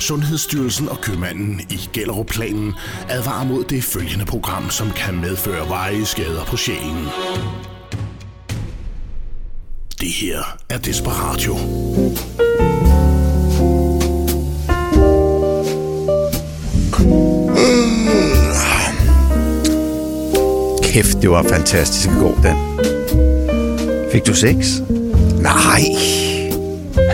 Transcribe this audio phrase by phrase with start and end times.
[0.00, 2.74] Sundhedsstyrelsen og købmanden i Gellerup-planen
[3.08, 7.06] advarer mod det følgende program, som kan medføre veje skader på sjælen.
[10.00, 11.56] Det her er Desperatio.
[20.82, 22.56] Kæft, det var fantastisk i går, den.
[24.12, 24.56] Fik du sex?
[25.40, 25.80] Nej,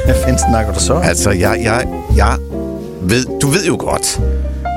[0.05, 0.95] Hvad fanden snakker du så?
[0.95, 2.39] altså, jeg, jeg, jeg
[3.09, 4.21] ved, du ved jo godt,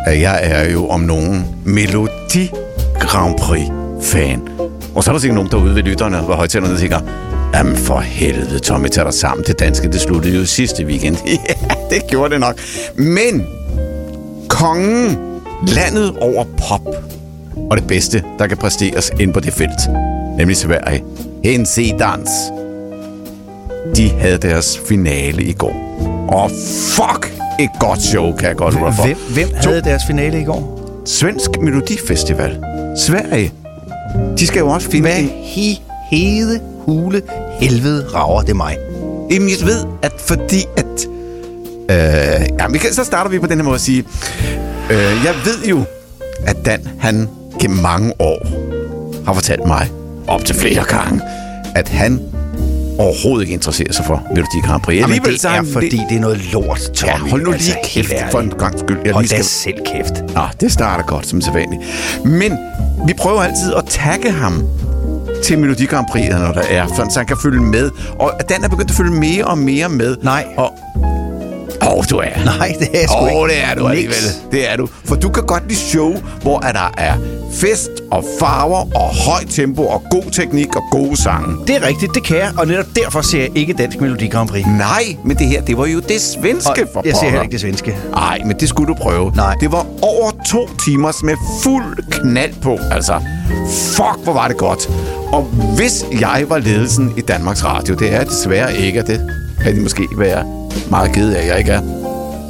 [0.06, 2.52] at jeg er jo om nogen Melodi
[3.00, 4.42] Grand Prix-fan.
[4.96, 7.00] Og så er der sikkert nogen derude ved lytterne, hvor højtalerne tænker,
[7.54, 9.46] Jamen for helvede, Tommy, tag dig sammen.
[9.48, 11.18] Det danske, det sluttede jo sidste weekend.
[11.28, 12.60] ja, det gjorde det nok.
[12.96, 13.48] Men
[14.48, 15.18] kongen,
[15.68, 16.88] landet over pop,
[17.72, 19.90] og det bedste, der kan præsteres ind på det felt,
[20.38, 21.04] nemlig Sverige,
[21.46, 22.30] NC Dans,
[23.96, 25.76] de havde deres finale i går.
[26.30, 26.52] Og
[26.96, 29.06] fuck, et godt show, kan jeg godt for.
[29.06, 30.80] Hvem, hvem havde deres finale i går?
[31.06, 32.60] Svensk Melodifestival.
[32.98, 33.52] Sverige.
[34.40, 35.78] De skal jo også finde Hvad he,
[36.12, 37.22] hede, hule,
[37.60, 38.78] helvede rager det mig?
[39.32, 41.08] Jamen, jeg ved, at fordi at...
[41.90, 44.04] Øh, ja, vi kan, så starter vi på den her måde at sige...
[44.92, 45.84] Øh, jeg ved jo,
[46.48, 47.30] at Dan, han
[47.60, 48.48] gennem mange år
[49.26, 49.90] har fortalt mig,
[50.28, 51.22] op til flere gange,
[51.76, 52.22] at han
[53.00, 55.00] overhovedet ikke interesserer sig for Melodi Grand Prix.
[55.00, 57.12] Jamen, det er fordi, det er noget lort, Tommy.
[57.12, 58.98] Ja, hold nu lige Altså, kæft helt for en gang skyld.
[59.06, 59.74] Jeg Hold lige da skal...
[59.74, 60.34] selv kæft.
[60.36, 61.82] Nå, det starter godt, som sædvanligt.
[62.26, 62.58] Men
[63.08, 64.64] vi prøver altid at tagge ham
[65.44, 67.92] til Melodi Grand Prix, når der er, så han kan følge med.
[68.20, 70.18] Og Dan er begyndt at følge mere og mere med.
[70.24, 70.46] Nej.
[70.58, 70.74] Og,
[71.82, 72.44] Åh, oh, du er.
[72.46, 73.40] Nej, det er jeg sgu Åh, ikke.
[73.42, 73.90] oh, det er du Niks.
[73.92, 74.24] alligevel.
[74.52, 74.88] Det er du.
[75.06, 77.14] For du kan godt lide show, hvor at der er
[77.54, 81.56] fest og farver og højt tempo og god teknik og gode sange.
[81.68, 84.50] Det er rigtigt, det kan jeg, og netop derfor ser jeg ikke Dansk Melodi Grand
[84.50, 84.66] Prix.
[84.66, 87.62] Nej, men det her, det var jo det svenske for jeg ser heller ikke det
[87.62, 87.98] svenske.
[88.12, 89.32] Nej, men det skulle du prøve.
[89.36, 89.54] Nej.
[89.62, 92.78] Det var over to timers med fuld knald på.
[92.92, 93.14] Altså,
[93.96, 94.90] fuck, hvor var det godt.
[95.32, 95.44] Og
[95.76, 99.30] hvis jeg var ledelsen i Danmarks Radio, det er jeg desværre ikke, og det
[99.64, 100.46] kan de måske være
[100.90, 101.82] meget kede af, at jeg ikke er.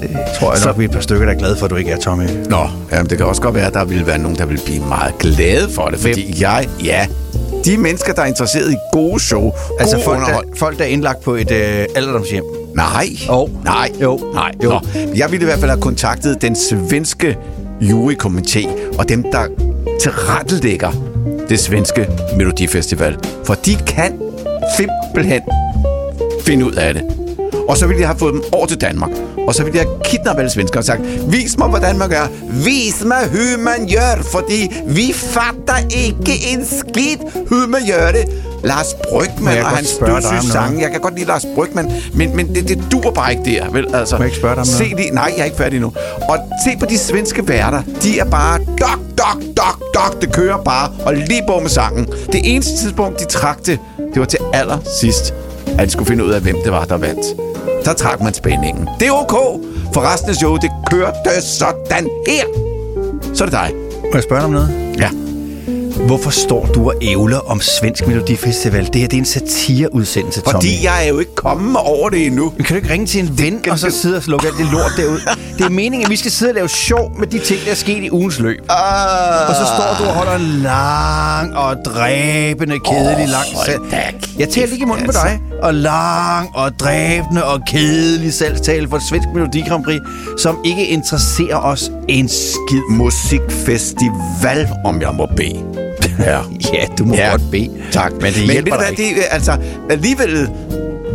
[0.01, 0.09] Det
[0.39, 1.75] tror jeg Så- nok, vi er et par stykker, der er glade for, at du
[1.75, 2.23] ikke er, Tommy.
[2.49, 2.57] Nå,
[2.91, 5.17] jamen, det kan også godt være, at der ville være nogen, der ville blive meget
[5.19, 7.07] glade for det, fordi jeg, ja,
[7.65, 10.87] de mennesker, der er interesseret i gode show, Altså god folk der, folk, der er
[10.87, 12.43] indlagt på et øh, alderdomshjem.
[12.75, 13.05] Nej.
[13.27, 13.49] Jo.
[13.65, 13.89] Nej.
[14.01, 14.19] Jo.
[14.33, 14.51] Nej.
[14.63, 14.69] Jo.
[14.69, 14.79] Nå.
[15.15, 17.37] Jeg ville i hvert fald have kontaktet den svenske
[17.81, 18.67] jurykomité
[18.99, 19.45] og dem, der
[20.01, 20.91] tilrettelægger
[21.49, 23.15] det svenske Melodifestival.
[23.45, 24.19] For de kan
[24.77, 25.41] simpelthen
[26.49, 27.03] finde ud af det.
[27.69, 29.09] Og så ville jeg have fået dem over til Danmark.
[29.47, 31.01] Og så ville jeg have kidnappet alle svensker og sagt,
[31.31, 32.27] vis mig, hvordan man gør.
[32.65, 37.17] Vis mig, hur man gør, fordi vi fatter ikke en skid,
[37.49, 38.25] hur man gør det.
[38.63, 40.81] Lars Brygman og hans dødssyge sange.
[40.81, 43.95] Jeg kan godt lide Lars Brygman, men, men det, det dur bare ikke der, vel?
[43.95, 45.09] Altså, Må jeg ikke spørge dig om se noget?
[45.09, 45.93] de, Nej, jeg er ikke færdig endnu.
[46.29, 47.81] Og se på de svenske værter.
[48.03, 50.21] De er bare dok, dok, dok, dok.
[50.21, 52.05] Det kører bare, og lige på med sangen.
[52.31, 53.79] Det eneste tidspunkt, de trak det,
[54.13, 55.33] det var til allersidst,
[55.81, 57.25] at de skulle finde ud af, hvem det var, der vandt.
[57.85, 58.89] Så trak man spændingen.
[58.99, 59.31] Det er ok,
[59.93, 62.43] for resten af showet, det kørte sådan her.
[63.33, 63.71] Så er det dig.
[64.03, 64.95] Må jeg spørge dig om noget?
[64.99, 65.28] Ja.
[66.05, 68.85] Hvorfor står du og ævler om Svensk Melodifestival?
[68.85, 70.53] Det her det er en satireiudsendelse, Tommy.
[70.53, 72.53] Fordi jeg er jo ikke kommet over det endnu.
[72.57, 74.65] Men kan du ikke ringe til en ven, og så sidde og lukke alt det
[74.71, 75.19] lort derud?
[75.57, 77.75] Det er meningen, at vi skal sidde og lave sjov med de ting, der er
[77.75, 78.59] sket i ugens løb.
[78.59, 78.65] Uh,
[79.49, 83.81] Og så står du og holder en lang og dræbende, kedelig Åh, lang salg.
[84.39, 85.23] Jeg taler ikke i munden på altså.
[85.25, 85.39] dig.
[85.61, 89.99] Og lang og dræbende og kedelig salgstale for Svensk Melodi Grand Prix,
[90.37, 92.81] som ikke interesserer os en skid.
[92.89, 95.88] musikfestival, om jeg må bede.
[96.19, 96.39] Ja.
[96.73, 97.29] Ja, du må Ja.
[97.29, 97.69] godt bede.
[97.91, 98.11] Tak.
[98.11, 99.57] Men det Men hjælper du dig hvad, det, øh, altså,
[99.89, 100.49] alligevel,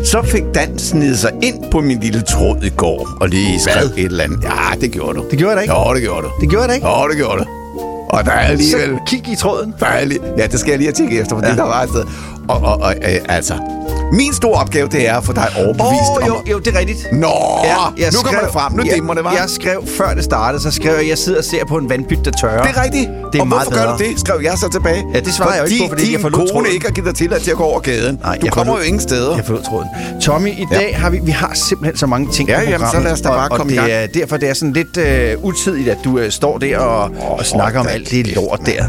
[0.05, 3.85] så fik Dan snedet sig ind på min lille tråd i går, og lige skrev
[3.97, 4.39] et eller andet.
[4.45, 5.25] Ja, det gjorde du.
[5.31, 5.75] Det gjorde da ikke.
[5.75, 6.31] Jo, det gjorde du.
[6.41, 6.87] Det gjorde da ikke.
[6.87, 7.45] Jo, det gjorde du.
[8.09, 8.89] Og der er alligevel...
[8.89, 9.75] Så kig i tråden.
[9.81, 11.51] Der er lige, ja, det skal jeg lige have tjekket efter, for ja.
[11.51, 11.57] Ja.
[11.57, 12.05] der var et sted.
[12.49, 13.55] Og, og, og øh, altså,
[14.15, 16.27] min store opgave, det er at få dig overbevist om...
[16.29, 16.99] jo, jo, det er rigtigt.
[17.13, 17.29] Nå,
[17.99, 18.73] jeg nu kommer det frem.
[18.73, 19.33] Nu jeg, dimmer det, var.
[19.33, 21.91] Jeg skrev, før det startede, så skrev jeg, at jeg sidder og ser på en
[21.91, 22.63] vandpyt, der tørrer.
[22.63, 23.09] Det er rigtigt.
[23.33, 24.11] Det er og meget hvorfor gør du bedre.
[24.11, 25.05] det, skrev jeg så tilbage.
[25.15, 26.67] Ja, det svarer jeg jo ikke på, fordi jeg forlod tråden.
[26.73, 28.19] ikke har givet dig til at til at gå over gaden.
[28.23, 29.37] Nej, du jeg kommer forlod- jo ingen steder.
[29.37, 29.89] Jeg forlod tråden.
[30.23, 30.77] Tommy, i Ja.
[30.79, 33.21] dag har vi, vi har simpelthen så mange ting Ja, på jamen, så lad os
[33.21, 33.91] da bare og, komme og det gang.
[33.93, 37.31] er derfor, det er sådan lidt øh, utidigt, at du øh, står der og, Åh,
[37.39, 38.85] og snakker om alt det lort der.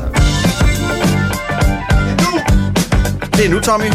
[3.38, 3.86] Det er nu, Tommy.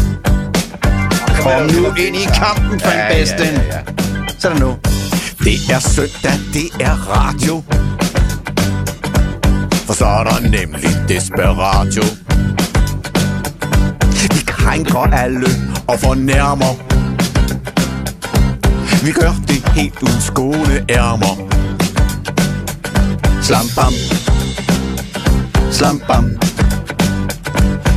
[1.43, 3.55] Kom nu ind i kampen, Frank Ja, ja, Basten.
[3.55, 3.81] ja, ja.
[4.39, 4.77] Sådan nu.
[5.45, 7.63] Det er søndag, det er radio.
[9.87, 12.03] For så er der nemlig Desperatio.
[14.35, 15.47] Vi krænker alle
[15.89, 16.75] og fornærmer.
[19.05, 21.49] Vi gør det helt uden skåne ærmer.
[23.43, 23.93] Slam bam.
[25.73, 26.31] Slam bam.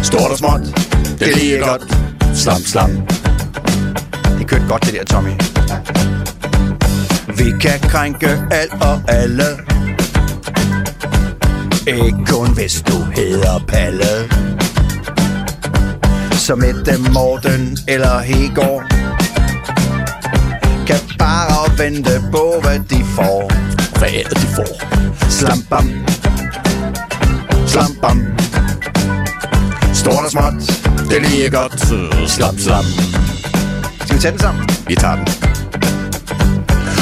[0.03, 0.61] Stort og småt.
[1.19, 1.81] Det er lige godt.
[2.37, 2.89] Slam slam.
[4.43, 5.29] Det kørte godt det der, Tommy.
[7.37, 9.43] Vi kan krænke alt og alle.
[11.87, 14.05] Ikke kun hvis du hedder Palle.
[16.31, 18.83] Som Mette Morten eller Hegård.
[20.87, 23.51] Kan bare vente på, hvad de får.
[23.99, 24.81] Hvad er det, de får?
[25.29, 25.89] Slam bam.
[27.67, 28.25] Slam bam.
[29.93, 30.53] Stort og småt.
[31.09, 31.79] Det er lige godt.
[32.29, 33.22] Slam slam.
[34.13, 34.69] Skal vi tage den sammen?
[34.87, 35.27] Vi tager den.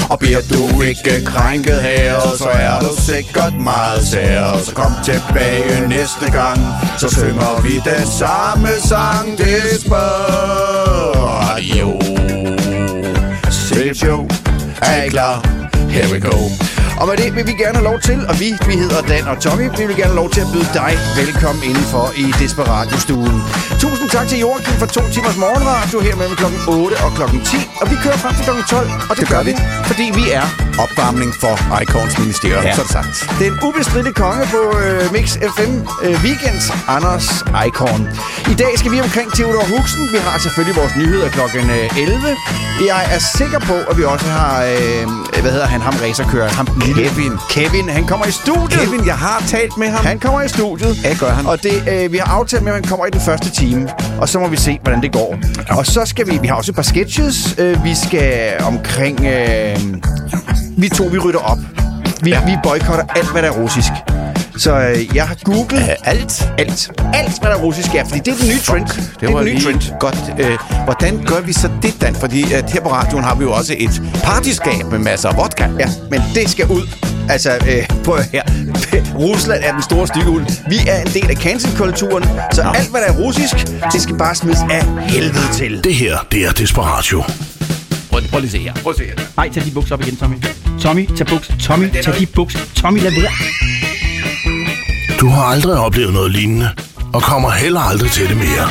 [0.10, 4.58] Og bliver du ikke krænket her, så er du sikkert meget sær.
[4.64, 6.60] Så kom tilbage næste gang,
[7.00, 9.38] så synger vi den samme sang.
[9.38, 12.00] Det spørger jo.
[14.82, 15.46] Er I klar?
[15.90, 16.38] Here we go.
[17.02, 19.38] Og med det vil vi gerne have lov til, og vi, vi hedder Dan og
[19.46, 23.38] Tommy, vi vil gerne have lov til at byde dig velkommen indenfor i Desperatio-stuen.
[23.84, 27.58] Tusind tak til Joachim for to timers morgenradio her mellem klokken 8 og klokken 10.
[27.82, 29.54] Og vi kører frem til klokken 12, og det, det gør vi,
[29.90, 30.46] fordi vi er
[30.84, 32.72] Opvarmning for Icons Ministerium, Ja.
[32.72, 33.16] er det sagt.
[33.40, 35.72] den ubestridte konge på øh, Mix FM
[36.06, 36.66] øh, Weekends,
[36.96, 37.28] Anders
[37.68, 38.02] Icon.
[38.54, 40.04] I dag skal vi omkring Theodor Huxen.
[40.14, 42.36] Vi har selvfølgelig vores nyheder klokken øh, 11.
[42.92, 45.04] Jeg er sikker på, at vi også har, øh,
[45.44, 47.32] hvad hedder han, ham racerkøren, ham Kevin.
[47.50, 48.80] Kevin, han kommer i studiet.
[48.80, 50.06] Kevin, jeg har talt med ham.
[50.06, 51.04] Han kommer i studiet.
[51.04, 51.46] Ja, gør han.
[51.46, 53.90] Og det, øh, vi har aftalt med, at han kommer i den første time.
[54.22, 55.38] Og så må vi se, hvordan det går.
[55.70, 55.78] Ja.
[55.78, 56.40] Og så skal vi...
[56.42, 57.56] Vi har også et par sketches.
[57.58, 59.26] Øh, vi skal omkring...
[59.26, 59.78] Øh,
[60.78, 61.58] vi to, vi rydder op.
[62.22, 62.30] Vi.
[62.30, 62.46] Ja.
[62.46, 63.92] vi boykotter alt, hvad der er russisk.
[64.62, 66.50] Så øh, jeg har googlet Øh, alt?
[66.58, 66.92] alt.
[67.14, 68.86] Alt, hvad der er russisk er, fordi det er den nye trend.
[68.88, 70.00] Det, Det er var den nye lige trend.
[70.00, 70.18] godt.
[70.40, 72.16] Øh, hvordan gør vi så det, Dan?
[72.16, 75.68] Fordi at her på radioen har vi jo også et partyskab med masser af vodka.
[75.80, 76.88] Ja, men det skal ud.
[77.30, 78.44] Altså, øh, prøv at her.
[79.26, 80.32] Rusland er den store stykke
[80.70, 82.24] Vi er en del af cancel-kulturen,
[82.54, 83.56] så alt, hvad der er russisk,
[83.94, 85.84] det skal bare smides af helvede til.
[85.84, 87.24] Det her, det er Desperatio.
[88.12, 88.74] Prøv, prøv lige at se her.
[88.84, 89.14] Prøv at se her.
[89.38, 90.36] Nej, tag de bukser op igen, Tommy.
[90.82, 91.52] Tommy, tag buks.
[91.64, 92.60] Tommy, tag de bukser.
[92.76, 93.71] Tommy, lad være.
[95.22, 96.70] Du har aldrig oplevet noget lignende,
[97.14, 98.68] og kommer heller aldrig til det mere.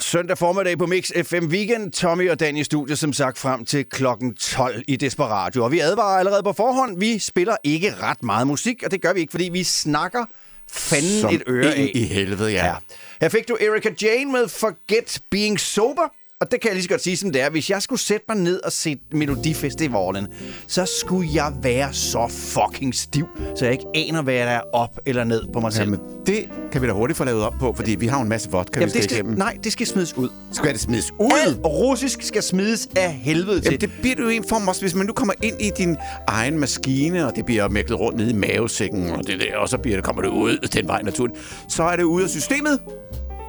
[0.00, 1.92] Søndag formiddag på Mix FM Weekend.
[1.92, 5.64] Tommy og Dan i studiet, som sagt, frem til klokken 12 i Desperatio.
[5.64, 6.98] Og vi advarer allerede på forhånd.
[7.00, 10.24] Vi spiller ikke ret meget musik, og det gør vi ikke, fordi vi snakker
[10.70, 11.90] fanden Som et øre af.
[11.94, 12.66] i helvede, ja.
[12.66, 12.74] Ja.
[13.20, 16.12] Her fik du Erika Jane med Forget Being Sober.
[16.40, 17.50] Og det kan jeg lige så godt sige, som det er.
[17.50, 20.26] Hvis jeg skulle sætte mig ned og se Melodifestivalen,
[20.66, 24.98] så skulle jeg være så fucking stiv, så jeg ikke aner, hvad der er op
[25.06, 25.84] eller ned på mig selv.
[25.84, 28.50] Jamen, det kan vi da hurtigt få lavet op på, fordi vi har en masse
[28.50, 29.38] vodka, Jamen, vi skal, det skal, igennem.
[29.38, 30.28] nej, det skal smides ud.
[30.52, 31.30] Skal det smides ud?
[31.46, 33.64] Alt russisk skal smides af helvede til.
[33.64, 35.96] Jamen, det bliver du jo en form også, hvis man nu kommer ind i din
[36.26, 39.78] egen maskine, og det bliver mæklet rundt nede i mavesækken, og, det der, og så
[39.78, 41.38] bliver det, kommer det ud den vej naturligt.
[41.68, 42.80] Så er det ude af systemet.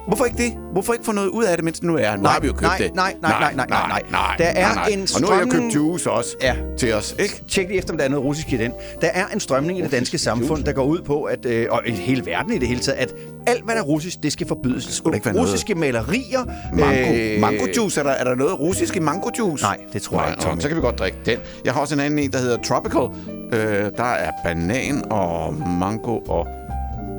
[0.08, 0.52] Hvorfor ikke det?
[0.72, 2.16] Hvorfor ikke få noget ud af det, mens det nu er?
[2.16, 2.94] Nu Nej, har vi jo købt nej, det.
[2.94, 4.34] nej, nej, nej, nej, nej, nej.
[4.38, 6.54] Der er en Og nu har jeg strømning- købt juice også Ja.
[6.78, 7.42] til os, ikke?
[7.48, 8.72] Tjek lige efter, om der er noget russisk i den.
[9.00, 11.82] Der er en strømning i det danske samfund, der går ud på, at, øh, og
[11.86, 13.14] i hele verden i det hele taget, at
[13.46, 14.86] alt, hvad der er russisk, det skal forbydes.
[14.86, 16.44] Det ikke være noget- Russiske malerier.
[16.72, 17.12] Mango.
[17.14, 19.64] øh, mango juice, er der, er der noget russisk i mango juice?
[19.64, 20.62] Nej, det tror jeg ikke.
[20.62, 21.38] Så kan vi godt drikke den.
[21.64, 23.08] Jeg har også en anden en, der hedder Tropical.
[23.52, 26.46] Øh, der er banan og mango og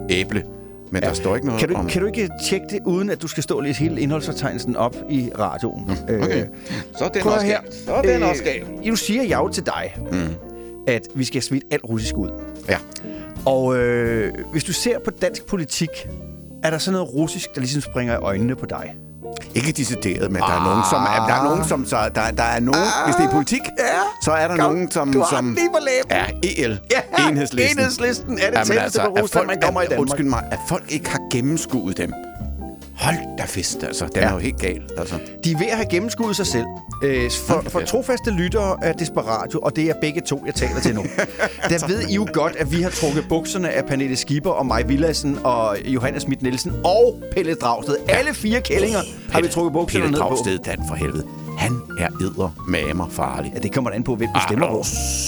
[0.09, 0.43] æble.
[0.91, 1.07] Men ja.
[1.07, 1.87] der står ikke noget Kan du, om...
[1.87, 4.95] kan du ikke tjekke det, uden at du skal stå og læse hele indholdsfortegnelsen op
[5.09, 5.91] i radioen?
[6.09, 6.45] Øh, Okay.
[6.97, 7.59] Så er den også her.
[7.85, 8.63] Så er den også gal.
[8.85, 10.35] Nu siger jeg jo til dig, mm.
[10.87, 12.29] at vi skal smide alt russisk ud.
[12.69, 12.77] Ja.
[13.45, 15.89] Og øh, hvis du ser på dansk politik,
[16.63, 18.95] er der så noget russisk, der ligesom springer i øjnene på dig?
[19.55, 21.01] Ikke decideret, men der er nogen, som...
[21.01, 21.85] Er, der er nogen, som...
[21.85, 22.81] Så, der, der er nogen...
[23.05, 23.83] Hvis det er politik, Ja.
[24.23, 25.13] så er der Kom, nogen, som...
[25.13, 26.11] du har som lige på læben.
[26.43, 26.79] Ja, EL.
[26.91, 27.79] Ja, Enhedslisten.
[27.79, 29.99] Enhedslisten er det tætteste altså, på Rusland, man kommer i Danmark.
[30.01, 32.13] Undskyld mig, at folk ikke har gennemskuet dem.
[32.97, 34.05] Hold da fest, altså.
[34.05, 34.21] Den Ja.
[34.27, 35.15] er jo helt gal, altså.
[35.43, 36.65] De er ved at have gennemskuddet sig selv.
[37.03, 40.95] Øh, for, for trofaste lyttere af Desperatio, og det er begge to, jeg taler til
[40.95, 41.01] nu.
[41.69, 44.81] der ved I jo godt, at vi har trukket bukserne af Pernille Skipper og Maj
[44.83, 47.95] Villassen og Johannes Schmidt Nielsen og Pelle Dragsted.
[48.07, 48.99] Alle fire kællinger
[49.31, 50.27] har vi trukket bukserne Pelle ned på.
[50.27, 51.23] Dragsted, Dan for helvede.
[51.57, 53.51] Han er edder mamer farlig.
[53.55, 54.83] Ja, det kommer an på, hvem du Ah, stemmer er på.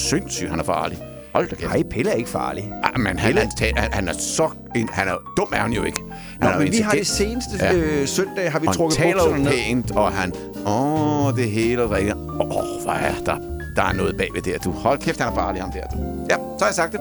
[0.10, 0.98] sindssygt, han er farlig.
[1.34, 1.70] Hold da kæft.
[1.72, 2.72] Nej, Pelle er ikke farlig.
[2.84, 3.46] Ah, men han er,
[3.82, 4.50] han, han er så...
[4.76, 6.00] En, han er dum er han jo ikke.
[6.42, 7.74] Nå, Han jo men vi har det seneste Ja.
[7.76, 9.52] øh, søndag, har vi Og trukket bukserne ned.
[9.52, 10.34] pænt, og han...
[10.68, 12.16] Åh, det hele rigtigt.
[12.16, 13.36] Åh, hvad er der?
[13.76, 14.72] Der er noget bagved der, du.
[14.72, 15.82] Hold kæft, han er farlig, ham der.
[15.94, 15.98] Du.
[16.30, 17.00] Ja, så har jeg sagt det.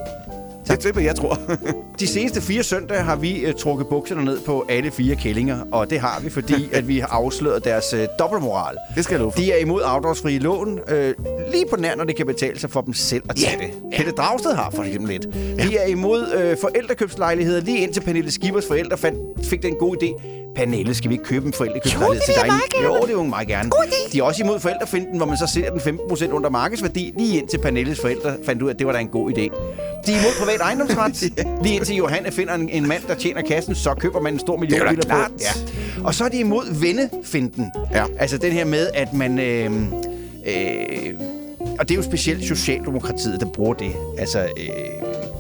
[0.67, 0.83] Tak.
[0.83, 1.39] Det er jeg tror.
[2.01, 5.91] De seneste fire søndage har vi uh, trukket bukserne ned på alle fire kællinger, og
[5.91, 8.77] det har vi, fordi at vi har afsløret deres uh, dobbeltmoral.
[8.97, 9.39] Det skal jeg love for.
[9.41, 10.97] De er imod afdragsfrie lån, uh,
[11.53, 13.75] lige på nær, når det kan betale sig for dem selv at tage Ja, det.
[13.93, 13.97] ja.
[13.97, 15.35] Pelle Dragsted har for eksempel lidt.
[15.69, 20.40] De er imod uh, forældrekøbslejligheder, lige indtil Pernille Skibers forældre fandt, fik den gode idé.
[20.55, 22.83] Pernille, skal vi ikke købe en forældrekøbslejlighed til dig?
[22.85, 23.71] Jo, det vil hun meget gerne.
[24.13, 27.59] De er også imod forældrefinden, hvor man så sælger den 15% under markedsværdi, lige indtil
[27.59, 29.41] Pernilles forældre fandt ud af, at det var da en god idé.
[30.07, 31.23] De er imod privat ejendomsret.
[31.65, 34.57] Lige indtil Johanne finder en, en mand, der tjener kassen, så køber man en stor
[34.57, 35.17] millionvilla på.
[35.41, 36.05] Ja.
[36.05, 37.67] Og så er de imod vennefinden.
[37.95, 38.05] Ja.
[38.19, 39.39] Altså den her med, at man...
[39.39, 39.71] Øh,
[40.47, 41.15] øh,
[41.79, 43.93] og det er jo specielt Socialdemokratiet, der bruger det.
[44.19, 44.69] Altså, øh,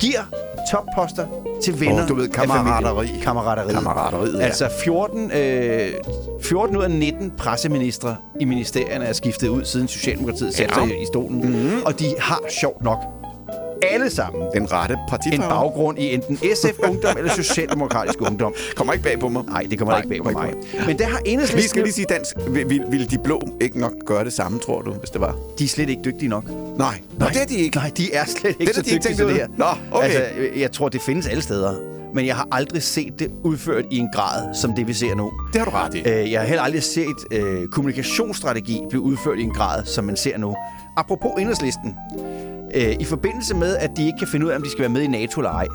[0.00, 0.20] giver
[0.70, 1.26] topposter
[1.62, 2.94] til venner Åh, du ved, kammerateri.
[2.96, 3.20] familien.
[3.22, 3.72] Kammerateri.
[3.72, 4.44] Kammerateriet, ja.
[4.44, 5.92] Altså 14, øh,
[6.42, 10.86] 14 ud af 19 presseministre i ministerierne er skiftet ud, siden Socialdemokratiet satte Ja.
[10.88, 11.40] sig i stolen.
[11.40, 11.82] Mm-hmm.
[11.86, 12.98] Og de har sjovt nok
[13.82, 15.48] alle sammen Den rette en partifarve.
[15.48, 18.54] baggrund i enten SF-ungdom eller Socialdemokratisk ungdom.
[18.76, 19.44] Kommer ikke bag på mig.
[19.46, 20.34] Nej, det kommer ikke bag på mig.
[20.34, 21.68] kommer Men der har Vi enhedslisten...
[21.68, 22.36] skal lige sige dansk.
[22.48, 25.36] Vil, vil, de blå ikke nok gøre det samme, tror du, hvis det var?
[25.58, 26.44] De er slet ikke dygtige nok.
[26.78, 27.00] Nej.
[27.18, 27.76] Nå, det er de ikke.
[27.76, 29.46] Nej, de er slet ikke Det er så de ikke dygtige til det her.
[29.56, 30.04] Nå, okay.
[30.06, 30.20] Altså,
[30.56, 31.74] jeg tror, det findes alle steder.
[32.14, 35.32] Men jeg har aldrig set det udført i en grad, som det vi ser nu.
[35.52, 35.98] Det har du ret i.
[36.08, 40.16] Øh, Jeg har heller aldrig set øh, kommunikationsstrategi blive udført i en grad, som man
[40.16, 40.56] ser nu.
[40.96, 41.94] Apropos enhedslisten.
[42.74, 44.88] Øh, I forbindelse med, at de ikke kan finde ud af, om de skal være
[44.88, 45.66] med i NATO eller ej,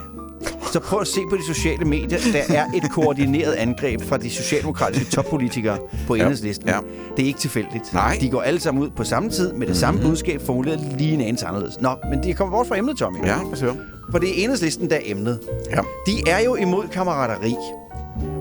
[0.71, 2.19] så prøv at se på de sociale medier.
[2.33, 6.67] Der er et koordineret angreb fra de socialdemokratiske toppolitikere på enhedslisten.
[6.69, 6.77] ja.
[7.17, 7.93] Det er ikke tilfældigt.
[7.93, 8.13] Nej.
[8.13, 8.21] Mhm.
[8.21, 11.21] De går alle sammen ud på samme tid med det samme budskab, formuleret lige en
[11.21, 11.81] anelse anderledes.
[11.81, 13.25] Nå, men de kommer bort fra emnet, Tommy.
[13.25, 13.71] Ja, hvad?
[14.11, 15.39] For det er enhedslisten, der er emnet.
[15.69, 15.79] Ja.
[16.07, 17.55] De er jo imod kammerateri.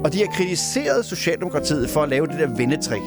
[0.04, 3.02] Og de har kritiseret Socialdemokratiet for at lave det der vendetrik.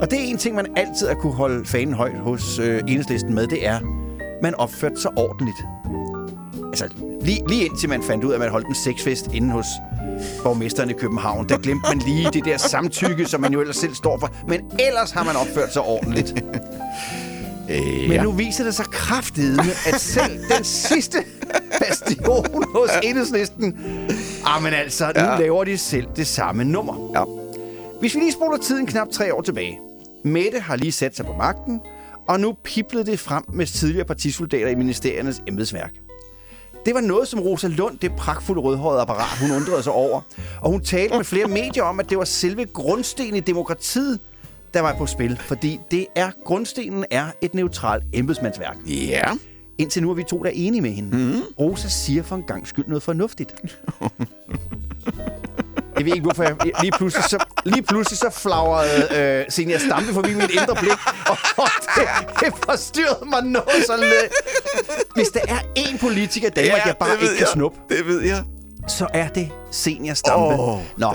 [0.00, 3.34] Og det er en ting, man altid har kunne holde fanen højt hos øh, enhedslisten
[3.34, 3.80] med, det er,
[4.42, 5.56] man opførte sig ordentligt.
[6.68, 6.88] Altså,
[7.20, 9.66] lige, lige indtil man fandt ud af, at man holdt en sexfest inde hos
[10.42, 13.94] borgmesteren i København, der glemte man lige det der samtykke, som man jo ellers selv
[13.94, 14.30] står for.
[14.48, 16.44] Men ellers har man opført sig ordentligt.
[17.70, 21.18] Øh, Men nu viser det sig kraftedeme, at selv den sidste
[21.80, 23.78] bastion hos enhedslisten...
[24.46, 25.38] Ah, men altså, nu Ja.
[25.38, 27.10] laver de selv det samme nummer.
[27.14, 27.24] Ja.
[28.00, 29.78] Hvis vi lige spoler tiden knap tre år tilbage.
[30.24, 31.80] Mette har lige sat sig på magten,
[32.28, 35.92] og nu piblede det frem med tidligere partisoldater i ministeriernes embedsværk.
[36.86, 40.20] Det var noget, som Rosa Lund, det pragtfulde rødhårede apparat, hun undrede sig over.
[40.60, 44.20] Og hun talte med flere medier om, at det var selve grundstenen i demokratiet,
[44.74, 45.36] der var på spil.
[45.36, 48.76] Fordi det er, grundstenen er et neutralt embedsmandsværk.
[48.86, 49.24] Ja.
[49.78, 51.16] Indtil nu er vi to, der er enige med hende.
[51.16, 51.42] Mm.
[51.58, 53.54] Rosa siger for en gang skyld noget fornuftigt.
[55.96, 59.08] Jeg ved ikke, hvorfor jeg lige pludselig så, lige pludselig så flagrede
[59.40, 60.92] øh, Senior Stampe forbi mit indre blik,
[61.28, 62.04] og, og det,
[62.40, 64.32] det forstyrrede mig noget så lidt.
[65.14, 67.48] Hvis der er én politiker i Danmark, ja, jeg bare ikke kan jeg.
[67.48, 68.42] snuppe, Det ved jeg.
[68.88, 70.54] så er det Senior Stampe.
[70.54, 71.14] Åh, Nå,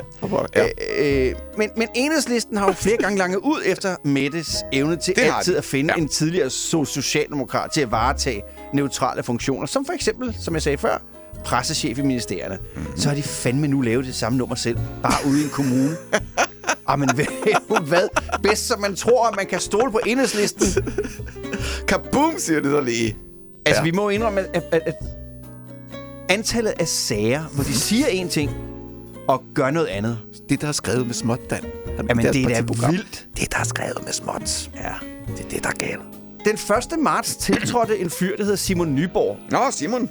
[0.56, 0.64] ja.
[0.98, 5.16] øh, øh, men, men enhedslisten har jo flere gange langet ud efter Mettes evne til
[5.16, 6.02] Det altid at finde Ja.
[6.02, 10.78] en tidligere so- socialdemokrat til at varetage neutrale funktioner, som for eksempel, som jeg sagde
[10.78, 10.98] før,
[11.44, 12.56] pressechef i ministerierne.
[12.56, 12.82] Mhm.
[12.82, 12.98] Mm-hmm.
[12.98, 15.96] Så har de fandme nu lavet det samme nummer selv, bare ude i en kommune.
[16.90, 17.10] Jamen,
[17.88, 18.08] hvad?
[18.44, 20.84] Bedst som man tror, at man kan stole på enhedslisten.
[21.88, 23.16] Kaboom, siger det så lige.
[23.66, 23.84] Altså, Ja.
[23.84, 24.94] vi må indrømme, at, at, at,
[26.30, 28.52] antallet af sager, hvor de siger én ting
[29.28, 30.18] og gør noget andet,
[30.50, 31.60] Det, der er skrevet med småt, Dan.
[32.10, 33.28] Jamen, det er da vildt.
[33.38, 34.70] Det, der er skrevet med småt.
[34.76, 34.94] Ja.
[35.38, 36.02] Det er det, der er galt.
[36.46, 36.54] Den
[36.94, 37.00] 1.
[37.00, 40.10] marts tiltrådte en fyr, der hedder Simon Nyborg, Nå, Simon.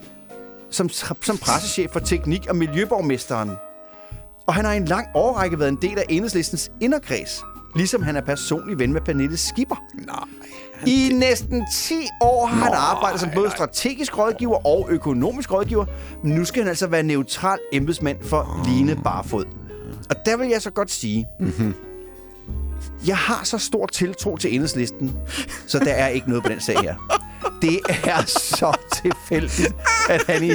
[0.71, 0.89] Som,
[1.23, 3.51] som pressechef for teknik- og miljøborgmesteren.
[4.47, 7.45] Og han har i en lang årrække været en del af enhedslistens inderkreds,
[7.77, 9.77] ligesom han er personlig ven med Pernille Skipper.
[10.07, 10.25] Nej.
[10.87, 15.85] I næsten 10 år har han arbejdet som både strategisk rådgiver og økonomisk rådgiver,
[16.25, 19.45] men nu skal han altså være neutral embedsmand for Line Barfod.
[20.11, 21.75] Og der vil jeg så godt sige, mm-hmm.
[23.07, 25.17] jeg har så stor tiltro til enhedslisten,
[25.67, 26.95] så der er ikke noget på den sag her.
[27.63, 29.75] Det er så tilfældigt,
[30.11, 30.51] at han, i,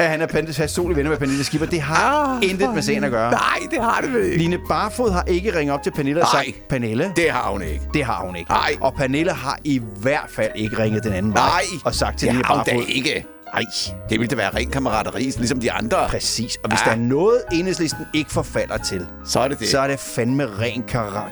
[0.00, 0.26] at han er
[0.56, 1.66] personlig venner med Pernille Skipper.
[1.66, 3.30] Det har Ah, intet med sagen at gøre.
[3.30, 4.38] Nej, det har det vel ikke.
[4.38, 6.44] Line Barfod har ikke ringet op til Pernille og Nej.
[6.44, 7.82] sagt, Pernille, Det har hun ikke.
[7.94, 8.50] det har hun ikke.
[8.50, 8.76] Nej.
[8.80, 11.42] Og Pernille har i hvert fald ikke ringet den anden vej.
[11.48, 11.62] Nej.
[11.84, 12.84] Og sagt til det Line har Barfod.
[12.88, 13.24] ikke.
[13.54, 13.62] Nej,
[14.10, 15.96] det ville da være ren kammerateri, ligesom de andre.
[16.08, 16.56] Præcis.
[16.64, 16.84] Og hvis Ja.
[16.90, 19.68] der er noget, enhedslisten ikke forfalder til, Så er det det.
[19.68, 21.30] så er det fandme ren kammerateri.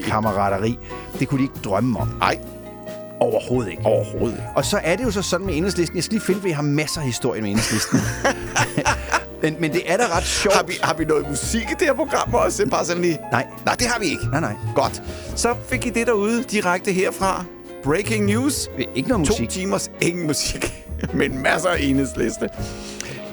[0.00, 0.78] kammerateri.
[1.18, 2.08] Det kunne de ikke drømme om.
[2.18, 2.38] Nej,
[3.20, 3.82] Overhovedet ikke.
[3.86, 4.48] overhovedet ikke.
[4.56, 5.96] Og så er det jo så sådan med enhedslisten.
[5.96, 8.00] Jeg skal lige finde, for jeg har masser af historie med enhedslisten.
[9.42, 10.56] men, men det er da ret sjovt.
[10.56, 12.66] Har vi, har vi noget musik i det her program også?
[12.70, 13.18] Bare sådan lige...
[13.32, 13.46] Nej.
[13.66, 14.26] Nej, det har vi ikke.
[14.30, 14.54] Nej, nej.
[14.74, 15.02] Godt.
[15.36, 17.44] Så fik I det derude direkte herfra.
[17.84, 18.68] Breaking news.
[18.94, 19.48] Ikke noget To musik.
[19.48, 20.84] timers ingen musik.
[21.14, 22.48] Men masser af enhedsliste.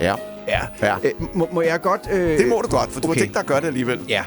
[0.02, 0.16] Ja.
[0.48, 0.60] Ja.
[0.82, 0.96] Ja.
[1.04, 2.02] Øh, må, må jeg godt...
[2.12, 3.20] Øh, Det må du godt, for du okay.
[3.20, 4.00] har tænkt dig at gøre det alligevel.
[4.10, 4.24] Ja.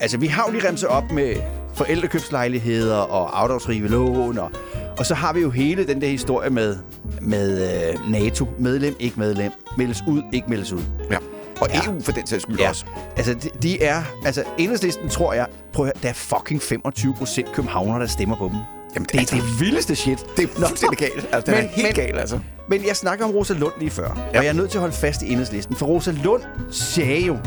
[0.00, 1.34] Altså, vi har jo lige remset op med
[1.74, 4.50] forældrekøbslejligheder og afdragsrige lån, og,
[4.98, 6.76] og så har vi jo hele den der historie med,
[7.20, 8.46] med øh, NATO.
[8.58, 9.52] Medlem, ikke medlem.
[9.78, 10.82] Meldes ud, ikke meldes ud.
[11.10, 11.16] Ja.
[11.60, 11.80] Og Ja.
[11.86, 12.84] EU for den sags skyld Ja, også.
[13.16, 14.02] altså de, de er...
[14.24, 15.46] Altså, enhedslisten tror jeg...
[15.72, 18.58] Prøv at høre, der er fucking 25 procent københavner, der stemmer på dem.
[18.94, 20.26] Jamen, Det er altså- det vildeste shit.
[20.36, 21.28] Det er fuldstændig galt.
[21.32, 22.38] Altså, Men- er helt men- galt, altså.
[22.68, 24.28] Men jeg snakker om Rosa Lund lige før.
[24.32, 24.38] Ja.
[24.38, 27.38] og jeg er nødt til at holde fast i enhedslisten, for Rosa Lund sagde jo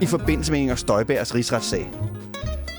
[0.00, 1.92] i forbindelse med Inger Støjbergs rigsretssag,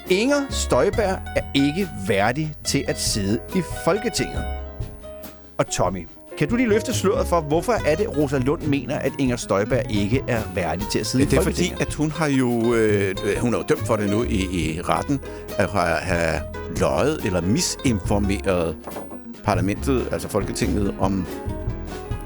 [0.10, 4.44] Inger Støjberg er ikke værdig til at sidde i Folketinget.
[5.58, 6.08] Og Tommy,
[6.38, 9.92] kan du lige løfte sløret for, hvorfor er det, Rosa Lund mener, at Inger Støjberg
[9.92, 11.82] ikke er værdig til at sidde Det i er fordi, Folketinget?
[11.88, 15.20] at hun har jo øh, hun er jo dømt for det nu i, i retten,
[15.58, 15.70] at
[16.02, 16.42] have
[16.80, 18.76] løjet eller misinformeret
[19.44, 21.26] parlamentet, altså Folketinget, om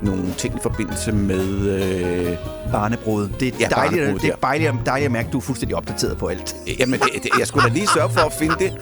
[0.01, 1.45] nogle ting i forbindelse med...
[1.69, 2.37] Øh,
[2.71, 3.29] Barnebrud.
[3.39, 5.77] Det er, Ja, dejligt, barnebrud, det er dejligt, dejligt at mærke, at du er fuldstændig
[5.77, 6.55] opdateret på alt.
[6.79, 8.73] jamen, det, det, jeg skulle da lige sørge for at finde det.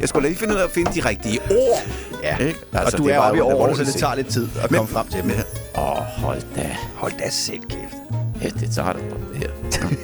[0.00, 1.82] Jeg skulle da lige finde ud af at finde de rigtige ord.
[2.22, 2.60] Ja, Ikke?
[2.72, 4.78] altså, og du det er oppe i årene, så det tager lidt tid at Men-
[4.78, 5.30] komme frem til dem.
[5.78, 6.76] Åh, oh, hold da.
[6.94, 7.94] Hold da selv kæft.
[8.42, 9.02] Ja, det tager det
[9.34, 9.48] her.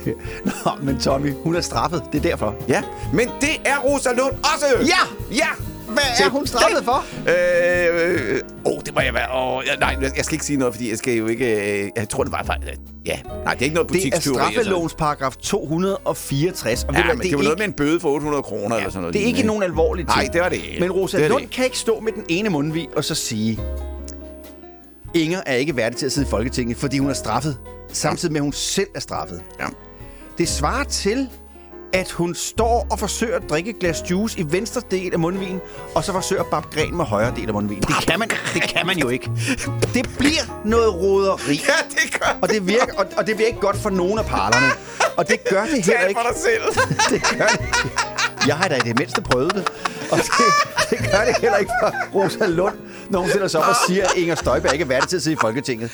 [0.64, 2.02] Nå, men Tommy, hun er straffet.
[2.12, 2.54] Det er derfor.
[2.68, 2.82] Ja,
[3.12, 4.66] men det er Rosa Lund også!
[4.80, 5.34] Ja!
[5.36, 5.48] Ja!
[5.92, 7.04] Hvad er hun straffet det- for?
[7.28, 9.56] Øh, øh, oh, det må jeg være.
[9.56, 11.82] Oh, ja, nej, jeg skal ikke sige noget, fordi jeg skal jo ikke...
[11.82, 12.72] Øh, jeg tror, det var faktisk...
[13.06, 14.38] Ja, nej, det er ikke noget Det er butikstyveri.
[14.40, 14.52] altså.
[14.54, 16.84] straffelovens paragraf 264.
[16.84, 18.42] Og ved Ja, du hvad, men det, var er noget med en bøde for 800
[18.42, 19.14] kroner eller sådan noget.
[19.14, 20.16] det er ikke nogen alvorlig ting.
[20.16, 20.80] Nej, det var det ikke.
[20.80, 23.60] Men Rosa Det det Lund kan ikke stå med den ene mundvig og så sige,
[25.14, 27.56] Inger er ikke værdig til at sidde i Folketinget, fordi hun er straffet,
[27.92, 29.42] samtidig med, at hun selv er straffet.
[29.60, 29.66] Ja.
[30.38, 31.28] Det svarer til,
[31.92, 35.60] at hun står og forsøger at drikke et glas juice i venstre del af mundvigen,
[35.94, 37.82] og så forsøger at babbe gren med højre del af mundvigen.
[37.82, 39.30] Det kan, man, det kan man jo ikke.
[39.94, 41.54] Det bliver noget roderi.
[41.68, 44.24] Ja, det gør Og det, virker, og, og det bliver ikke godt for nogen af
[44.26, 44.66] parterne.
[45.16, 46.20] Og det gør det heller Tal ikke.
[46.20, 46.62] for dig selv.
[47.14, 47.60] Det gør det.
[48.46, 49.68] Jeg har da i det mindste prøvet det.
[50.10, 50.26] Og det,
[50.90, 52.74] det gør det heller ikke for Rosa Lund,
[53.10, 55.22] når hun sætter sig op og siger, at Inger Støjberg ikke er værdig til at
[55.22, 55.90] sidde i Folketinget.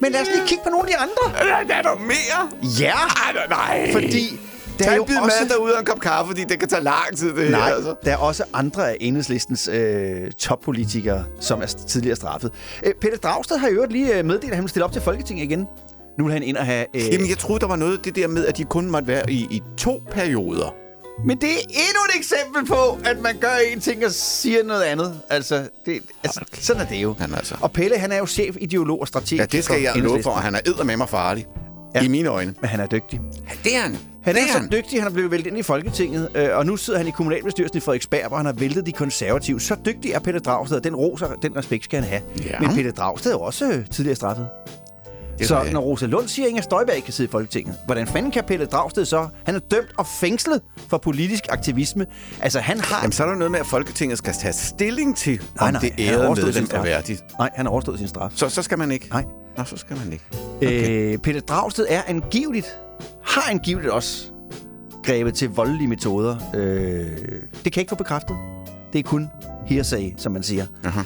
[0.00, 1.38] Men lad os lige kigge på nogle af de andre.
[1.68, 2.50] Der er der mere?
[2.80, 3.92] Ja, Ej, nej.
[3.92, 4.40] fordi
[4.84, 5.36] der Tag er en bid også...
[5.40, 7.74] mad derude og en kop kaffe, fordi det kan tage lang tid, det Nej, her.
[7.74, 7.94] Altså.
[8.04, 12.52] der er også andre af enhedslistens øh, toppolitikere, som er tidligere straffet.
[12.82, 15.02] Øh, Peter Dragsted har i øvrigt lige øh, meddelt, at han vil stille op til
[15.02, 15.66] Folketinget igen.
[16.18, 16.86] Nu vil han ind og have...
[16.94, 19.30] Øh, Jamen, jeg troede, der var noget det der med, at de kun måtte være
[19.30, 20.74] i, i to perioder.
[21.24, 24.82] Men det er endnu et eksempel på, at man gør en ting og siger noget
[24.82, 25.20] andet.
[25.30, 27.14] Altså, det, altså sådan er det jo.
[27.18, 27.54] Han altså.
[27.60, 29.38] Og Pelle, han er jo chef, ideolog og strateg.
[29.38, 30.30] Ja, det skal jeg love for.
[30.30, 31.46] Han er eddermame farlig.
[31.94, 32.00] Ja.
[32.00, 32.04] Ja.
[32.04, 32.54] I mine øjne.
[32.60, 33.20] Men han er dygtig.
[33.64, 33.98] Det er han.
[34.22, 36.76] Han det er så dygtig, han er blevet væltet ind i Folketinget, øh, og nu
[36.76, 39.60] sidder han i kommunalbestyrelsen i Frederiksberg, hvor han har væltet de konservative.
[39.60, 42.22] Så dygtig er Pelle Dragsted, og den roser, den respekt skal han have.
[42.44, 42.60] Ja.
[42.60, 44.48] Men Pelle Dragsted er også øh, tidligere straffet.
[45.38, 47.74] Det Så er når Rosa Lund siger, at Inger Støjberg ikke kan sidde i Folketinget,
[47.86, 49.28] hvordan fanden kan Pelle Dragsted så?
[49.44, 52.06] Han er dømt og fængslet for politisk aktivisme.
[52.40, 53.00] Altså, han har...
[53.02, 55.80] Jamen, så er der noget med, at Folketinget skal tage stilling til, Nej, om nej,
[55.80, 57.22] det han ærede medlem er værdigt.
[57.38, 58.30] Nej, han har overstået sin straf.
[58.34, 59.08] Så, så skal man ikke?
[59.10, 59.24] Nej.
[59.56, 60.24] Nå, så skal man ikke.
[60.56, 61.12] Okay.
[61.12, 62.80] Øh, Peter Dragsted er angiveligt,
[63.24, 64.24] har angiveligt også
[65.04, 66.36] grebet til voldelige metoder.
[66.54, 68.36] Øh, det kan jeg ikke få bekræftet.
[68.92, 69.28] Det er kun
[69.66, 70.66] hearsay, som man siger.
[70.84, 71.00] Aha.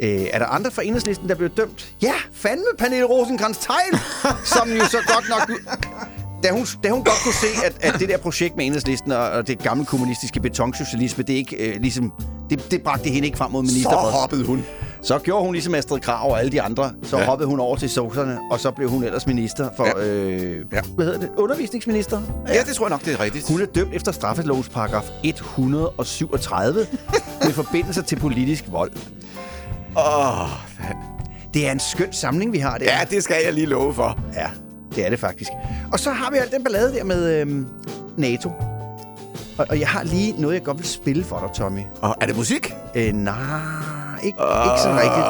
[0.00, 1.92] Øh, er der andre fra enhedslisten, der blev dømt?
[2.02, 4.00] Ja, fandme Pernille rosenkrantz teil
[4.54, 5.58] som jo så godt nok...
[6.42, 9.30] Da hun, da hun godt kunne se, at, at det der projekt med enhedslisten og,
[9.30, 12.12] og det gamle kommunistiske betonsocialisme, det, er ikke, øh, ligesom,
[12.50, 14.12] det, det bragte hende ikke frem mod Så ministerposten.
[14.12, 14.64] hoppede hun.
[15.02, 16.92] Så gjorde hun ligesom Astrid Krav og alle de andre.
[17.02, 17.22] Så ja.
[17.22, 17.28] Ja.
[17.28, 20.06] hoppede hun over til sovserne, og så blev hun ellers minister for, ja.
[20.06, 20.06] Ja.
[20.08, 20.80] øh, Ja.
[20.94, 22.20] hvad hedder det, undervisningsminister.
[22.48, 23.48] Ja, det tror jeg nok, det er rigtigt.
[23.48, 26.86] Hun er dømt efter straffelovens paragraf 137
[27.44, 28.90] med forbindelser til politisk vold.
[29.96, 30.48] Åh,
[31.54, 32.84] Det er en skøn samling, vi har der.
[32.84, 34.18] ja, det skal jeg lige love for.
[34.34, 34.46] ja
[34.94, 35.50] det er det faktisk.
[35.92, 37.66] Og så har vi alt den ballade der med øhm,
[38.16, 38.48] NATO.
[39.58, 41.80] Og, og jeg har lige noget, jeg godt vil spille for dig, Tommy.
[42.00, 42.74] Og er det musik?
[42.94, 43.34] Øh, nej,
[44.22, 44.66] ikke, uh.
[44.66, 45.26] ikke sådan rigtigt.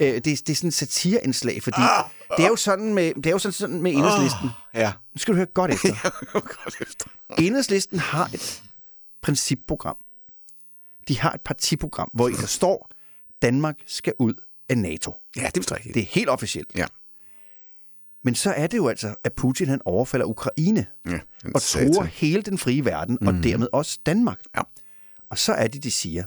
[0.00, 2.36] Øh, det, det er sådan et satireindslag, fordi uh.
[2.36, 4.50] det er jo sådan med, det er jo sådan, sådan med enhedslisten.
[4.74, 4.92] Ja.
[5.14, 6.10] Nu skal du høre godt efter.
[6.64, 7.06] Godt efter.
[7.38, 8.62] Enhedslisten har et
[9.22, 9.96] principprogram.
[11.08, 12.90] De har et partiprogram, hvor i der står,
[13.42, 14.34] Danmark skal ud
[14.68, 15.14] af NATO.
[15.36, 15.94] Ja, det er rigtigt.
[15.94, 16.70] Det er helt officielt.
[16.74, 16.86] Ja.
[18.24, 21.18] Men så er det jo altså, at Putin han overfalder Ukraine Ja,
[21.54, 23.26] og truer hele den frie verden, mm.
[23.26, 24.40] og dermed også Danmark.
[24.56, 24.62] Ja.
[25.30, 26.24] Og så er det, de siger,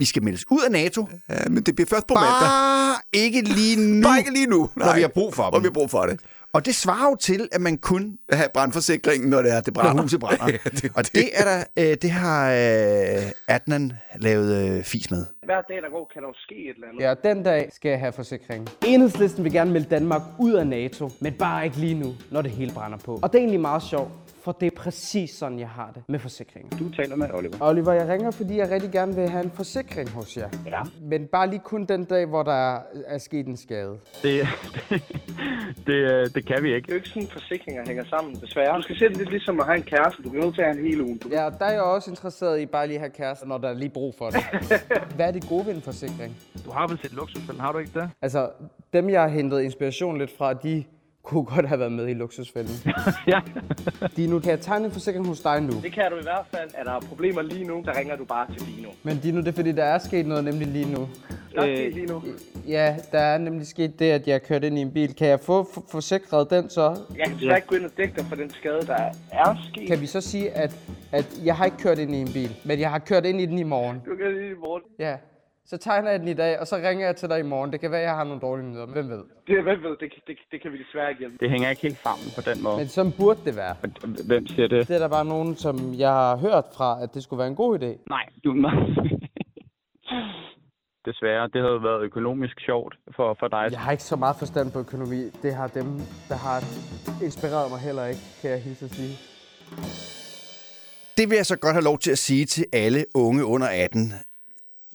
[0.00, 2.30] vi skal meldes ud af NATO, Ja, men det bliver først på mandag.
[2.40, 4.70] bare ikke lige nu, Nej, ikke lige nu.
[4.76, 4.96] når Nej.
[4.96, 5.62] vi har brug for dem.
[5.62, 6.20] vi har brug for det.
[6.52, 9.82] Og det svarer jo til, at man kun Have brandforsikringen, når det er, det når
[9.82, 10.02] brænder.
[10.02, 10.46] huset brænder.
[10.52, 15.26] Ja, det, Og det er der, øh, det har øh, Adnan lavet øh, fis med.
[15.50, 17.00] Hver dag, der går, kan der jo ske et eller andet.
[17.02, 18.68] Ja, den dag skal jeg have forsikring.
[18.86, 22.50] Enhedslisten vil gerne melde Danmark ud af NATO, men bare ikke lige nu, når det
[22.50, 23.12] hele brænder på.
[23.22, 24.10] Og det er egentlig meget sjovt,
[24.44, 26.78] for det er præcis sådan, jeg har det med forsikringer.
[26.78, 27.56] Du taler med Oliver.
[27.60, 30.48] Oliver, jeg ringer, fordi jeg rigtig gerne vil have en forsikring hos jer.
[30.66, 30.80] Ja.
[31.02, 33.98] Men bare lige kun den dag, hvor der er- er sket en skade.
[34.22, 34.40] Det,
[35.86, 36.86] det, øh, det kan vi ikke.
[36.86, 38.76] Det er jo ikke sådan, forsikringer hænger sammen, desværre.
[38.76, 40.22] Du skal se det lidt ligesom at have en kæreste.
[40.22, 41.18] Du bliver nødt til at have en hele ugen.
[41.18, 41.28] Du...
[41.28, 43.74] Ja, der er jeg også interesseret i bare lige at have kærester, når der er
[43.74, 44.40] lige brug for det.
[45.16, 46.36] Hvad er det gode ved en forsikring?
[46.64, 48.10] Du har vel set luksusfælden, har du ikke det?
[48.22, 48.50] Altså,
[48.92, 50.84] dem jeg har hentet inspiration lidt fra, de
[51.22, 52.74] kunne godt have været med i luksusfælden.
[53.32, 53.40] ja.
[54.16, 55.72] Dino, kan jeg tegne en forsikring hos dig nu?
[55.82, 56.70] Det kan du i hvert fald.
[56.74, 58.88] Er der problemer lige nu, så ringer du bare til Dino.
[59.02, 61.08] Men Dino, det er fordi, der er sket noget nemlig lige nu.
[61.54, 62.22] Der er sket lige nu.
[62.68, 65.14] Ja, der er nemlig sket det, at jeg er kørt ind i en bil.
[65.14, 66.96] Kan jeg få f- forsikret den så?
[67.18, 68.96] Jeg kan desværre ikke gå ind og dække dig for den skade, der
[69.32, 69.88] er sket.
[69.88, 70.76] Kan vi så sige, at,
[71.12, 73.46] at jeg har ikke kørt ind i en bil, men jeg har kørt ind i
[73.46, 73.96] den i morgen?
[74.06, 74.82] Du kan lige i morgen.
[74.98, 75.16] Ja.
[75.70, 77.72] Så tegner jeg den i dag, og så ringer jeg til dig i morgen.
[77.72, 78.86] Det kan være, at jeg har nogle dårlige nyheder.
[78.86, 79.22] Hvem ved?
[79.46, 81.36] Det, hvem ved, det, det, det kan vi desværre ikke hjælpe.
[81.40, 82.76] Det hænger ikke helt sammen på den måde.
[82.76, 83.74] Men sådan burde det være.
[84.26, 84.88] Hvem siger det?
[84.88, 87.60] Det er der bare nogen, som jeg har hørt fra, at det skulle være en
[87.64, 87.90] god idé.
[88.08, 88.50] Nej, du...
[91.08, 93.68] Desværre, det havde været økonomisk sjovt for, for dig.
[93.70, 95.22] Jeg har ikke så meget forstand på økonomi.
[95.42, 95.86] Det har dem,
[96.30, 96.58] der har
[97.26, 99.14] inspireret mig heller ikke, kan jeg hilse at sige.
[101.18, 104.12] Det vil jeg så godt have lov til at sige til alle unge under 18.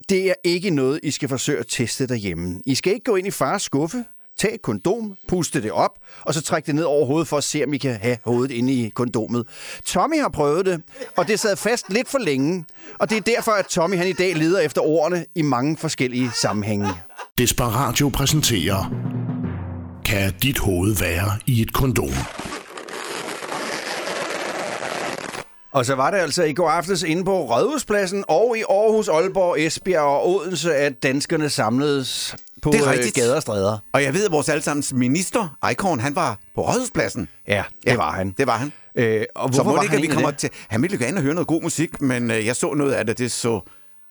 [0.08, 2.60] Det er ikke noget, I skal forsøge at teste derhjemme.
[2.66, 4.04] I skal ikke gå ind i fars skuffe,
[4.38, 7.44] tage et kondom, puste det op, og så trække det ned over hovedet for at
[7.44, 9.46] se, om I kan have hovedet inde i kondomet.
[9.84, 10.82] Tommy har prøvet det,
[11.16, 12.64] og det sad fast lidt for længe.
[12.98, 16.30] Og det er derfor, at Tommy han i dag leder efter ordene i mange forskellige
[16.34, 16.88] sammenhænge.
[17.38, 18.94] Desperatio præsenterer
[20.04, 22.12] Kan dit hoved være i et kondom?
[25.76, 29.60] Og så var det altså i går aftes inde på Rådhuspladsen og i Aarhus, Aalborg,
[29.60, 33.14] Esbjerg og Odense, at danskerne samledes på Det er øh, rigtigt.
[33.14, 33.78] gader og stræder.
[33.92, 37.28] Og jeg ved, at vores allesammens minister, Eichhorn, han var på Rådhuspladsen.
[37.48, 38.34] Ja, det var han.
[38.38, 38.72] Det var han.
[38.94, 40.38] Øh, og Så må det ikke, at vi kommer det?
[40.38, 40.50] til...
[40.68, 43.18] Han ville jo gerne høre noget god musik, men øh, jeg så noget af det,
[43.18, 43.60] det så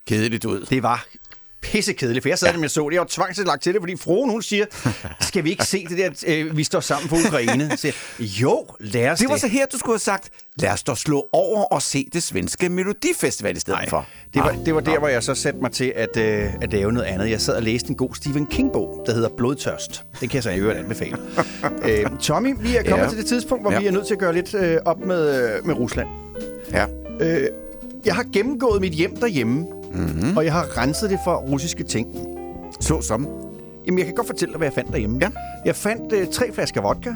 [0.07, 0.61] kedeligt ud.
[0.69, 1.05] Det var
[1.71, 2.63] pissekedeligt, for jeg sad ja.
[2.63, 2.93] og så det.
[2.93, 4.65] Jeg var tvangslagt til det, fordi fruen, hun siger,
[5.29, 7.77] skal vi ikke se det der, øh, vi står sammen for Ukraine?
[7.77, 9.31] Så jo, lad os Det det.
[9.31, 12.23] var så her, du skulle have sagt, lad os da slå over og se det
[12.23, 14.05] svenske Melodifestival i stedet Nej, for.
[14.33, 16.91] det var, det var der, hvor jeg så satte mig til at, øh, at lave
[16.93, 17.29] noget andet.
[17.29, 20.03] Jeg sad og læste en god Stephen King-bog, der hedder Blodtørst.
[20.21, 21.17] Det kan jeg så i øvrigt anbefale.
[21.89, 23.09] øh, Tommy, vi er kommet Ja.
[23.09, 23.79] til det tidspunkt, hvor Ja.
[23.79, 26.07] vi er nødt til at gøre lidt øh, op med, øh, med Rusland.
[26.71, 26.85] Ja.
[27.21, 27.47] Øh,
[28.05, 30.37] jeg har gennemgået mit hjem derhjemme, mm-hmm.
[30.37, 32.07] og jeg har renset det for russiske ting.
[32.79, 33.27] Så som.
[33.85, 35.17] Jamen, jeg kan godt fortælle dig, hvad jeg fandt derhjemme.
[35.21, 35.29] Ja.
[35.65, 37.09] Jeg fandt øh, tre flasker vodka.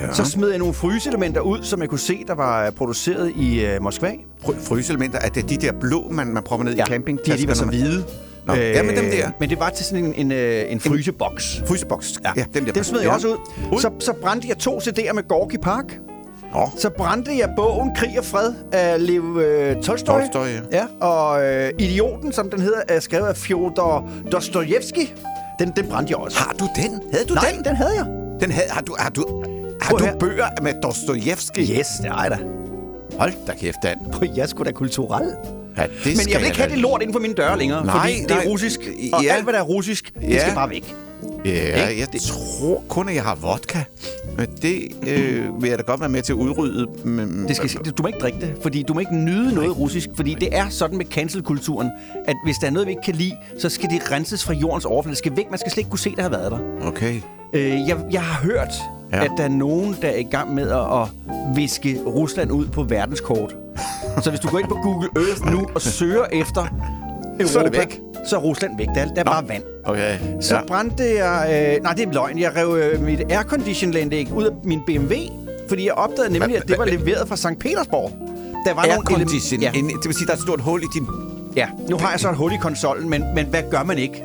[0.00, 0.12] Ja.
[0.12, 3.64] Så smed jeg nogle fryseelementer ud, som jeg kunne se, der var øh, produceret i
[3.64, 4.12] øh, Moskva.
[4.44, 7.18] Fry- Fryseelementer, er det de der blå, man, man propper ned i camping?
[7.26, 8.04] de, de var så hvide.
[8.46, 9.30] Nå, ja, men dem der.
[9.40, 11.62] Men det var til sådan en, en, øh, en fryseboks.
[11.66, 12.20] Fryseboks.
[12.24, 12.72] Ja, ja dem der.
[12.72, 13.14] Dem smed jeg Ja.
[13.14, 13.36] også ud.
[13.72, 13.80] Ud.
[13.80, 15.98] Så, så brændte jeg to CD'er med Gorky Park.
[16.54, 16.70] Nå.
[16.78, 20.14] Så brændte jeg bogen Krig og Fred af Lev øh, Tolstoy.
[20.20, 20.78] Tolstoy, ja.
[21.00, 21.06] ja.
[21.06, 25.14] Og øh, Idioten, som den hedder, er skrevet af Fyodor Dostojevski.
[25.58, 26.38] Den, den brændte jeg også.
[26.38, 27.00] Har du den?
[27.12, 27.64] Havde du Nej, den?
[27.64, 28.06] den havde jeg.
[28.40, 29.44] Den havde, har du, har du,
[29.82, 30.16] har du her.
[30.18, 31.60] bøger med Dostojevski?
[31.78, 32.38] Yes, det er jeg da.
[33.18, 33.98] Hold da kæft, Dan.
[34.36, 35.28] Jeg er sgu da kulturel.
[35.76, 37.98] Ja, det Men jeg vil ikke have det lort inden for mine døre længere, Nej,
[37.98, 38.80] fordi det er russisk.
[39.12, 39.32] Og Ja.
[39.34, 40.38] alt, hvad der er russisk, det Ja.
[40.40, 40.94] skal bare væk.
[41.44, 42.00] Ja, Ikke?
[42.00, 43.78] jeg tror kun, at jeg har vodka.
[44.36, 46.86] Men det øh, vil jeg da godt være med til at udrydde.
[47.04, 50.08] Men, Det skal, du må ikke drikke det, fordi du må ikke nyde noget russisk,
[50.16, 51.90] fordi det er sådan med cancelkulturen,
[52.24, 54.84] at hvis der er noget, vi ikke kan lide, så skal det renses fra jordens
[54.84, 55.10] overflade.
[55.10, 55.50] Det skal væk.
[55.50, 56.58] Man skal slet ikke kunne se, der har været der.
[56.86, 57.20] Okay.
[57.52, 58.74] Øh, jeg, jeg har hørt,
[59.12, 59.24] ja.
[59.24, 61.08] at der er nogen, der er i gang med at, at
[61.56, 63.54] viske Rusland ud på verdenskort.
[64.22, 66.60] så hvis du går ind på Google Earth nu og søger efter
[67.40, 68.00] Europa, Så er det væk.
[68.26, 68.86] Så er Rusland væk.
[68.94, 69.62] Der er, der er bare vand.
[69.84, 70.18] Okay.
[70.40, 70.62] Så ja.
[70.66, 71.74] brændte jeg...
[71.76, 72.38] Øh, nej, det er løgn.
[72.38, 75.14] Jeg rev øh, mit aircondition-anlæg ud af min BMW,
[75.68, 77.58] fordi jeg opdagede nemlig, at det var leveret fra St.
[77.60, 78.12] Petersborg.
[78.66, 79.26] Der var nogle
[79.60, 79.70] Ja, Ja.
[79.72, 81.06] Det vil sige, der er et stort hul i din...
[81.56, 81.68] ja.
[81.88, 84.22] Nu har jeg så et hul i konsollen, men, men hvad gør man ikke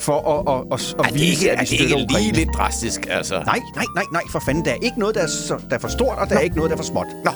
[0.00, 1.96] for at, at, at, at Er det vise, ikke, at er vi det ikke støtter
[1.96, 2.32] lige Ukraine?
[2.32, 3.34] lidt drastisk, altså?
[3.34, 4.64] Nej, nej, nej, nej, for fanden.
[4.64, 6.56] Der er ikke noget, der er, så, der er for stort, og der er ikke
[6.56, 7.06] noget, der er for småt.
[7.24, 7.30] Nå.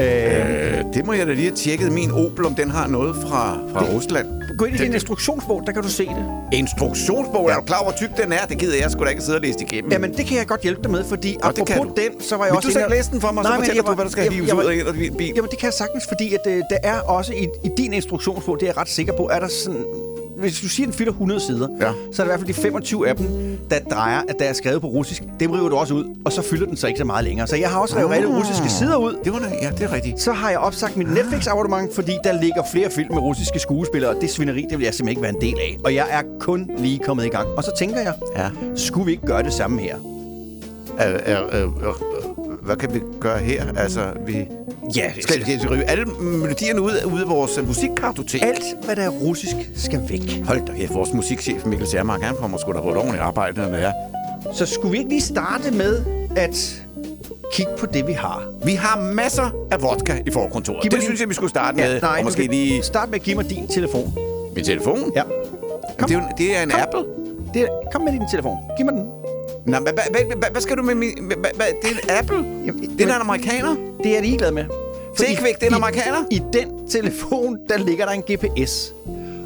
[0.00, 1.92] Øh, det må jeg da lige have tjekket.
[1.92, 4.26] Min Opel, om den har noget fra, fra Rusland.
[4.58, 6.24] gå ind i det- din instruktionsbog, der kan du se det.
[6.52, 7.54] Instruktionsbog, ja.
[7.54, 8.46] er du klar, hvor tyk den er?
[8.48, 9.92] Det gider jeg sgu da ikke sidde og læse igennem.
[9.92, 12.02] Jamen, det kan jeg godt hjælpe dig med, fordi det kan apropos du.
[12.02, 12.68] den, så var jeg Vil også...
[12.68, 14.04] du så ikke og- læse den for mig, så Nej, men fortæller jeg du, hvad
[14.04, 15.32] der skal jeg- hives ud af din bil?
[15.36, 18.54] Jamen, det kan jeg sagtens, fordi at, øh, der er også i, i din instruktionsbog,
[18.60, 19.84] det er jeg ret sikker på, er der sådan
[20.40, 21.92] hvis du siger, den fylder 100 sider, Ja.
[22.12, 23.26] så er det i hvert fald de 25 af dem,
[23.70, 25.22] der drejer, at der er skrevet på russisk.
[25.40, 27.46] Dem river du også ud, og så fylder den så ikke så meget længere.
[27.46, 29.16] Så jeg har også revet alle russiske sider ud.
[29.24, 30.20] Det var da, ja, det er rigtigt.
[30.20, 34.14] Så har jeg opsagt mit Netflix-abonnement, fordi der ligger flere film med russiske skuespillere.
[34.20, 35.78] Det svineri, det vil jeg simpelthen ikke være en del af.
[35.84, 37.48] Og jeg er kun lige kommet i gang.
[37.48, 38.48] Og så tænker jeg, Ja.
[38.76, 39.96] skulle vi ikke gøre det samme her?
[40.98, 42.29] Er, er, er, er,
[42.62, 43.64] hvad kan vi gøre her?
[43.76, 44.46] Altså, vi...
[44.96, 48.42] Ja, Skal vi rive alle melodierne ud, ud af vores øh, musikkartotek?
[48.42, 50.42] alt, hvad der er russisk, skal væk.
[50.44, 53.60] Hold da kæft, vores musikchef Mikkel Sermark, han får sgu da på et ordentligt arbejde,
[53.60, 53.92] når det er.
[54.54, 56.02] Så skulle vi ikke lige starte med
[56.36, 56.82] at
[57.52, 58.42] kigge på det, vi har?
[58.64, 60.82] Vi har masser af vodka i forkontoret.
[60.82, 62.00] Det din- synes jeg, vi skulle starte med.
[62.00, 64.12] nej, og måske lige Start med at give mig din telefon.
[64.54, 65.12] min telefon.
[65.16, 65.22] Ja.
[66.08, 66.80] Det er, det er en Kom.
[66.80, 67.00] Apple.
[67.54, 68.56] Det er, kom med din telefon.
[68.76, 69.04] Giv mig den.
[69.70, 71.10] Nå, hvad, hvad, hvad, hvad skal du med min...
[71.24, 72.36] Hvad, hvad, det er en Apple?
[72.36, 73.76] Jamen, Det er en amerikaner.
[74.02, 74.64] Det er jeg ligeglad med.
[75.18, 76.16] Se ikke væk, det er en amerikaner.
[76.30, 78.92] I den telefon, der ligger der en GPS.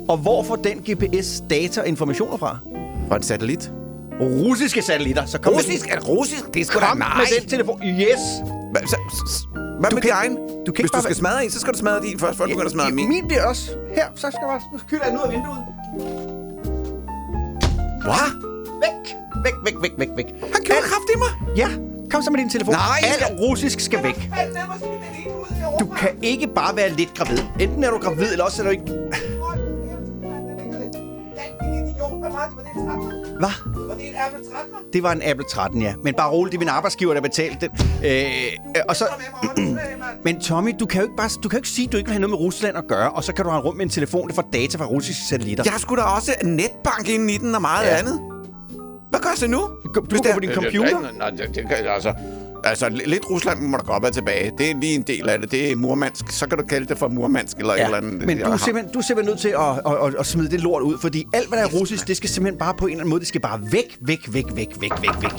[0.08, 2.58] Og hvor får den GPS data og informationer fra?
[3.08, 3.72] Fra en satellit.
[4.20, 5.26] Russiske satellitter.
[5.26, 5.88] Så kom Russisk?
[5.90, 6.54] Er det russisk?
[6.54, 7.08] Det er sgu da nej.
[7.18, 7.80] med den telefon.
[7.84, 8.20] Yes.
[8.72, 9.46] Hvad, så, så,
[9.80, 10.36] hvad Du med kan- din egen?
[10.66, 12.48] du kan Hvis du skal smadre en, så skal du smadre din først, før du
[12.50, 13.08] begynder at smadre min.
[13.08, 13.70] Min bliver også.
[13.94, 14.60] Her, så skal jeg
[15.00, 15.10] bare...
[15.10, 15.58] Den ud af vinduet.
[18.02, 18.30] Hvad?
[18.84, 19.14] Væk.
[19.44, 20.26] Væk, væk, væk, væk, væk.
[20.26, 21.56] Han gjorde Alt- kraft i mig.
[21.56, 21.68] Ja,
[22.10, 22.74] kom så med din telefon.
[22.74, 24.30] Nej, Alt skal- russisk skal væk.
[25.80, 27.38] Du kan ikke bare være lidt gravid.
[27.60, 28.84] Enten er du gravid, eller også er du ikke...
[33.38, 33.48] Hvad?
[34.92, 35.94] Det var en Apple 13, ja.
[36.02, 37.70] Men bare roligt, det er min arbejdsgiver, der betalte den.
[38.04, 38.12] Øh,
[38.76, 39.04] øh, og så...
[40.24, 42.06] Men Tommy, du kan jo ikke bare du kan jo ikke sige, at du ikke
[42.08, 43.90] vil have noget med Rusland at gøre, og så kan du have rundt med en
[43.90, 45.64] telefon, der får data fra russiske satellitter.
[45.66, 47.96] Jeg sgu da også netbank inde i den og meget Ja.
[47.98, 48.20] andet.
[49.14, 49.58] Hvad gør jeg så nu?
[49.58, 51.12] Du kan gå på din computer.
[51.12, 52.14] Nej, det, det, kan, altså,
[52.64, 54.52] altså, lidt Rusland må der godt være tilbage.
[54.58, 55.50] Det er lige en del af det.
[55.50, 56.30] Det er murmansk.
[56.30, 57.80] Så kan du kalde det for murmansk eller ja.
[57.80, 58.26] et eller andet.
[58.26, 60.60] Men du er, simpelthen, du er simpelthen nødt til at, at, at, at smide det
[60.60, 63.00] lort ud, fordi alt, hvad der er russisk, det skal simpelthen bare på en eller
[63.00, 65.32] anden måde, det skal bare væk, væk, væk, væk, væk, væk, væk.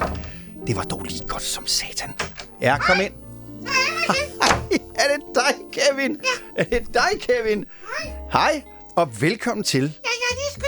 [0.68, 2.10] Det var dog lige godt som satan.
[2.62, 3.14] Ja, kom ind.
[5.02, 6.18] er det dig, Kevin?
[6.58, 6.64] Ja.
[6.64, 7.66] Er det dig, Kevin?
[8.00, 8.14] Hej.
[8.32, 8.62] Hej,
[8.96, 9.82] og velkommen til.
[9.82, 10.65] Ja, jeg lige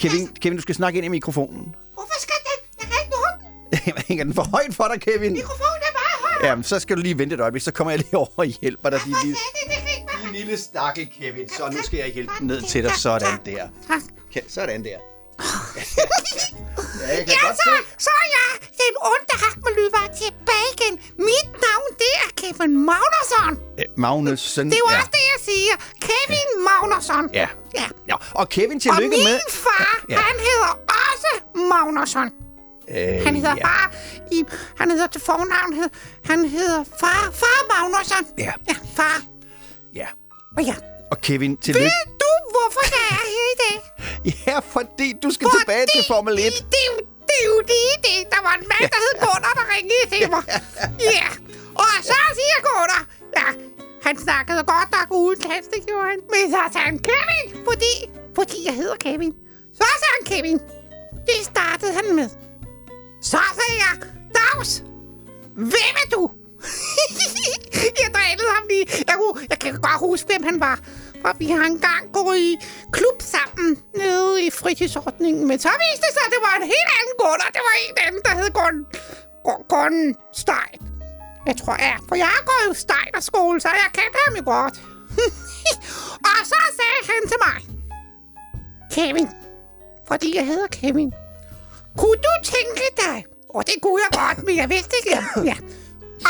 [0.00, 1.74] Kevin, Kevin, du skal snakke ind i mikrofonen.
[1.94, 2.58] Hvorfor skal den?
[2.80, 4.04] Jeg kan ikke nå den.
[4.08, 5.32] Hænger den for højt for dig, Kevin?
[5.32, 6.46] Mikrofonen er bare højere.
[6.48, 8.90] Jamen, så skal du lige vente et øjeblik, så kommer jeg lige over og hjælper
[8.90, 9.00] dig.
[9.06, 10.22] Ikke være.
[10.24, 11.48] din lille stakkel, Kevin.
[11.48, 12.92] Så nu skal jeg hjælpe den ned til dig.
[12.96, 13.68] Sådan der.
[14.48, 14.98] Sådan der.
[17.00, 18.04] Ja, jeg kan Ja, godt så, se.
[18.06, 18.48] så er jeg
[18.82, 20.94] den onde hak med lydvar tilbage igen.
[21.28, 23.52] Mit navn, det er Kevin Magnusson.
[23.80, 24.66] Øh, Magnussen.
[24.70, 24.96] Det er jo ja.
[24.98, 25.74] også det, jeg siger.
[26.08, 27.24] Kevin Magnusson.
[27.40, 27.48] Ja.
[27.78, 27.86] Ja.
[28.10, 28.16] ja.
[28.40, 29.40] Og Kevin, Og tillykke min med...
[29.50, 30.16] far, Ja.
[30.28, 30.70] han hedder
[31.08, 31.30] også
[31.72, 32.28] Magnusson.
[32.96, 33.66] Øh, Han hedder ja.
[33.66, 33.84] far
[34.32, 34.44] i...
[34.80, 35.72] Han hedder til fornavn.
[35.78, 35.90] hed-
[36.24, 37.30] Han hedder far.
[37.42, 38.24] Far Magnusson.
[38.38, 38.52] Ja.
[38.68, 39.16] Ja, far.
[39.94, 40.06] Ja.
[40.56, 40.74] Og ja.
[41.10, 41.84] Og Kevin, tillykke.
[41.84, 43.76] Ved du, hvorfor jeg er her i dag?
[44.46, 46.38] Ja, fordi du skal tilbage til Formel 1.
[46.38, 48.18] Det, det, er jo- det er jo lige det.
[48.34, 50.42] Der var en mand, der hed Gunnar, der ringede til mig.
[51.16, 51.28] Ja.
[51.82, 53.02] Og så siger Gunnar,
[53.38, 53.46] ja,
[54.06, 56.20] han snakkede godt nok uden kast, det gjorde han.
[56.34, 57.92] Men så sagde han Kevin, fordi,
[58.38, 59.32] fordi jeg hedder Kevin.
[59.78, 60.58] Så sagde han Kevin.
[61.28, 62.28] Det startede han med.
[63.30, 63.94] Så sagde jeg,
[64.38, 64.70] Dags,
[65.72, 66.22] hvem er du?
[68.02, 68.86] jeg drænede ham lige.
[69.08, 70.78] Jeg, kunne, jeg kan godt huske, hvem han var.
[71.22, 72.56] For vi har engang gået i
[72.92, 75.48] klub sammen nede i fritidsordningen.
[75.48, 77.50] Men så viste det sig, at det var en helt anden Gunnar.
[77.56, 78.76] Det var en anden, der hed Gun,
[79.46, 79.96] Gun, Gun
[80.42, 80.80] Stein.
[81.46, 81.94] Jeg tror, ja.
[82.08, 84.76] For jeg har gået i Steiner-skole, så jeg kendte ham jo godt.
[86.30, 87.58] og så sagde han til mig,
[88.94, 89.28] Kevin,
[90.08, 91.12] fordi jeg hedder Kevin,
[91.96, 95.10] kunne du tænke dig, og det kunne jeg godt, men jeg vidste ikke,
[95.44, 95.56] ja,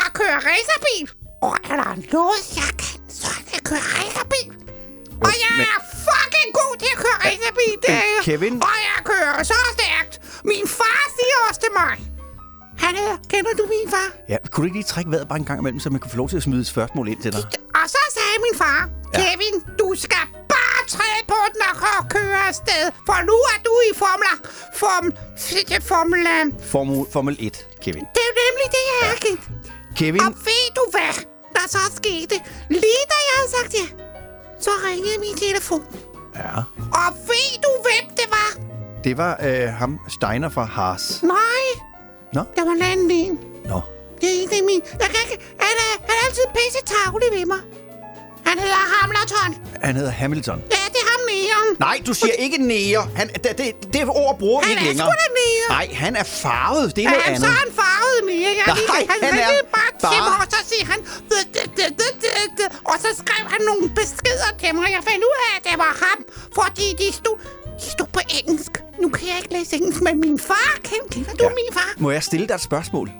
[0.04, 1.10] at køre racerbil?
[1.42, 4.59] Og er der noget, jeg kan, så er det at køre racerbil.
[5.26, 5.78] Og jeg men- er
[6.08, 8.20] fucking god til at køre racerbil, det er jeg.
[8.28, 8.54] Kevin?
[8.68, 10.14] Og jeg kører så stærkt.
[10.44, 11.96] Min far siger også til mig.
[12.84, 14.08] Han hedder, kender du min far?
[14.32, 16.16] Ja, kunne du ikke lige trække vejret bare en gang imellem, så man kunne få
[16.22, 17.42] lov til at smide et spørgsmål ind til dig?
[17.80, 18.80] Og så sagde min far,
[19.20, 21.60] Kevin, du skal bare træde på den
[22.00, 22.82] og køre afsted.
[23.08, 24.36] For nu er du i formler.
[24.82, 25.06] Form,
[25.90, 26.20] formel...
[26.72, 28.04] Formel, Formel 1, Kevin.
[28.14, 29.38] Det er jo nemlig det, jeg er, Kevin.
[30.00, 31.14] Kevin, Og ved du hvad,
[31.56, 32.36] der så skete?
[32.84, 33.86] Lige da jeg havde sagt ja,
[34.60, 35.82] så ringede min telefon.
[36.36, 38.50] ja, Og ved du, hvem det var?
[39.04, 41.22] det var øh, ham, Steiner fra Haas.
[41.22, 41.64] Nej,
[42.32, 43.38] Nå, der var en anden en.
[43.64, 43.80] nå.
[44.20, 44.80] Det er ikke min.
[45.00, 45.44] Jeg kan ikke...
[45.58, 47.58] Han er, han er altid pisse tavlig ved mig.
[48.50, 49.50] Han hedder Hamilton.
[49.86, 50.58] Han hedder Hamilton.
[50.76, 51.68] Ja, det er ham næren.
[51.86, 53.02] Nej, du siger ikke nære.
[53.18, 55.06] Han, det, det, det ord bruger vi Han ikke er længere.
[55.06, 55.68] sgu da nære.
[55.78, 56.96] Nej, han er farvet.
[56.96, 57.48] Det er Ja, noget så andet.
[57.48, 59.08] er han farvet siger jeg Nej, lige.
[59.12, 60.98] Han, han er bare til bare- mig, og så siger han...
[62.90, 64.86] Og så skrev han nogle beskeder til mig.
[64.96, 66.18] Jeg fandt ud af, at det var ham,
[66.60, 67.36] fordi de stod,
[67.82, 68.72] de stod på engelsk.
[69.02, 71.48] Nu kan jeg ikke læse engelsk, men min far, kender, kender du Ja.
[71.60, 71.90] min far?
[71.98, 73.10] Må jeg stille dig et spørgsmål?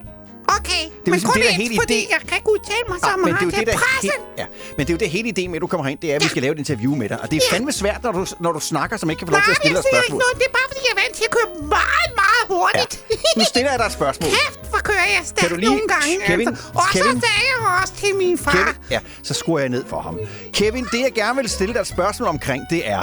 [0.59, 2.85] Okay, er men ligesom kun det, der er hele fordi idé- jeg kan ikke udtale
[2.91, 3.41] mig så men meget.
[3.41, 4.11] det er det, der er er pressen.
[4.11, 4.47] helt, ja.
[4.77, 6.23] Men det er jo det hele idé med, at du kommer herind, det er, at
[6.27, 7.19] vi skal lave et interview med dig.
[7.23, 7.55] Og det er Ja.
[7.55, 9.61] fandme svært, når du, når du snakker, som ikke kan få lov til at jeg
[9.63, 10.19] stille dig ikke spørgsmål.
[10.25, 10.35] noget.
[10.41, 12.93] Det er bare, fordi jeg er vant til at køre meget, meget hurtigt.
[13.39, 14.29] Nu stiller jeg dig et spørgsmål.
[14.39, 16.13] Kæft, hvor kører jeg stærkt du lige- nogle gange.
[16.31, 16.65] Kevin, altså.
[16.81, 17.15] Og Kevin.
[17.21, 18.53] så sagde jeg også til min far.
[18.57, 20.15] Kevin, ja, så skruer jeg ned for ham.
[20.59, 23.03] Kevin, det jeg gerne vil stille dig et spørgsmål omkring, det er...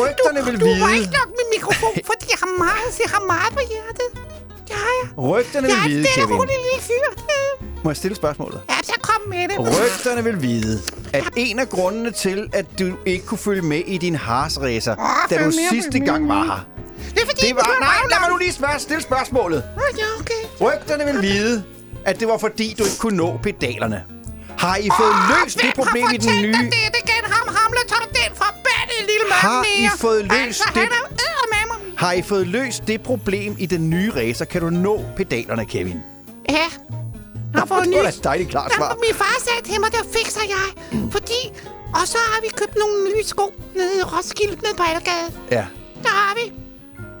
[0.00, 3.10] Rygterne du, vil du vide- må ikke lukke min mikrofon, fordi jeg har meget, jeg
[3.16, 4.08] har meget på hjertet.
[4.68, 5.18] Det har jeg.
[5.18, 6.38] Rygterne Jeg vil er en vide, stille og Kevin.
[6.40, 7.08] rolig lille fyr.
[7.84, 8.60] Må jeg stille spørgsmålet?
[8.70, 9.58] Ja, så kom med det.
[9.58, 10.80] Rygterne vil vide,
[11.12, 15.06] at en af grundene til, at du ikke kunne følge med i din harsracer, Åh,
[15.30, 16.34] da du med, sidste gang med.
[16.36, 16.60] var her,
[17.14, 17.62] Det er fordi, det var...
[17.62, 19.64] du er Nej, lad mig nu lige spørge, stille spørgsmålet.
[19.76, 20.42] Åh, Ja, okay.
[20.66, 21.64] Rygterne vil vide,
[22.04, 24.04] at det var fordi, du ikke kunne nå pedalerne.
[24.58, 26.52] Har I fået Åh, løst det problem i den fortalt nye...
[26.52, 26.88] dig det?
[26.96, 30.92] Det kan ham Hamleton, den forbandede lille mand Har I fået løst altså, det- han
[30.98, 31.74] er eddermame.
[31.98, 34.44] Har I fået løst det problem i den nye racer?
[34.44, 35.98] Kan du nå pedalerne, Kevin?
[36.48, 36.54] Ja.
[37.52, 38.96] Jeg har fået det var da et dejligt klart svar.
[39.06, 40.66] Min far sagde til mig, det fikser jeg.
[41.12, 41.40] Fordi...
[42.00, 45.28] Og så har vi købt nogle nye sko nede i Roskilde, nede på Algade.
[45.50, 45.64] Ja.
[46.02, 46.44] Der har vi.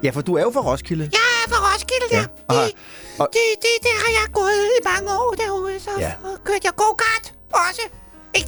[0.02, 1.04] Ja, for du er jo fra Roskilde.
[1.18, 2.64] Jeg er fra Roskilde, Ja, ja.
[2.64, 2.72] Det,
[3.18, 5.80] og- det, det, det har jeg gået i mange år derude.
[5.80, 6.12] Så ja.
[6.44, 7.82] kørte jeg go-kart også.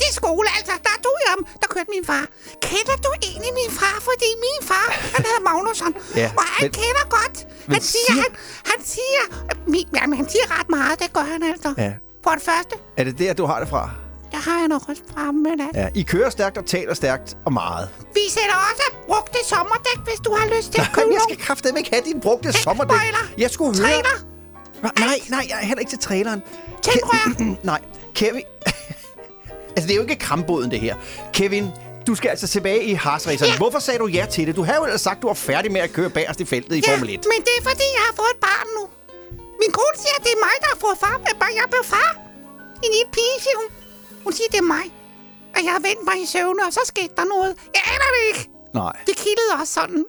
[0.09, 0.73] I skole, altså.
[0.89, 1.43] Der tog jeg ham.
[1.61, 2.25] Der kørte min far.
[2.69, 3.97] Kender du egentlig min far?
[4.09, 5.93] Fordi min far, han hedder Magnusson.
[6.17, 7.37] Ja, og han men- kender godt.
[7.67, 8.31] men Han siger, siger- han,
[8.73, 9.23] han siger...
[9.67, 10.99] Min, jamen, han siger ret meget.
[11.03, 11.75] Det gør han altså.
[11.79, 11.93] Ja.
[12.25, 13.91] For det første, Er det der, du har det fra?
[14.33, 15.69] der har jeg nok også fremme med det.
[15.75, 15.89] Ja.
[15.95, 17.89] I kører stærkt og taler stærkt og meget.
[18.15, 21.79] Vi sætter også brugte sommerdæk, hvis du har lyst til at købe jeg skal kraftedeme
[21.79, 22.97] ikke have din brugte sommerdæk.
[23.39, 23.89] Jeg skulle høre...
[23.91, 24.17] Trailer.
[24.99, 26.43] Nej, nej, jeg er heller ikke til traileren.
[26.87, 27.81] Ke- nej,
[28.15, 28.43] Kevin...
[29.77, 30.95] altså, det er jo ikke krambåden, det her.
[31.33, 31.67] Kevin,
[32.07, 33.51] du skal altså tilbage i harsraceren.
[33.53, 33.57] Ja.
[33.57, 34.57] Hvorfor sagde du ja til det?
[34.57, 36.77] Du har jo ellers sagt, at du var færdig med at køre bagerst i feltet
[36.77, 37.21] i Ja, Formel 1.
[37.33, 38.83] men det er fordi, jeg har fået et barn nu.
[39.63, 41.17] Min kone siger, at det er mig, der har fået far.
[41.29, 42.11] Jeg bare- Jeg blev far.
[42.85, 43.69] En lille pige, siger hun.
[44.25, 44.87] Hun siger, det er mig.
[45.57, 47.53] Og jeg har vendt mig i søvne, og så skete der noget.
[47.77, 48.43] Jeg aner det ikke.
[48.81, 48.95] Nej.
[49.09, 50.01] Det kildede også sådan.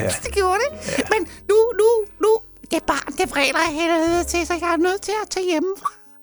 [0.00, 0.08] Ja.
[0.24, 0.70] det gjorde det.
[0.98, 1.02] Ja.
[1.12, 1.88] Men nu, nu,
[2.24, 2.30] nu.
[2.72, 5.72] Det barn, det vræler af helvede til, så jeg er nødt til at tage hjemme.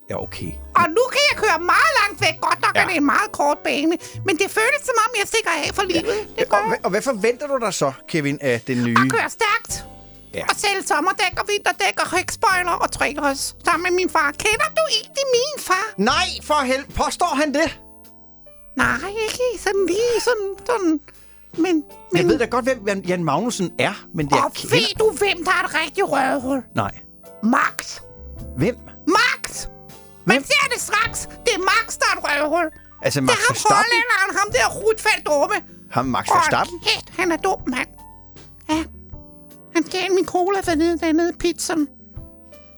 [0.10, 0.52] Ja, okay.
[0.80, 2.36] Og nu kan jeg køre meget langt væk.
[2.42, 2.80] Godt nok ja.
[2.80, 2.86] Ja.
[2.86, 3.98] er det en meget kort bane.
[4.28, 6.18] Men det føles som om, jeg stikker af for livet.
[6.38, 8.96] Det Og, gør hva- og hvad forventer du dig så, Kevin, af den nye?
[9.06, 9.86] at køre stærkt.
[10.34, 10.40] Ja.
[10.40, 10.44] Ja.
[10.50, 14.32] Og sælge sommerdæk og vinterdæk og rygspoiler og trailers sammen med min far.
[14.32, 15.86] Kender du egentlig min far?
[15.98, 16.94] Nej, for helvede.
[16.94, 17.80] Påstår han det?
[18.78, 20.50] Nej, ikke sådan lige sådan...
[20.66, 21.00] sådan.
[21.58, 21.64] Men,
[22.12, 22.22] men...
[22.22, 24.42] Jeg ved da godt, hvem Jan- Jan Magnussen er, men det er...
[24.44, 26.64] Og ved du, hvem der er et rigtigt røvhul?
[26.76, 26.92] Nej.
[27.44, 28.00] Max.
[28.58, 28.76] Hvem?
[29.08, 29.68] Max!
[30.26, 30.44] Man Hvem?
[30.52, 31.20] ser det straks.
[31.46, 32.68] Det er Max, der er et røvhul.
[33.06, 33.78] Altså, Det Max er ham Verstappen?
[33.80, 35.58] hollænderen, ham der rutfældt dumme.
[35.92, 36.80] Ham Max Verstappen?
[36.88, 37.90] kæft, han er dum, mand.
[38.70, 38.84] Ja.
[39.76, 41.88] Han gav min cola for nede dernede i pizzaen.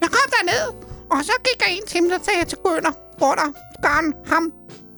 [0.02, 0.66] Jeg kom derned,
[1.12, 3.52] og så gik jeg ind til ham, så sagde jeg til Gunnar, Gunnar,
[3.86, 4.44] Gunnar, ham,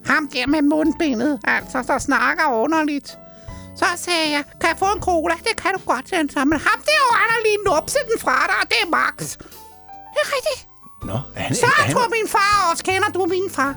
[0.06, 3.18] ham der med mundbenet, altså, der snakker underligt.
[3.76, 5.36] Så sagde jeg, kan jeg få en cola?
[5.48, 6.40] Det kan du godt, sagde han så.
[6.46, 7.00] Men ham der,
[7.32, 9.38] har lige nupset den fra dig, det er Max.
[10.14, 10.67] Det er rigtigt.
[11.04, 12.84] Nå, er han, Så er han, tror min far også.
[12.84, 13.76] Kender du min far?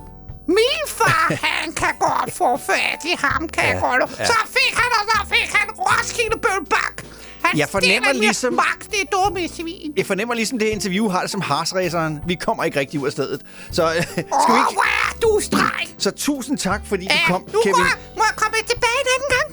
[0.48, 4.18] Min far, han kan godt få fat i ham, kan ja, jeg godt.
[4.18, 4.26] ja.
[4.26, 7.04] Så fik han, og så fik han Roskilde Bølbak.
[7.44, 9.92] Han Jeg fornemmer ligesom- Max, det er dumme svin.
[9.96, 12.20] Jeg fornemmer ligesom, det interview har det som harsraceren.
[12.26, 13.40] Vi kommer ikke rigtig ud af stedet.
[13.72, 14.72] Så øh, skal Åh, vi oh, ikke...
[14.78, 15.84] hvor er du streg.
[15.98, 17.74] Så tusind tak, fordi du Ja, kom, nu Kevin.
[17.78, 19.48] Jeg, må jeg komme tilbage en anden gang?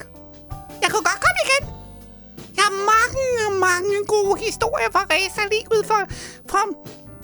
[0.82, 1.64] Jeg kunne godt komme igen.
[2.58, 3.24] Jeg har mange,
[3.68, 6.02] mange gode historier fra racerlivet for,
[6.52, 6.64] for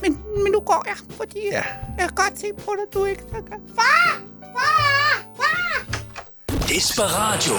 [0.03, 1.63] men, men nu går jeg, fordi Ja.
[1.99, 3.61] jeg kan godt se på dig, du ikke så godt.
[3.75, 4.21] Far!
[4.57, 5.25] Far!
[5.37, 5.85] Far!
[6.67, 7.53] Desperatio.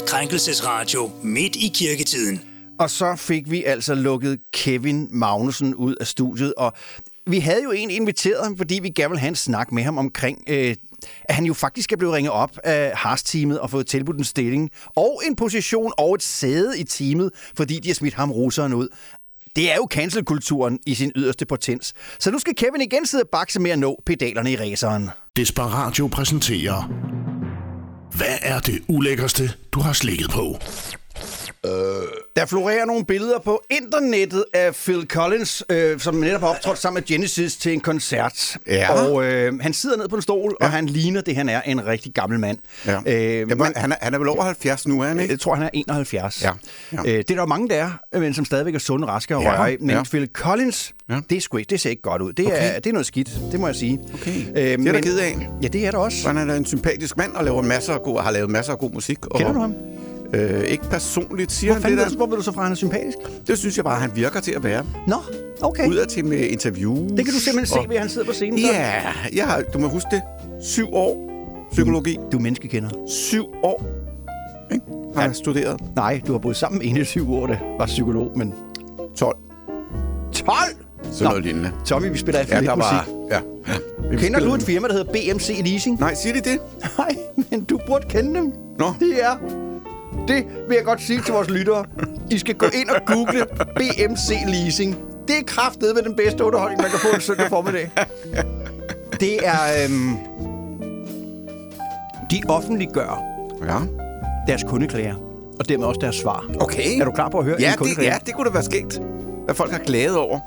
[0.00, 2.40] 100% krænkelsesradio midt i kirketiden.
[2.78, 6.72] Og så fik vi altså lukket Kevin Magnussen ud af studiet, og
[7.26, 9.98] vi havde jo egentlig inviteret ham, fordi vi gerne ville have en snak med ham
[9.98, 10.74] omkring, øh,
[11.24, 14.70] at han jo faktisk er blevet ringet op af Haas-teamet og fået tilbudt en stilling,
[14.96, 18.88] og en position og et sæde i teamet, fordi de har smidt ham russeren ud.
[19.56, 21.94] Det er jo cancelkulturen i sin yderste potens.
[22.18, 25.10] Så nu skal Kevin igen sidde og bakse med at nå pedalerne i raceren.
[25.36, 26.90] Desperatio præsenterer...
[28.16, 30.56] Hvad er det ulækkerste, du har slikket på?
[31.66, 31.70] Øh.
[32.36, 37.00] Der florerer nogle billeder på internettet af Phil Collins, øh, som netop har optrådt sammen
[37.00, 38.56] med Genesis til en koncert.
[38.66, 38.92] Ja.
[38.92, 40.66] Og øh, han sidder ned på en stol, ja.
[40.66, 42.58] og han ligner det, han er, en rigtig gammel mand.
[42.86, 42.98] Ja.
[43.06, 45.32] Øh, Jamen, man- han, er, han er vel over 70 nu, er han ikke?
[45.32, 46.42] jeg tror, han er 71.
[46.42, 46.50] Ja.
[46.92, 46.98] Ja.
[46.98, 47.74] Øh, det er der mange, der
[48.12, 49.78] er, men som stadigvæk er sunde, raske og Ja, rørige.
[49.80, 50.02] Men ja.
[50.02, 51.20] Phil Collins, Ja.
[51.30, 52.32] det, er sgu det ser ikke godt ud.
[52.32, 52.74] Det, Okay.
[52.76, 54.00] er, det er noget skidt, det må jeg sige.
[54.14, 54.30] Okay.
[54.48, 55.48] Øh, Det er men- der ked af.
[55.62, 56.26] Ja, det er der også.
[56.32, 58.90] Han er en sympatisk mand og laver masser af god, har lavet masser af god
[58.90, 59.26] musik.
[59.26, 59.74] Og, Kender du ham?
[60.34, 62.10] Øh, ikke personligt, siger Hvor, han det ved der.
[62.10, 63.18] du- hvor ved du så fra, han er sympatisk?
[63.46, 64.84] Det synes jeg bare, han virker til at være.
[65.06, 65.16] Nå,
[65.60, 65.88] okay.
[65.88, 67.12] Udad til med interviews.
[67.12, 68.58] Det kan du simpelthen se, og- ved at han sidder på scenen.
[68.58, 68.66] så.
[68.72, 69.02] Ja,
[69.36, 70.22] jeg har, du må huske det.
[70.62, 71.26] Syv år
[71.72, 72.18] psykologi.
[72.32, 72.90] Du er menneskekender.
[73.08, 73.84] Syv år.
[74.72, 74.84] Ikke?
[75.16, 75.80] Har jeg studeret.
[75.96, 78.54] Nej, du har boet sammen med en i syv år, der var psykolog, men
[79.16, 79.36] 12.
[80.32, 80.52] 12!
[81.12, 81.72] Sådan noget lignende.
[81.86, 82.90] Tommy, vi spiller for Ja, lidt der musik.
[82.90, 83.08] var...
[83.30, 83.40] Ja.
[84.12, 84.16] ja.
[84.16, 86.00] Kender du et firma, der hedder BMC Leasing?
[86.00, 86.58] Nej, siger de det?
[86.98, 87.16] Nej,
[87.50, 88.52] men du burde kende dem.
[88.78, 88.92] Nå.
[89.00, 89.36] Det er...
[90.30, 91.84] Det vil jeg godt sige til vores lyttere.
[92.30, 94.96] I skal gå ind og google BMC Leasing.
[95.28, 97.90] Det er kraftet med den bedste underholdning, man kan få en søndag formiddag.
[99.20, 99.84] Det er...
[99.84, 100.16] Øhm,
[102.30, 103.22] de offentliggør
[103.66, 103.78] Ja.
[104.46, 105.14] deres kundeklager,
[105.58, 106.44] og dermed også deres svar.
[106.60, 107.00] Okay.
[107.00, 108.10] Er du klar på at høre Ja, en det, kundeklage?
[108.12, 109.00] ja, det kunne da være skægt.
[109.44, 110.38] Hvad folk har glædet over.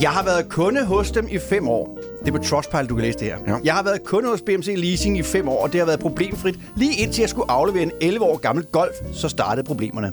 [0.00, 1.98] Jeg har været kunde hos dem i fem år.
[2.24, 3.36] Det er på Trustpilot, du kan læse det her.
[3.46, 3.56] Ja.
[3.64, 6.58] Jeg har været kunde hos BMC Leasing i fem år, og det har været problemfrit.
[6.76, 10.12] Lige indtil jeg skulle aflevere en 11 år gammel Golf, så startede problemerne.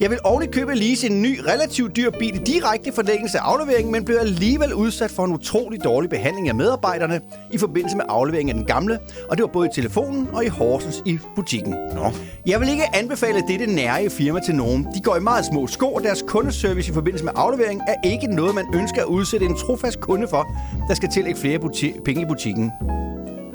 [0.00, 3.92] Jeg vil ordentligt købe lease en ny, relativt dyr bil i direkte forlængelse af afleveringen,
[3.92, 7.20] men blev alligevel udsat for en utrolig dårlig behandling af medarbejderne
[7.52, 10.48] i forbindelse med afleveringen af den gamle, og det var både i telefonen og i
[10.48, 11.70] Horsens i butikken.
[11.94, 12.12] Nå.
[12.46, 14.86] Jeg vil ikke anbefale dette nære firma til nogen.
[14.94, 18.26] De går i meget små sko, og deres kundeservice i forbindelse med aflevering er ikke
[18.26, 20.46] noget, man ønsker at udsætte en trofast kunde for,
[20.88, 22.72] der skal tillægge flere buti- penge i butikken.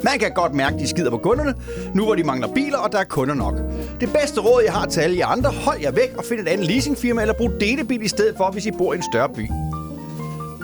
[0.04, 1.54] Man kan godt mærke, at de skider på kunderne,
[1.94, 3.56] nu hvor de mangler biler, og der er kunder nok.
[4.00, 6.48] Det bedste råd, jeg har til alle jer andre, hold jer væk og find et
[6.48, 9.50] andet leasingfirma, eller brug delebil i stedet for, hvis I bor i en større by.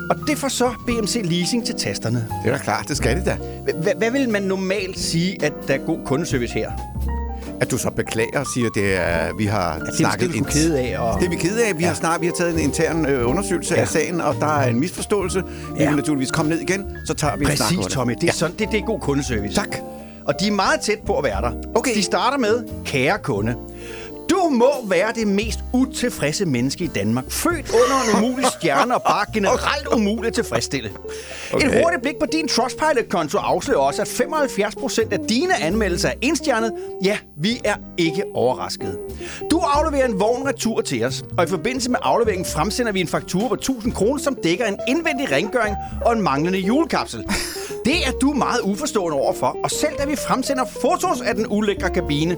[0.09, 2.17] Og det får så BMC Leasing til tasterne.
[2.43, 3.37] Det er da klart, det skal det da.
[3.97, 6.71] Hvad vil man normalt sige, at der er god kundeservice her?
[7.61, 10.33] At du så beklager og siger, det er, vi har det snakket...
[10.33, 11.77] du er kede af, og- Det er vi kede af.
[11.77, 11.87] Vi, ja.
[11.87, 13.81] har snart, vi har taget en intern øh, undersøgelse ja.
[13.81, 15.43] Af sagen, og der er en misforståelse.
[15.75, 15.87] Vi Ja.
[15.87, 17.93] vil naturligvis komme ned igen, så tager vi en snak Præcis, det.
[17.93, 18.13] Tommy.
[18.13, 18.31] Det er, ja.
[18.31, 19.55] sådan, det, det er god kundeservice.
[19.55, 19.67] Tak.
[20.25, 21.51] Og de er meget tæt på at være der.
[21.75, 21.95] Okay.
[21.95, 23.55] De starter med, kære kunde.
[24.29, 27.23] Du må være det mest utilfredse menneske i Danmark.
[27.29, 30.91] Født under en umulig stjerne og bare generelt umuligt tilfredsstille.
[31.53, 31.67] Okay.
[31.67, 36.71] Et hurtigt blik på din Trustpilot-konto afslører også, at 75% af dine anmeldelser er indstjernet.
[37.03, 38.97] Ja, vi er ikke overrasket.
[39.51, 43.07] Du afleverer en vogn retur til os, og i forbindelse med afleveringen fremsender vi en
[43.07, 45.75] faktura på 1000 kroner, som dækker en indvendig rengøring
[46.05, 47.23] og en manglende julekapsel.
[47.85, 51.89] Det er du meget uforstående overfor, og selv da vi fremsender fotos af den ulækre
[51.89, 52.37] kabine,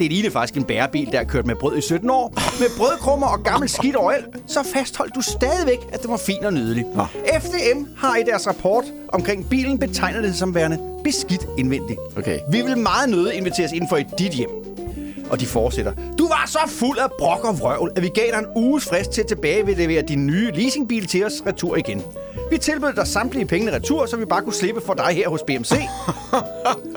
[0.00, 3.26] det ligner faktisk en bærebil, der er kørt med brød i 17 år, med brødkrummer
[3.26, 6.84] og gammel skidt overalt, så fastholdt du stadigvæk, at det var fint og nydelig.
[6.94, 7.04] Nå.
[7.40, 12.00] FDM har i deres rapport omkring bilen betegnet det som værende beskidt indvendigt.
[12.16, 12.38] Okay.
[12.50, 14.50] Vi vil meget nødig inviteres ind for i dit hjem.
[15.30, 15.92] Og de fortsætter.
[16.18, 19.10] Du var så fuld af brok og vrøvl, at vi gav dig en uges frist
[19.10, 22.02] til at tilbagelevere din nye leasingbil til os retur igen.
[22.50, 25.42] Vi tilbød dig samtlige pengene retur, så vi bare kunne slippe for dig her hos
[25.42, 25.72] BMC.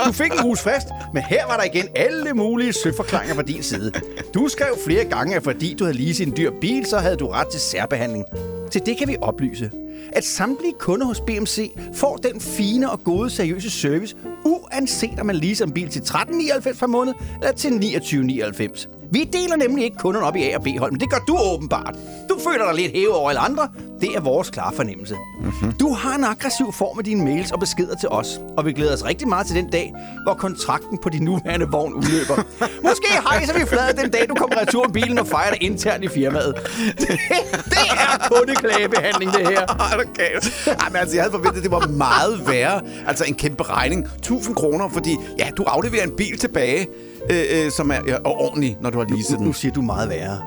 [0.06, 3.64] Du fik en hus frist, men her var der igen alle mulige søforklaringer fra din
[3.64, 3.92] side.
[4.34, 7.28] Du skrev flere gange, at fordi du havde leaset en dyr bil, så havde du
[7.28, 8.26] ret til særbehandling.
[8.72, 9.72] Til det kan vi oplyse,
[10.12, 14.16] at samtlige kunder hos BMC får den fine og gode seriøse service,
[14.46, 18.88] uanset om man leaser en bil til 13,99 per måned eller til 29,99.
[19.12, 21.96] Vi deler nemlig ikke kunderne op i A og B-hold, men det gør du åbenbart.
[22.30, 23.70] Du føler dig lidt hævet over alle andre.
[24.02, 25.16] Det er vores klare fornemmelse.
[25.42, 25.72] Mm-hmm.
[25.72, 28.94] Du har en aggressiv form af dine mails og beskeder til os, og vi glæder
[28.94, 32.36] os rigtig meget til den dag, hvor kontrakten på din nuværende vogn udløber.
[32.90, 36.04] Måske hejser vi fladet den dag, du kommer retur med bilen og fejrer det internt
[36.04, 36.54] i firmaet.
[36.98, 37.08] Det,
[37.74, 39.66] det er kundeklagebehandling, det her.
[39.92, 40.68] Ej, det galt.
[40.82, 42.82] Ej, men altså, jeg havde forventet, at det var meget værre.
[43.08, 44.06] Altså en kæmpe regning.
[44.18, 46.88] 1000 kroner, fordi ja, du afleverer en bil tilbage,
[47.32, 49.54] øh, øh, som er ja, ordentlig, når du har leaset Nu den.
[49.54, 50.42] siger du meget værre.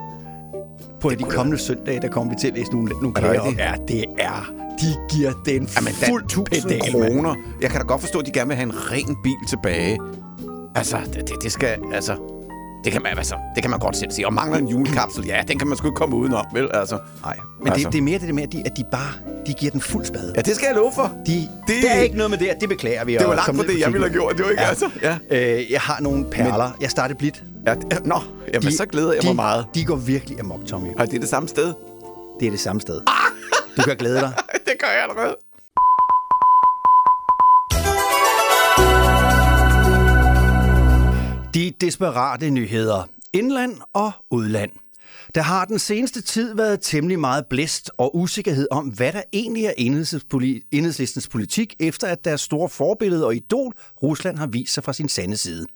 [1.01, 3.41] På de kommende søndage, der kommer vi til at læse nogle, nogle Er det klager
[3.41, 3.53] op.
[3.59, 4.53] Ja, det er.
[4.81, 7.13] De giver den Jamen, er fuld 1000 pedal, mand.
[7.13, 7.35] kroner.
[7.61, 9.99] Jeg kan da godt forstå, at de gerne vil have en ren bil tilbage.
[10.75, 12.17] Altså, det, det, det skal, altså...
[12.87, 14.27] Det kan, man, altså, det kan man godt selv sige.
[14.27, 16.69] Og mangler en julekapsel, ja, den kan man sgu ikke komme udenom, vel?
[16.75, 16.99] Altså.
[17.23, 17.85] Nej, men altså.
[17.87, 19.13] det, det er mere det der med, at de, at de bare
[19.47, 20.33] de giver den fuld spade.
[20.37, 21.13] Ja, det skal jeg love for.
[21.27, 23.13] De, Det- der er ikke noget med det, det beklager vi.
[23.13, 24.37] Det var langt fra det, jeg ville have gjort.
[24.37, 24.69] Det var ikke, ja.
[24.69, 24.91] altså.
[25.03, 25.19] Ja.
[25.31, 26.71] Øh, jeg har nogle perler.
[26.81, 27.43] Jeg startede blidt.
[27.67, 27.75] Ja,
[28.05, 28.19] nå,
[28.55, 29.67] jamen, så glæder jeg de, mig meget.
[29.75, 30.89] De går virkelig amok, Tommy.
[30.99, 31.73] Og det er det samme sted.
[32.41, 33.01] Det er det samme sted.
[33.77, 34.33] Du kan glæde dig.
[34.67, 35.37] det gør jeg allerede.
[41.57, 43.09] De desperate nyheder.
[43.33, 44.71] Indland og udland.
[45.35, 49.65] Der har den seneste tid været temmelig meget blæst og usikkerhed om, hvad der egentlig
[49.65, 49.73] er
[50.75, 55.09] enhedslistens- politik, efter at deres store forbillede og idol, Rusland, har vist sig fra sin
[55.09, 55.67] sande side.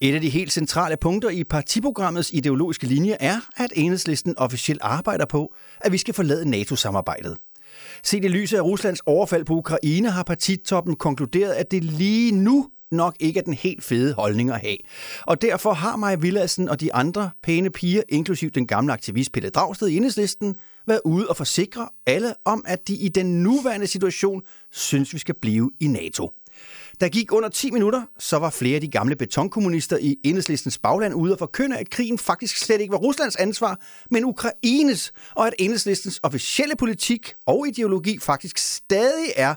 [0.00, 5.24] Et af de helt centrale punkter i partiprogrammets ideologiske linje er, at enhedslisten officielt arbejder
[5.26, 7.36] på, at vi skal forlade NATO-samarbejdet.
[8.02, 12.68] Set i lyset af Ruslands overfald på Ukraine har partitoppen konkluderet, at det lige nu
[12.94, 14.76] nok ikke er den helt fede holdning at have.
[15.22, 19.50] Og derfor har Maja Villadsen og de andre pæne piger, inklusiv den gamle aktivist Pelle
[19.50, 24.42] Dragsted i enhedslisten, været ude og forsikre alle om, at de i den nuværende situation
[24.72, 26.32] synes, vi skal blive i NATO.
[27.00, 31.14] Der gik under 10 minutter, så var flere af de gamle betonkommunister i enhedslistens bagland
[31.14, 33.80] ude og forkynde, at krigen faktisk slet ikke var Ruslands ansvar,
[34.10, 39.54] men Ukraines, og at enhedslistens officielle politik og ideologi faktisk stadig er,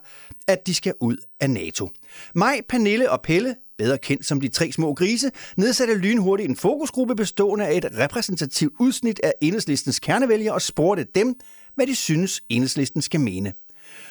[0.48, 1.90] at de skal ud af NATO.
[2.36, 7.16] Mig, Pernille og Pelle, bedre kendt som de tre små grise, nedsatte lynhurtigt en fokusgruppe
[7.16, 11.36] bestående af et repræsentativt udsnit af enhedslistens kernevælgere og spurgte dem,
[11.76, 13.54] hvad de synes, enhedslisten skal mene.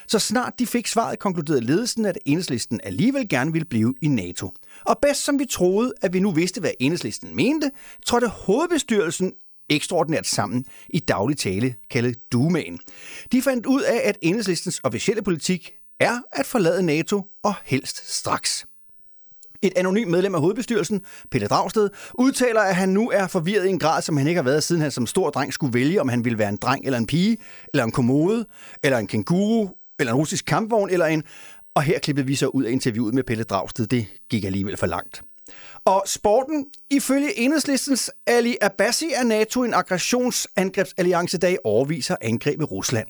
[0.09, 4.53] Så snart de fik svaret, konkluderede ledelsen, at enhedslisten alligevel gerne ville blive i NATO.
[4.87, 7.71] Og bedst som vi troede, at vi nu vidste, hvad enhedslisten mente,
[8.07, 9.33] trådte hovedbestyrelsen
[9.69, 12.79] ekstraordinært sammen i daglig tale kaldet Dumaen.
[13.33, 18.67] De fandt ud af, at enhedslistens officielle politik er at forlade NATO og helst straks.
[19.63, 21.01] Et anonymt medlem af hovedbestyrelsen,
[21.31, 24.43] Peter Dragsted, udtaler, at han nu er forvirret i en grad, som han ikke har
[24.43, 26.99] været, siden han som stor dreng skulle vælge, om han ville være en dreng eller
[26.99, 27.37] en pige,
[27.75, 28.47] eller en kommode,
[28.83, 29.69] eller en kænguru,
[29.99, 31.23] eller en russisk kampvogn, eller en...
[31.75, 33.87] Og her klippede vi så ud af interviewet med Pelle Dragsted.
[33.87, 35.23] Det gik alligevel for langt.
[35.85, 42.65] Og sporten, ifølge enhedslistens Ali Abbasi, er NATO en aggressionsangrebsalliance, der i overviser angreb i
[42.65, 43.09] Rusland.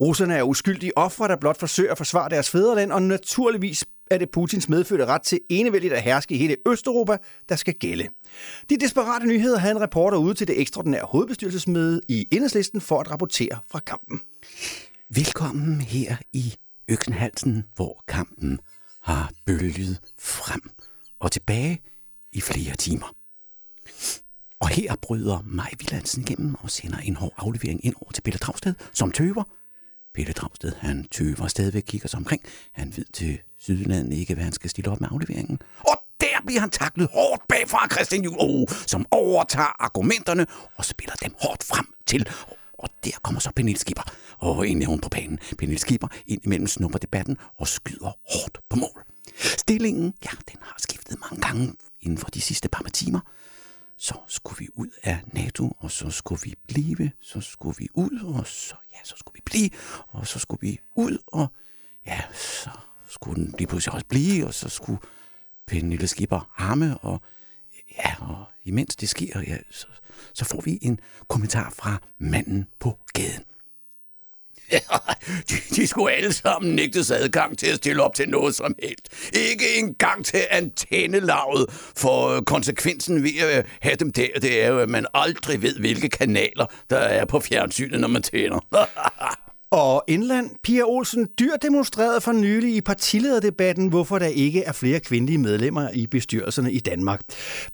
[0.00, 4.30] Russerne er uskyldige ofre, der blot forsøger at forsvare deres fædreland, og naturligvis er det
[4.30, 7.16] Putins medfødte ret til enevældigt at herske i hele Østeuropa,
[7.48, 8.08] der skal gælde.
[8.70, 13.10] De desperate nyheder havde en reporter ude til det ekstraordinære hovedbestyrelsesmøde i enhedslisten for at
[13.10, 14.20] rapportere fra kampen.
[15.10, 16.54] Velkommen her i
[16.88, 18.60] Øksenhalsen, hvor kampen
[19.02, 20.70] har bølget frem
[21.20, 21.82] og tilbage
[22.32, 23.14] i flere timer.
[24.60, 28.38] Og her bryder Maj Villandsen igennem og sender en hård aflevering ind over til Pelle
[28.38, 29.44] Dragsted, som tøver.
[30.14, 32.42] Pelle Dragsted, han tøver stadigvæk, kigger sig omkring.
[32.72, 35.58] Han ved til Sydlandet ikke, hvad han skal stille op med afleveringen.
[35.78, 40.46] Og der bliver han taklet hårdt bagfra af Christian Juhl, som overtager argumenterne
[40.76, 42.28] og spiller dem hårdt frem til.
[42.78, 44.02] Og der kommer så Pernille Skipper
[44.38, 45.38] og endelig er hun på banen.
[45.58, 49.04] Pernille Skipper ind imellem snupper debatten og skyder hårdt på mål.
[49.38, 53.20] Stillingen, ja, den har skiftet mange gange inden for de sidste par timer.
[53.98, 58.20] Så skulle vi ud af NATO, og så skulle vi blive, så skulle vi ud,
[58.24, 59.70] og så, ja, så skulle vi blive,
[60.08, 61.46] og så skulle vi ud, og
[62.06, 62.70] ja, så
[63.08, 65.00] skulle den lige pludselig også blive, og så skulle
[65.66, 67.20] Pernille Skipper arme, og
[67.98, 69.86] ja, og imens det sker, ja, så,
[70.34, 73.44] så får vi en kommentar fra manden på gaden.
[74.72, 74.78] Ja,
[75.50, 79.32] de, de skulle alle sammen nægtes adgang til at stille op til noget som helst.
[79.34, 84.88] Ikke engang til antennelaget, for konsekvensen ved at have dem der, det er jo, at
[84.88, 88.60] man aldrig ved, hvilke kanaler, der er på fjernsynet, når man tænder.
[89.70, 95.00] Og indland, Pia Olsen Dyr demonstrerede for nylig i partilederdebatten, hvorfor der ikke er flere
[95.00, 97.20] kvindelige medlemmer i bestyrelserne i Danmark.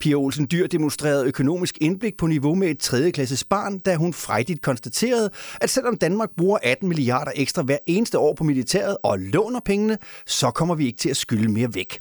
[0.01, 4.63] Pia Olsen Dyr demonstrerede økonomisk indblik på niveau med et tredjeklasses barn, da hun frejdigt
[4.63, 5.31] konstaterede,
[5.61, 9.99] at selvom Danmark bruger 18 milliarder ekstra hver eneste år på militæret og låner pengene,
[10.27, 11.99] så kommer vi ikke til at skylde mere væk.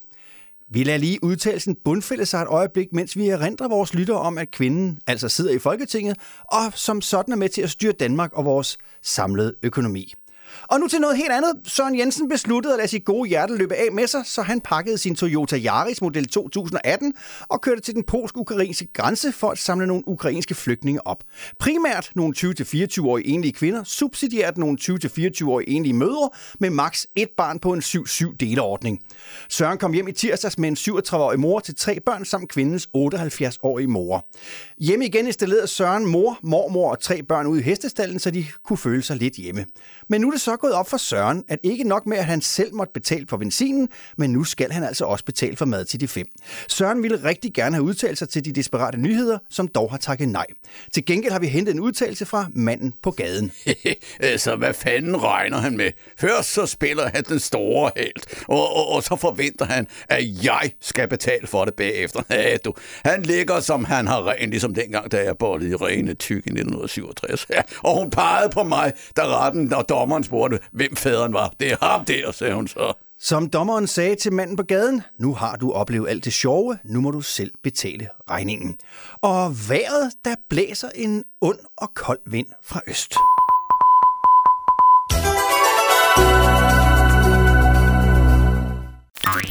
[0.73, 4.51] Vi lader lige udtalelsen bundfælde sig et øjeblik, mens vi erindrer vores lyttere om, at
[4.51, 6.17] kvinden altså sidder i Folketinget,
[6.51, 10.13] og som sådan er med til at styre Danmark og vores samlede økonomi.
[10.71, 11.51] Og nu til noget helt andet.
[11.65, 14.97] Søren Jensen besluttede at lade sit gode hjerte løbe af med sig, så han pakkede
[14.97, 17.13] sin Toyota Yaris model 2018
[17.49, 21.23] og kørte til den polsk-ukrainske grænse for at samle nogle ukrainske flygtninge op.
[21.59, 27.73] Primært nogle 20-24-årige enlige kvinder, subsidiært nogle 20-24-årige enlige mødre med maks et barn på
[27.73, 28.99] en 7-7 deleordning.
[29.49, 33.87] Søren kom hjem i tirsdags med en 37-årig mor til tre børn samt kvindens 78-årige
[33.87, 34.25] mor.
[34.77, 38.77] Hjemme igen installerede Søren mor, mormor og tre børn ud i hestestallen, så de kunne
[38.77, 39.65] føle sig lidt hjemme.
[40.09, 42.41] Men nu er det så gået op for Søren, at ikke nok med, at han
[42.41, 45.99] selv måtte betale for benzinen, men nu skal han altså også betale for mad til
[45.99, 46.27] de fem.
[46.67, 50.29] Søren ville rigtig gerne have udtalt sig til de desperate nyheder, som dog har takket
[50.29, 50.45] nej.
[50.93, 53.51] Til gengæld har vi hentet en udtalelse fra manden på gaden.
[54.23, 55.91] Øh, så hvad fanden regner han med?
[56.17, 60.71] Først så spiller han den store helt, og, og, og så forventer han, at jeg
[60.81, 62.21] skal betale for det bagefter.
[62.31, 62.73] Ja, du.
[63.05, 66.49] Han ligger, som han har ren, ligesom dengang, da jeg bollede i rene tyk i
[66.49, 67.47] 1967.
[67.49, 71.53] Ja, og hun pegede på mig, da retten og dommeren spurgte, hvem faderen var.
[71.59, 72.93] Det er ham der, sagde hun så.
[73.19, 77.01] Som dommeren sagde til manden på gaden, nu har du oplevet alt det sjove, nu
[77.01, 78.77] må du selv betale regningen.
[79.21, 83.13] Og vejret, der blæser en ond og kold vind fra øst.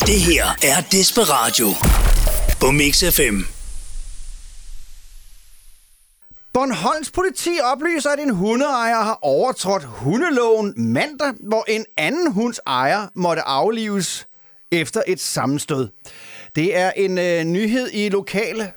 [0.06, 1.66] Det her er Desperatio
[2.60, 3.59] på Mix FM.
[6.52, 13.06] Bornholms politi oplyser, at en hundeejer har overtrådt hundeloven mandag, hvor en anden hunds ejer
[13.14, 14.28] måtte aflives
[14.72, 15.88] efter et sammenstød.
[16.54, 18.72] Det er en øh, nyhed i lokale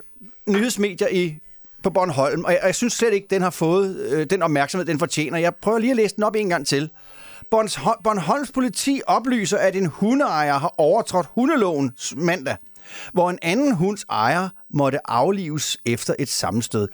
[0.48, 1.36] nyhedsmedier i
[1.84, 4.86] på Bornholm, og jeg, og jeg synes slet ikke, den har fået øh, den opmærksomhed,
[4.86, 5.38] den fortjener.
[5.38, 6.90] Jeg prøver lige at læse den op en gang til.
[8.04, 12.56] Bornholms politi oplyser, at en hundeejer har overtrådt hundeloven mandag,
[13.14, 16.88] hvor en anden hunds ejer måtte aflives efter et sammenstød.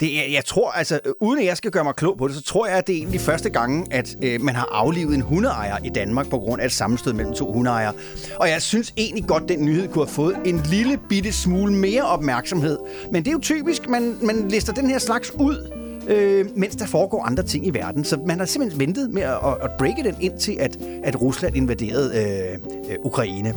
[0.00, 2.42] Det jeg, jeg tror, altså, uden at jeg skal gøre mig klog på det, så
[2.42, 5.76] tror jeg, at det er egentlig første gang, at øh, man har aflivet en hundeejer
[5.84, 7.92] i Danmark på grund af et sammenstød mellem to hundeejere.
[8.36, 12.02] Og jeg synes egentlig godt, den nyhed kunne have fået en lille bitte smule mere
[12.02, 12.78] opmærksomhed.
[13.12, 16.86] Men det er jo typisk, man, man lister den her slags ud, øh, mens der
[16.86, 18.04] foregår andre ting i verden.
[18.04, 21.56] Så man har simpelthen ventet med at, at breake den ind til, at, at Rusland
[21.56, 22.58] invaderede øh,
[22.90, 23.54] øh, Ukraine.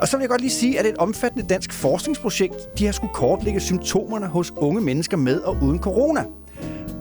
[0.00, 3.14] Og så vil jeg godt lige sige, at et omfattende dansk forskningsprojekt, de har skulle
[3.14, 6.24] kortlægge symptomerne hos unge mennesker med og uden corona.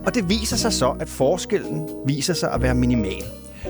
[0.06, 3.24] Og det viser sig så, at forskellen viser sig at være minimal.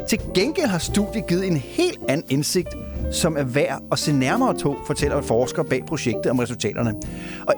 [0.09, 2.70] Til gengæld har studiet givet en helt anden indsigt,
[3.11, 6.93] som er værd at se nærmere på, fortæller forskere bag projektet om resultaterne.
[7.47, 7.53] Og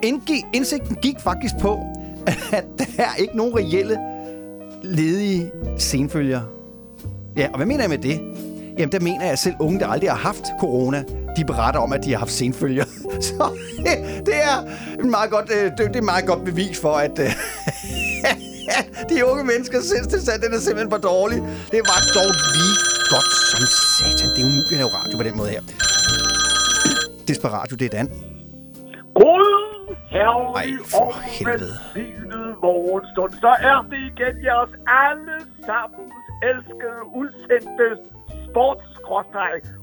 [0.54, 1.80] indsigten gik faktisk på,
[2.28, 3.98] at der er ikke nogen reelle
[4.84, 6.42] ledige senfølger.
[7.36, 8.22] Ja, og hvad mener jeg med det?
[8.78, 11.04] Jamen, der mener jeg, at selv unge, der aldrig har haft corona,
[11.38, 12.86] de beretter om, at de har haft senfølger.
[13.22, 13.58] Så
[14.26, 14.58] det er
[15.00, 17.32] et meget godt, øh, det er et meget godt bevis for, at øh,
[19.10, 21.38] de unge menneskers sindstilstand, den er simpelthen for dårlig.
[21.72, 22.78] Det var dog lige
[23.14, 23.62] godt som
[23.96, 24.30] satan.
[24.36, 25.62] Det er umuligt at lave radio på den måde her.
[27.28, 28.08] Desperatio, det er Dan.
[29.16, 29.57] God
[30.62, 31.74] ej, for helvede.
[32.62, 33.32] morgenstund.
[33.32, 36.06] Så er det igen jeres alle sammen
[36.50, 37.88] elskede, udsendte
[38.50, 38.88] sports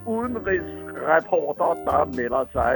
[0.06, 2.74] udenrigsreporter, der melder sig.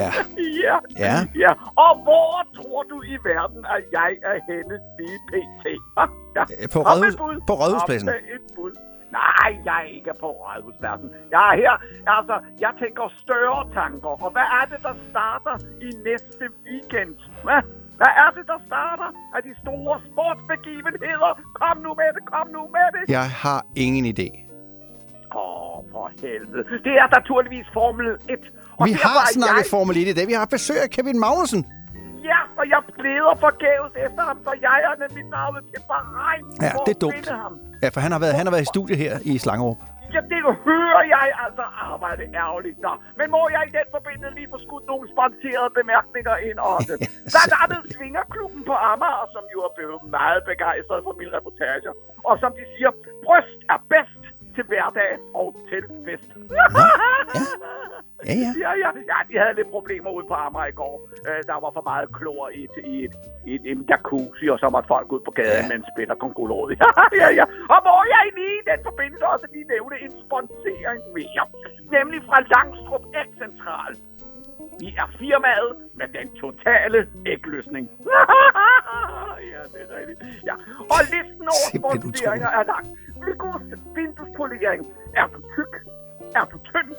[0.00, 0.10] Ja.
[0.64, 0.76] ja.
[1.04, 1.16] Ja.
[1.44, 1.52] ja.
[1.84, 5.66] Og hvor tror du i verden, at jeg er henne lige pt?
[6.36, 6.44] Ja.
[6.72, 8.08] På Rådhus- på Rådhuspladsen.
[9.20, 11.08] Nej, jeg er ikke på Rådhuspladsen.
[11.34, 11.74] Jeg er her,
[12.18, 14.12] altså, jeg tænker større tanker.
[14.24, 15.54] Og hvad er det, der starter
[15.88, 17.12] i næste weekend?
[17.46, 17.60] Hvad?
[18.00, 21.30] Hvad er det, der starter af de store sportsbegivenheder?
[21.60, 23.02] Kom nu med det, kom nu med det.
[23.18, 24.28] Jeg har ingen idé.
[25.42, 26.64] Åh, for helvede.
[26.88, 28.52] Det er naturligvis Formel 1.
[28.80, 29.70] Og Vi har snakket jeg...
[29.74, 30.26] Formel 1 i dag.
[30.32, 31.62] Vi har besøg af Kevin Magnussen.
[32.30, 36.70] Ja, og jeg leder forgæves efter ham, for jeg er nemlig navnet til Bahrein Ja,
[36.86, 37.28] det er dumt.
[37.44, 37.54] ham.
[37.84, 39.80] Ja, for han har været, han har været i studie her i Slangerup.
[40.14, 42.96] Ja, det hører jeg altså arbejde ærgerligt der.
[43.18, 46.92] Men må jeg i den forbindelse lige få skudt nogle sponserede bemærkninger ind også?
[47.32, 51.92] Blandt andet Svingerklubben på Amager, som jo er blevet meget begejstret for mine reportager.
[52.28, 52.90] Og som de siger,
[53.26, 54.22] bryst er bedst
[54.54, 56.30] til hverdag og til fest.
[56.58, 56.66] Ja,
[58.42, 58.50] ja.
[58.64, 58.90] Ja, ja.
[59.12, 60.96] ja, de havde lidt problemer ude på Amager i går.
[61.28, 63.14] Øh, der var for meget klor i, et, i, et,
[63.46, 65.68] i et, en jacuzzi, og så måtte folk ud på gaden ja.
[65.68, 66.70] med en spiller konkurreret.
[66.82, 66.88] ja,
[67.22, 67.44] ja, ja.
[67.74, 71.44] Og må jeg lige i den forbindelse også lige nævne en sponsering mere.
[71.96, 73.94] Nemlig fra Langstrup Ægcentral.
[74.80, 76.98] Vi er firmaet med den totale
[77.32, 77.84] ægløsning.
[79.52, 80.20] ja, det er rigtigt.
[80.48, 80.54] Ja.
[80.94, 82.84] Og listen over Simpelthen sponseringer er lang.
[83.26, 83.62] Vigos
[83.96, 84.82] vinduespolering.
[85.16, 85.72] Er du tyk?
[86.38, 86.90] Er du tynd?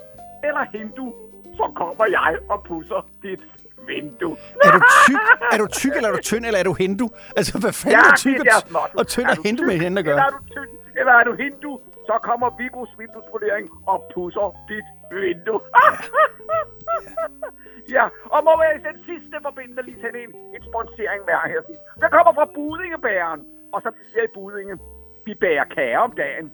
[0.44, 1.14] Eller hindu?
[1.56, 3.40] Så kommer jeg og pusser dit
[3.86, 4.36] vindue.
[4.64, 7.06] Er du tyk, er du tyk eller er du tynd, eller er du hindu?
[7.36, 8.94] Altså, hvad fanden Ja, er tyk det og, er motto.
[9.00, 10.14] og tynd Er og du hindu med hinanden at gøre?
[10.18, 11.72] Eller er du tynd, eller er du hindu,
[12.08, 14.86] så kommer Vigos vinduespolering og pusser dit
[15.22, 15.60] vindue.
[17.96, 18.04] Ja,
[18.34, 21.60] og må jeg i den sidste forbindelse lige sende en, en sponsering med her.
[22.02, 23.40] Den kommer fra Budingebæren,
[23.74, 24.74] og de siger i Budinge,
[25.26, 26.46] vi bærer kager om dagen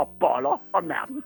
[0.00, 1.18] og boller om natten.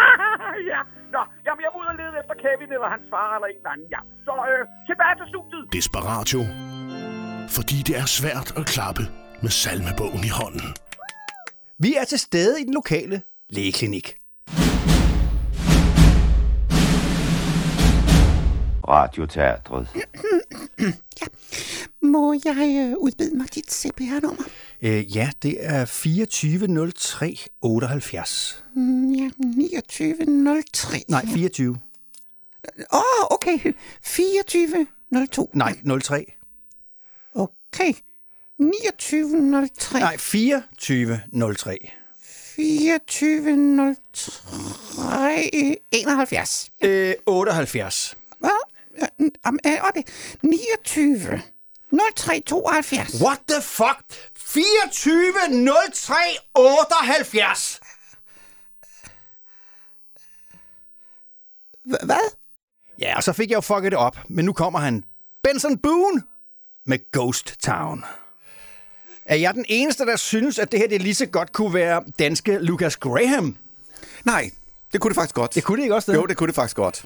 [0.72, 0.80] ja,
[1.14, 3.72] nå, jamen jeg må ud og lede efter Kevin eller hans far eller en eller
[3.74, 4.00] anden, ja.
[4.26, 5.64] Så øh, tilbage til studiet.
[5.78, 6.40] Desperatio.
[7.56, 9.04] Fordi det er svært at klappe
[9.44, 10.68] med salmebogen i hånden.
[11.84, 13.16] Vi er til stede i den lokale
[13.56, 14.06] lægeklinik.
[18.88, 19.86] Radioteatret.
[22.14, 24.44] Må jeg øh, udbyde mig dit CPR-nummer?
[24.82, 28.64] Øh, ja, det er 2403 78.
[28.74, 29.30] Mm, ja,
[29.88, 31.04] 2903.
[31.08, 31.78] Nej, 24.
[32.92, 33.58] Åh, oh, okay.
[34.02, 35.50] 2402.
[35.52, 36.24] Nej, 03.
[37.34, 37.92] Okay.
[38.58, 40.00] 2903.
[40.00, 41.90] Nej, 2403.
[42.22, 45.50] 24 03
[45.92, 46.70] 71.
[46.84, 48.16] Øh, 78.
[48.38, 48.50] Hvad?
[49.94, 50.06] Det
[50.42, 51.40] 29
[52.16, 53.22] 03 72.
[53.22, 54.02] What the fuck?
[54.34, 55.32] 24
[55.92, 56.14] 03
[56.54, 57.80] 78.
[61.84, 62.34] H- Hvad?
[62.98, 65.04] Ja, og så fik jeg jo fucket det op, men nu kommer han.
[65.42, 66.22] Benson Boone
[66.86, 68.04] med Ghost Town.
[69.24, 72.04] Er jeg den eneste, der synes, at det her det lige så godt kunne være
[72.18, 73.56] danske Lucas Graham?
[74.24, 74.50] Nej,
[74.92, 75.54] det kunne det faktisk godt.
[75.54, 76.18] Det kunne det ikke også det?
[76.18, 77.04] Jo, det kunne det faktisk godt.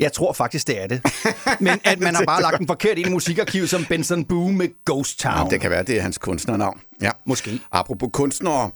[0.00, 1.02] Jeg tror faktisk, det er det.
[1.60, 4.68] Men at man har bare lagt den forkert ind i musikarkivet som Benson Boone med
[4.86, 5.34] Ghost Town.
[5.36, 6.80] Jamen, det kan være, det er hans kunstnernavn.
[7.02, 7.10] Ja.
[7.24, 7.60] Måske.
[7.72, 8.70] Apropos kunstnere,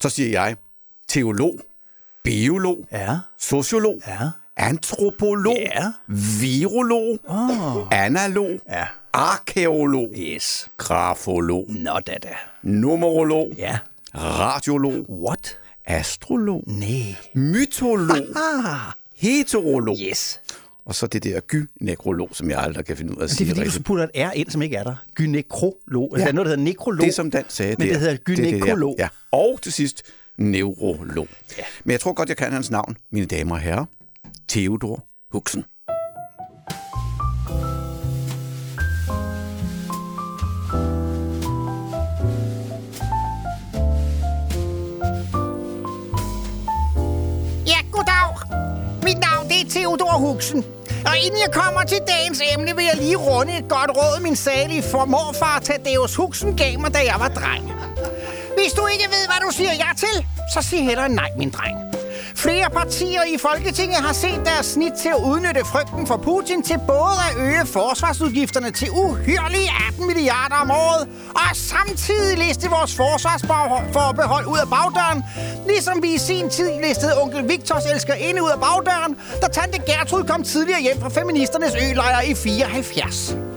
[0.00, 0.56] så siger jeg
[1.08, 1.54] teolog,
[2.24, 3.18] biolog, Ja.
[3.38, 4.18] sociolog, Ja.
[4.56, 5.92] antropolog, Ja.
[6.40, 7.88] virolog, Oh.
[7.90, 8.86] analog, Ja.
[9.12, 10.68] arkeolog, Yes.
[10.78, 12.28] grafolog, Nå da da.
[12.62, 13.78] numerolog, Ja.
[14.14, 15.58] radiolog, What?
[15.86, 17.14] astrolog, Nej.
[17.34, 18.26] mytolog.
[19.20, 20.40] Heterolog, Yes.
[20.84, 23.36] og så det der gynekrolog, som jeg aldrig kan finde ud af at Det er
[23.36, 23.84] sige fordi, du rigtigt.
[23.84, 24.94] putter et R ind, som ikke er der.
[25.14, 26.10] Gynekrolog.
[26.14, 26.22] Altså, Ja.
[26.24, 27.04] der er noget, der hedder nekrolog.
[27.06, 28.34] Det, som Dan sagde Men det hedder det der.
[28.34, 28.96] gynekolog.
[28.98, 29.08] Ja.
[29.32, 30.02] Og til sidst,
[30.38, 31.28] neurolog.
[31.58, 31.62] Ja.
[31.84, 33.84] Men jeg tror godt, jeg kan hans navn, mine damer og herrer.
[34.48, 35.64] Theodor Huxen.
[49.60, 50.64] Mit er Theodor Huxen.
[51.06, 54.36] Og inden jeg kommer til dagens emne, vil jeg lige runde et godt råd, min
[54.36, 57.64] salige for morfar Thaddeus Huxen gav mig, da jeg var dreng.
[58.56, 61.89] Hvis du ikke ved, hvad du siger ja til, så sig heller nej, min dreng.
[62.34, 66.78] Flere partier i Folketinget har set deres snit til at udnytte frygten for Putin til
[66.86, 74.46] både at øge forsvarsudgifterne til uhyrlige 18 milliarder om året, og samtidig liste vores forsvarsforbehold
[74.46, 75.24] ud af bagdøren,
[75.66, 80.24] ligesom vi i sin tid listede onkel Victors elskerinde ud af bagdøren, da tante Gertrud
[80.24, 83.49] kom tidligere hjem fra feministernes ølejr i 74.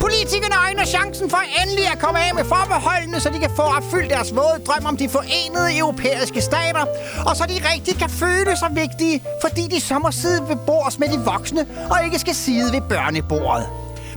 [0.00, 4.10] Politikerne øjner chancen for endelig at komme af med forbeholdene, så de kan få opfyldt
[4.10, 6.84] deres våde drøm om de forenede europæiske stater,
[7.26, 10.98] og så de rigtig kan føle sig vigtige, fordi de så må sidde ved bords
[10.98, 13.66] med de voksne, og ikke skal sidde ved børnebordet.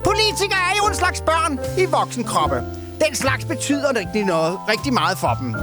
[0.03, 2.63] Politikere er jo en slags børn i voksenkroppe.
[3.05, 5.55] Den slags betyder rigtig noget, rigtig meget for dem.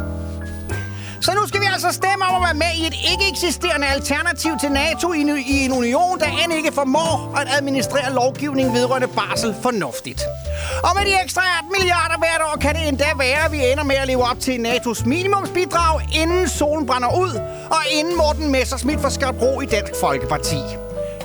[1.20, 4.52] Så nu skal vi altså stemme om at være med i et ikke eksisterende alternativ
[4.60, 9.08] til NATO i, en- i en union, der end ikke formår at administrere lovgivning vedrørende
[9.08, 10.20] barsel fornuftigt.
[10.82, 13.84] Og med de ekstra 18 milliarder hvert år kan det endda være, at vi ender
[13.84, 17.32] med at leve op til NATO's minimumsbidrag, inden solen brænder ud,
[17.70, 20.58] og inden Morten Messersmith får skabt ro i Dansk Folkeparti.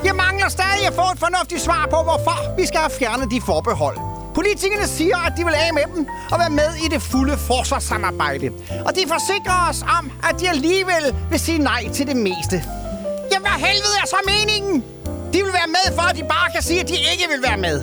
[0.03, 3.41] Jeg mangler stadig at få et fornuftigt svar på, hvorfor vi skal have fjernet de
[3.45, 4.10] forbehold.
[4.35, 8.47] Politikerne siger, at de vil af med dem og være med i det fulde forsvarssamarbejde.
[8.85, 12.57] Og de forsikrer os om, at de alligevel vil sige nej til det meste.
[13.31, 14.83] Jamen, hvad helvede er så meningen?
[15.33, 17.57] De vil være med, for at de bare kan sige, at de ikke vil være
[17.57, 17.77] med.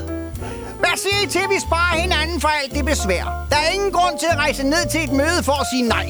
[0.82, 3.24] Hvad siger I til, at vi sparer hinanden for alt det besvær?
[3.50, 6.08] Der er ingen grund til at rejse ned til et møde for at sige nej.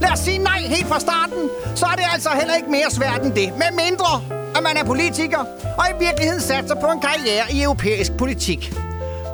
[0.00, 1.42] Lad os sige nej helt fra starten,
[1.74, 3.48] så er det altså heller ikke mere svært end det.
[3.62, 4.22] Med mindre,
[4.56, 5.42] at man er politiker,
[5.78, 8.72] og i virkeligheden satser på en karriere i europæisk politik.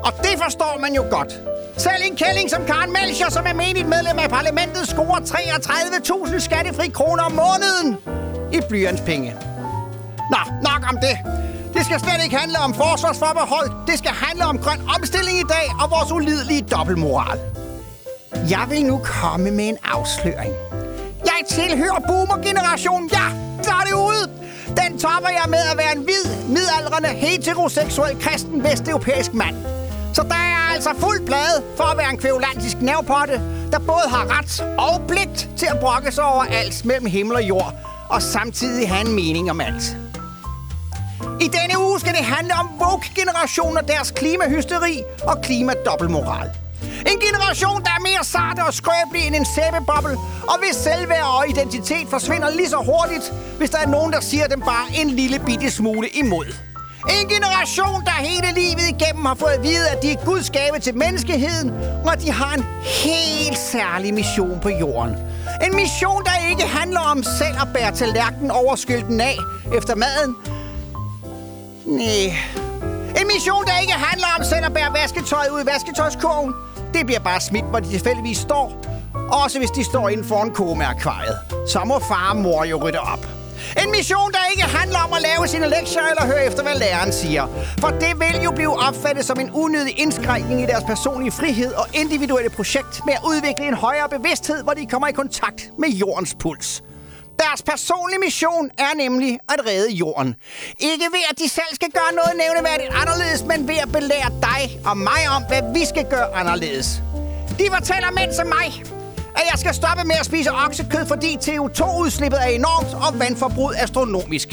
[0.05, 1.32] Og det forstår man jo godt.
[1.76, 6.88] Selv en kælling som Karen Melcher, som er menigt medlem af parlamentet, scorer 33.000 skattefri
[6.88, 7.98] kroner om måneden
[8.52, 9.36] i blyantspenge.
[10.30, 11.16] Nå, nok om det.
[11.74, 13.70] Det skal slet ikke handle om forsvarsforbehold.
[13.86, 17.38] Det skal handle om grøn omstilling i dag og vores ulidelige dobbeltmoral.
[18.50, 20.52] Jeg vil nu komme med en afsløring.
[21.24, 23.11] Jeg tilhører boomer-generationen.
[23.12, 23.26] Ja,
[23.64, 24.24] der er det ude.
[24.80, 29.57] Den topper jeg med at være en hvid, midaldrende, heteroseksuel, kristen vesteuropæisk mand.
[30.14, 33.40] Så der er altså fuld plade for at være en kvævlandisk nervpotte,
[33.72, 37.42] der både har ret og pligt til at brokke sig over alt mellem himmel og
[37.42, 37.72] jord,
[38.08, 39.96] og samtidig have en mening om alt.
[41.40, 46.50] I denne uge skal det handle om woke-generationen og deres klimahysteri og klimadobbeltmoral.
[46.82, 50.16] En generation, der er mere sarte og skrøbelig end en sæbeboble,
[50.48, 54.46] og hvis selvværd og identitet forsvinder lige så hurtigt, hvis der er nogen, der siger
[54.46, 56.73] dem bare en lille bitte smule imod.
[57.11, 60.78] En generation, der hele livet igennem har fået at vide, at de er Guds gave
[60.78, 61.70] til menneskeheden,
[62.05, 65.16] og at de har en helt særlig mission på jorden.
[65.66, 69.36] En mission, der ikke handler om selv at bære tallerkenen over skylden af
[69.78, 70.36] efter maden,
[71.86, 72.36] Nej.
[73.20, 76.55] En mission, der ikke handler om selv at bære vasketøjet ud i vasketøjskurven.
[76.94, 78.72] Det bliver bare smidt, hvor de tilfældigvis står.
[79.44, 81.38] Også hvis de står inden for en komeakvariet.
[81.68, 83.26] Så må far og mor jo rydde op.
[83.82, 87.12] En mission, der ikke handler om at lave sine lektier eller høre efter, hvad læreren
[87.12, 87.46] siger.
[87.80, 91.86] For det vil jo blive opfattet som en unødig indskrænkning i deres personlige frihed og
[91.92, 96.34] individuelle projekt med at udvikle en højere bevidsthed, hvor de kommer i kontakt med jordens
[96.40, 96.82] puls.
[97.38, 100.34] Deres personlige mission er nemlig at redde jorden.
[100.78, 104.80] Ikke ved, at de selv skal gøre noget nævneværdigt anderledes, men ved at belære dig
[104.86, 107.02] og mig om, hvad vi skal gøre anderledes.
[107.58, 108.93] De fortæller mænd som mig,
[109.35, 114.49] at jeg skal stoppe med at spise oksekød, fordi CO2-udslippet er enormt og vandforbruget astronomisk.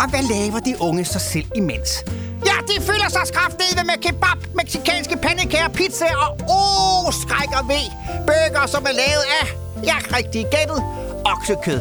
[0.00, 2.04] Og hvad laver de unge sig selv imens?
[2.46, 7.68] Ja, de fylder sig skraftede med kebab, meksikanske pandekager, pizza og åh, oh, skræk og
[7.68, 7.86] ved.
[8.26, 9.46] Bøger, som er lavet af,
[9.84, 10.84] ja, rigtig gættet,
[11.24, 11.80] oksekød.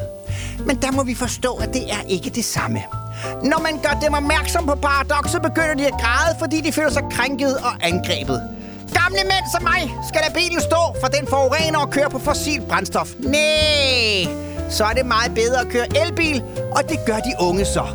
[0.66, 2.84] Men der må vi forstå, at det er ikke det samme.
[3.44, 7.04] Når man gør dem opmærksom på paradokset, begynder de at græde, fordi de føler sig
[7.12, 8.42] krænket og angrebet.
[9.02, 12.62] Gamle mænd som mig skal lade bilen stå, for den forurener og kører på fossil
[12.70, 13.10] brændstof.
[13.20, 14.28] Nej,
[14.70, 16.44] så er det meget bedre at køre elbil,
[16.76, 17.86] og det gør de unge så.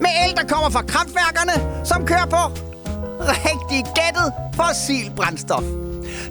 [0.00, 2.42] Med el, der kommer fra kraftværkerne, som kører på
[3.20, 5.62] rigtig gættet fossil brændstof.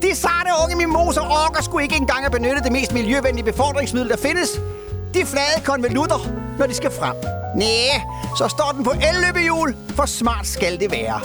[0.01, 4.17] De sarte unge mimoser orker sgu ikke engang at benytte det mest miljøvenlige befordringsmiddel, der
[4.17, 4.49] findes.
[5.15, 6.19] De flade konvolutter,
[6.59, 7.15] når de skal frem.
[7.55, 8.01] Næh,
[8.37, 11.19] så står den på elløbehjul, for smart skal det være.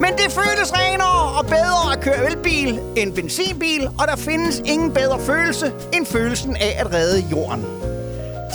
[0.00, 4.92] Men det føles renere og bedre at køre elbil end benzinbil, og der findes ingen
[4.92, 7.62] bedre følelse end følelsen af at redde jorden.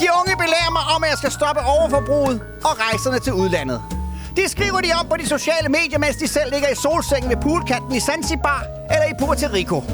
[0.00, 3.82] De unge belærer mig om, at jeg skal stoppe overforbruget og rejserne til udlandet.
[4.36, 7.36] Det skriver de om på de sociale medier, mens de selv ligger i solsengen ved
[7.36, 9.84] poolkanten i Zanzibar eller i Puerto Rico.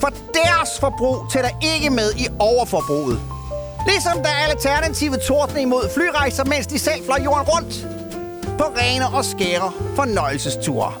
[0.00, 3.37] For deres forbrug tæller ikke med i overforbruget.
[3.90, 7.74] Ligesom der er alternative tordne imod flyrejser, mens de selv fløj jorden rundt
[8.58, 10.92] på rene og skære fornøjelsesture.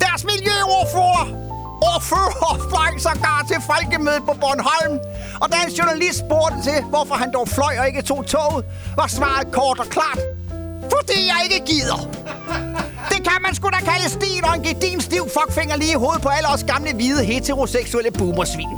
[0.00, 1.44] Deres miljøordfører
[1.92, 4.98] ordfører fløj sågar til folkemødet på Bornholm.
[5.42, 8.64] Og da en journalist spurgte til, hvorfor han dog fløj og ikke tog toget,
[8.96, 10.20] var svaret kort og klart.
[10.94, 12.00] Fordi jeg ikke gider.
[13.12, 16.22] Det kan man sgu da kalde stil og en gedin stiv fuckfinger lige i hovedet
[16.22, 18.76] på alle os gamle hvide heteroseksuelle boomersvin.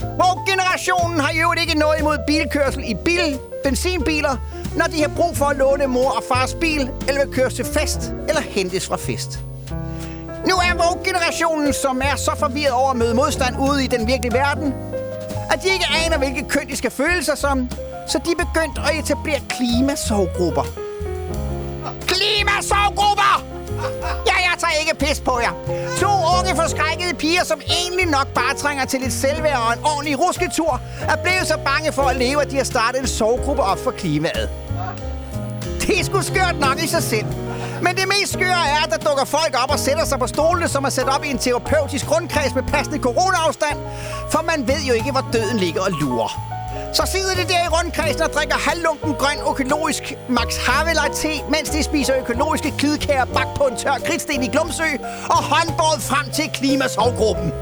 [0.00, 4.36] Woke-generationen har jo ikke noget imod bilkørsel i bil, benzinbiler,
[4.76, 7.64] når de har brug for at låne mor og fars bil, eller vil køres til
[7.64, 9.38] fest, eller hentes fra fest.
[10.48, 14.32] Nu er Vogue-generationen, som er så forvirret over at møde modstand ude i den virkelige
[14.32, 14.74] verden,
[15.50, 17.68] at de ikke aner, hvilke køn de skal føle sig som,
[18.08, 20.62] så de er begyndt at etablere klimasovgrupper.
[22.06, 23.51] Klimasovgrupper!
[24.26, 25.52] Ja, jeg tager ikke pis på jer.
[26.00, 30.20] To unge forskrækkede piger, som egentlig nok bare trænger til lidt selvværd og en ordentlig
[30.20, 33.78] rusketur, er blevet så bange for at leve, at de har startet en sovegruppe op
[33.78, 34.48] for klimaet.
[35.80, 37.26] Det er sgu skørt nok i sig selv.
[37.82, 40.68] Men det mest skøre er, at der dukker folk op og sætter sig på stolene,
[40.68, 43.78] som er sat op i en terapeutisk rundkreds med passende coronaafstand.
[44.30, 46.51] For man ved jo ikke, hvor døden ligger og lurer.
[46.92, 51.68] Så sidder de der i rundkredsen og drikker halvlunken grøn økologisk Max Havela te, mens
[51.70, 54.90] de spiser økologiske klidkager bagt på en tør kridtsten i Glumsø
[55.30, 57.52] og håndbåret frem til klimasovgruppen.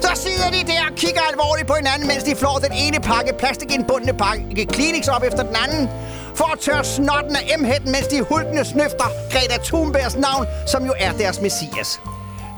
[0.00, 3.32] Så sidder de der og kigger alvorligt på hinanden, mens de flår den ene pakke
[3.38, 5.88] plastikindbundne pakke Kleenex op efter den anden,
[6.34, 10.94] for at tørre snotten af m mens de hulkende snøfter Greta Thunbergs navn, som jo
[10.98, 12.00] er deres messias.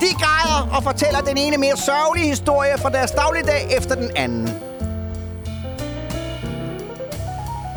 [0.01, 4.72] De græder og fortæller den ene mere sørgelige historie fra deres dagligdag efter den anden.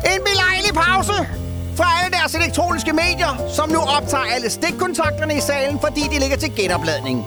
[0.04, 1.12] En belejlig pause
[1.76, 6.36] fra alle deres elektroniske medier, som nu optager alle stikkontakterne i salen, fordi de ligger
[6.36, 7.26] til genopladning.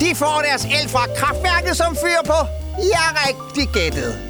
[0.00, 2.46] De får deres el fra kraftværket, som fyrer på.
[2.78, 4.27] Ja, rigtig gættet.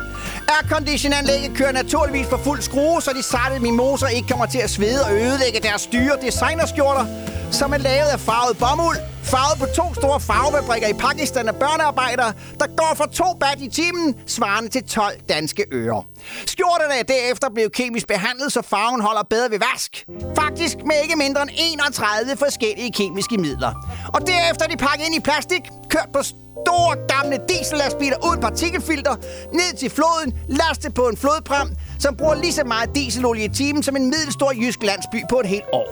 [0.57, 5.05] Airconditionanlægget kører naturligvis for fuld skrue, så de sarte mimoser ikke kommer til at svede
[5.05, 7.07] og ødelægge deres dyre designerskjorter,
[7.51, 12.33] som er lavet af farvet bomuld, farvet på to store farvefabrikker i Pakistan af børnearbejdere,
[12.61, 16.03] der går for to bat i timen, svarende til 12 danske øre.
[16.47, 20.07] Skjorterne er derefter blevet kemisk behandlet, så farven holder bedre ved vask.
[20.43, 23.73] Faktisk med ikke mindre end 31 forskellige kemiske midler.
[24.15, 26.23] Og derefter er de pakket ind i plastik, kørt på
[26.65, 29.15] store gamle diesellastbiler uden partikelfilter,
[29.53, 33.83] ned til floden, lastet på en flodpram, som bruger lige så meget dieselolie i timen
[33.83, 35.89] som en middelstor jysk landsby på et helt år.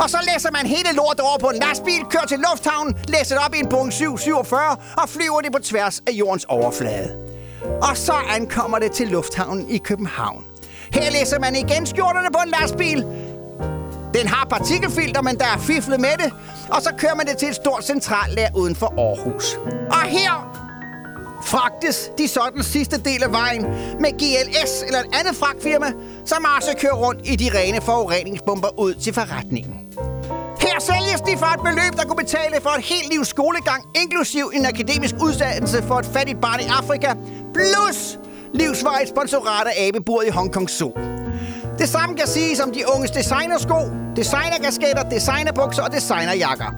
[0.00, 3.54] Og så læser man hele lortet over på en lastbil, kører til lufthavnen, læser op
[3.54, 7.16] i en Boeing 747 og flyver det på tværs af jordens overflade.
[7.82, 10.44] Og så ankommer det til lufthavnen i København.
[10.92, 13.04] Her læser man igen skjorterne på en lastbil.
[14.14, 16.32] Den har partikelfilter, men der er fiflet med det.
[16.70, 19.58] Og så kører man det til et stort centrallager uden for Aarhus.
[19.90, 20.66] Og her
[21.44, 23.62] fragtes de så den sidste del af vejen
[24.00, 25.92] med GLS eller et andet fragtfirma,
[26.24, 29.74] som også kører rundt i de rene forureningsbomber ud til forretningen.
[30.60, 34.50] Her sælges de for et beløb, der kunne betale for et helt livs skolegang, inklusiv
[34.54, 37.14] en akademisk uddannelse for et fattigt barn i Afrika,
[37.54, 38.18] plus
[38.54, 40.92] livsvejt sponsorat af abebordet i Hong Kong Zoo.
[41.78, 43.78] Det samme kan siges om de unges designersko,
[44.16, 46.70] designerkasketter, designerbukser og designerjakker.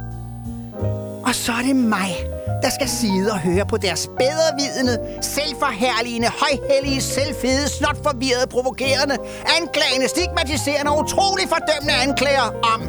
[1.26, 2.16] Og så er det mig,
[2.62, 9.16] der skal sidde og høre på deres bedrevidende, selvforherligende, højhellige, selvfede, snotforvirrede, provokerende,
[9.59, 12.80] anklagende, stigmatiserende og utrolig fordømmende anklager om,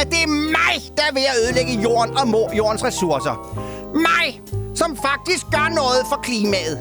[0.00, 3.34] at det er mig, der er ved at ødelægge jorden og må jordens ressourcer.
[3.94, 4.40] Mig,
[4.74, 6.78] som faktisk gør noget for klimaet.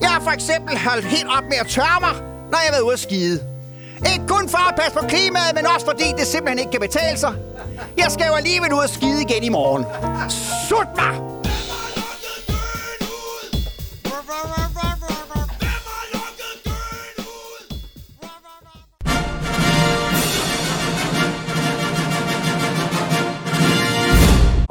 [0.00, 2.14] Jeg har for eksempel holdt helt op med at tørre mig,
[2.50, 3.55] når jeg har været ude at skide.
[3.96, 7.18] Ikke kun for at passe på klimaet, men også fordi det simpelthen ikke kan betale
[7.18, 7.34] sig.
[7.96, 9.84] Jeg skal jo alligevel ud og skide igen i morgen.
[10.68, 11.36] Sut mig!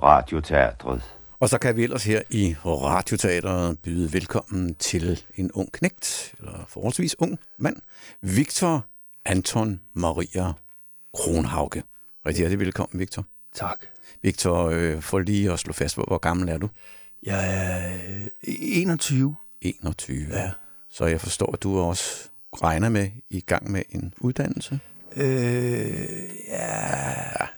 [0.03, 1.01] Radioteatret.
[1.39, 6.65] Og så kan vi ellers her i Radioteatret byde velkommen til en ung knægt, eller
[6.69, 7.75] forholdsvis ung mand,
[8.21, 8.85] Victor
[9.25, 10.53] Anton Maria
[11.13, 11.83] Kronhauge.
[12.25, 13.25] Rigtig hjertelig velkommen, Victor.
[13.53, 13.79] Tak.
[14.21, 16.69] Victor, øh, for lige at slå fast, hvor, hvor gammel er du?
[17.23, 18.27] Jeg er øh,
[18.59, 19.35] 21.
[19.61, 20.27] 21.
[20.29, 20.51] Ja.
[20.89, 22.29] Så jeg forstår, at du også
[22.63, 24.79] regner med i gang med en uddannelse?
[25.15, 26.09] Øh,
[26.47, 27.13] ja,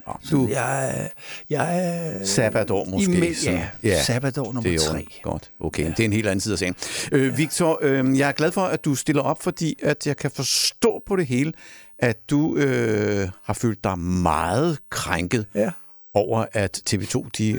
[0.08, 1.10] Nå, du, jeg,
[1.50, 2.20] jeg.
[2.24, 3.30] Sabbatår måske.
[3.30, 3.62] I, sådan.
[3.84, 5.08] ja, sabbatår nummer det er tre.
[5.24, 5.84] Godt, okay.
[5.84, 5.90] Ja.
[5.90, 6.76] Det er en helt anden side af sagen.
[7.12, 10.32] Øh, Victor, øh, jeg er glad for, at du stiller op, fordi at jeg kan
[10.32, 11.54] forstå på det hele,
[12.00, 15.72] at du øh, har følt dig meget krænket Ja.
[16.14, 17.58] over, at TV2 de Ja.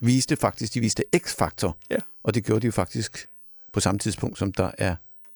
[0.00, 1.72] viste faktisk, de viste X-Factor.
[1.90, 1.96] Ja.
[2.24, 3.28] Og det gjorde de jo faktisk
[3.72, 4.94] på samme tidspunkt, som der er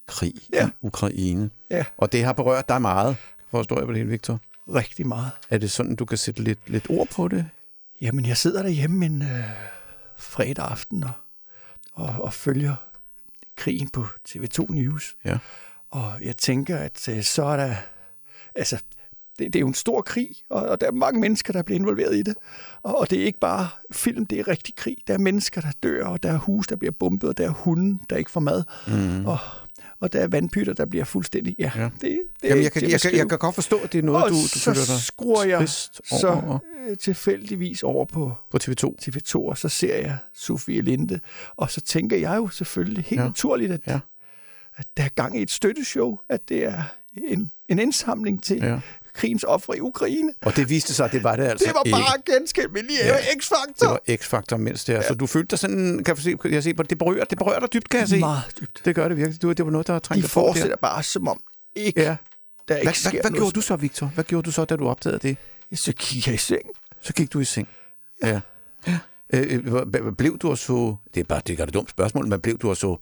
[0.09, 0.67] krig Ja.
[0.67, 1.51] i Ukraine.
[1.71, 1.85] Ja.
[1.99, 3.17] Og det har berørt dig meget,
[3.53, 4.41] forstår jeg på det hele, Victor.
[4.69, 5.31] Rigtig meget.
[5.51, 7.47] Er det sådan, du kan sætte lidt, lidt ord på det?
[8.01, 9.45] Jamen, jeg sidder derhjemme en øh,
[10.17, 11.13] fredag aften og,
[11.93, 12.75] og, og følger
[13.57, 15.17] krigen på TV2 News.
[15.25, 15.39] Ja.
[15.91, 17.75] Og jeg tænker, at øh, så er der...
[18.55, 18.83] Altså,
[19.39, 21.79] det, det er jo en stor krig, og, og der er mange mennesker, der bliver
[21.79, 22.35] involveret i det.
[22.83, 24.97] Og, og det er ikke bare film, det er rigtig krig.
[25.07, 27.53] Der er mennesker, der dør, og der er hus, der bliver bombet, og der er
[27.53, 28.65] hunde, der ikke får mad.
[28.87, 29.27] Mm.
[29.27, 29.39] Og,
[30.03, 31.55] og der er vandpytter, der bliver fuldstændig...
[31.59, 31.83] Ja, Ja.
[31.85, 34.25] det, det Jamen, jeg kan, jeg, kan, jeg kan godt forstå, at det er noget,
[34.25, 38.95] og du, du så føler dig skruer jeg så øh, tilfældigvis over på, på TV2.
[39.03, 41.21] TV2, og så ser jeg Sofie Linde,
[41.57, 43.27] og så tænker jeg jo selvfølgelig helt Ja.
[43.27, 44.01] naturligt, at, ja.
[44.77, 46.83] at der er gang i et støtteshow, at det er
[47.17, 48.81] en, en indsamling til Ja.
[49.15, 49.21] Ja.
[49.21, 50.33] krigens ofre i Ukraine.
[50.43, 51.97] Og det viste sig, at det var det altså Det var ikke.
[51.97, 53.07] bare ganske almindelig Ja.
[53.07, 53.17] ja.
[53.17, 53.89] Det X-faktor.
[53.89, 54.97] var X-faktor, mens det er.
[55.01, 55.09] Ja.
[55.09, 57.61] Så du følte dig sådan, kan jeg, se, kan jeg se det, berører, det berører
[57.61, 58.19] dig dybt, kan jeg se.
[58.19, 58.83] Meget dybt.
[58.85, 59.43] Det gør det virkelig.
[59.43, 61.41] Du, det var noget, der De trængte på fortsætter bare som om
[61.77, 62.09] ikke, ja.
[62.09, 62.17] Ja.
[62.69, 63.41] der ikke Hvad, sker hvad, hvad noget.
[63.43, 64.07] gjorde du så, Victor?
[64.07, 65.37] Hvad gjorde du så, da du opdagede det?
[65.79, 66.63] Så gik jeg i seng.
[67.01, 67.69] Så gik du i seng.
[68.23, 68.41] Ja.
[68.87, 68.99] ja.
[69.35, 72.27] Øh, øh, hvor- blev du og så, det er bare det er et dumt spørgsmål,
[72.27, 72.97] men blev du og så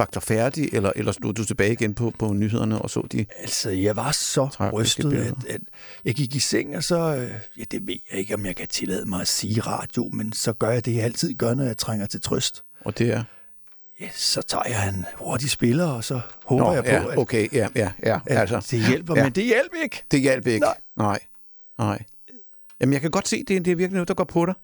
[0.00, 3.70] X-faktor færdig, eller, eller stod du tilbage igen på, på nyhederne og så de Altså,
[3.70, 5.60] jeg var så rystet, at, at
[6.04, 7.16] jeg gik i seng, og så...
[7.16, 10.32] Øh, ja, det ved jeg ikke, om jeg kan tillade mig at sige radio, men
[10.32, 12.64] så gør jeg det, jeg altid gør, når jeg trænger til trøst.
[12.84, 13.24] Og det er?
[14.00, 17.18] Ja, så tager jeg en hurtig spiller, og så håber Nå, jeg på, ja, at,
[17.18, 18.20] okay, ja, ja, ja.
[18.26, 19.16] altså, det hjælper.
[19.16, 19.22] ja.
[19.22, 20.02] Men det hjælper ikke.
[20.10, 20.66] Det hjalp ikke.
[20.66, 20.76] Nej.
[20.96, 21.18] Nej.
[21.78, 22.02] Nej.
[22.80, 24.54] Jamen, jeg kan godt se, det, det er virkelig noget, der går på dig.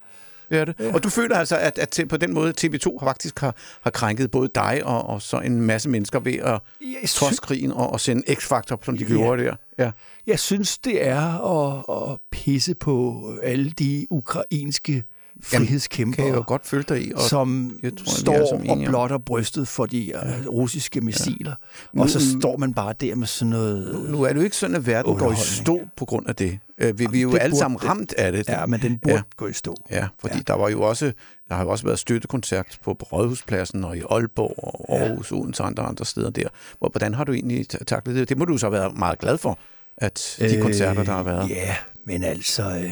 [0.50, 0.74] Det er det.
[0.80, 0.94] Ja.
[0.94, 4.30] Og du føler altså, at, at på den måde TV2 har faktisk har, har krænket
[4.30, 7.90] både dig og, og så en masse mennesker ved at Jeg, sy- trods krigen og,
[7.92, 9.08] og sende X-faktor, som de Ja.
[9.08, 9.54] gjorde der.
[9.78, 9.90] Ja.
[10.26, 11.20] jeg synes, det er
[11.66, 15.04] at, at pisse på alle de ukrainske
[15.42, 17.12] frihedskæmpere, Kan jeg jo godt følge dig i.
[17.14, 21.54] Og, som jeg tror, står sammen og blotter brystet for de uh, russiske missiler.
[21.92, 24.06] Nu- Og så står man bare der med sådan noget...
[24.10, 26.58] nu er det jo ikke sådan, at verden går i stå på grund af det.
[26.78, 28.48] Øh, Vi, vi er jo alle burde sammen ramt af det.
[28.48, 29.16] Ja, men den burde Ja.
[29.16, 29.22] ja.
[29.36, 29.74] gå i stå.
[29.90, 30.42] Ja, fordi ja.
[30.46, 31.12] der var jo også,
[31.48, 34.54] der har jo også været støttekoncert på Rådhuspladsen og i Aalborg
[34.88, 35.36] og Aarhus, ja.
[35.36, 36.48] Odense og andre, andre steder der.
[36.78, 38.28] Hvor- Hvordan har du egentlig ta- taklet det?
[38.28, 39.58] Det må du så være meget glad for,
[39.96, 41.50] at de øh, koncerter, der har været.
[41.50, 41.74] Ja,
[42.04, 42.62] men altså...
[42.62, 42.90] Øh,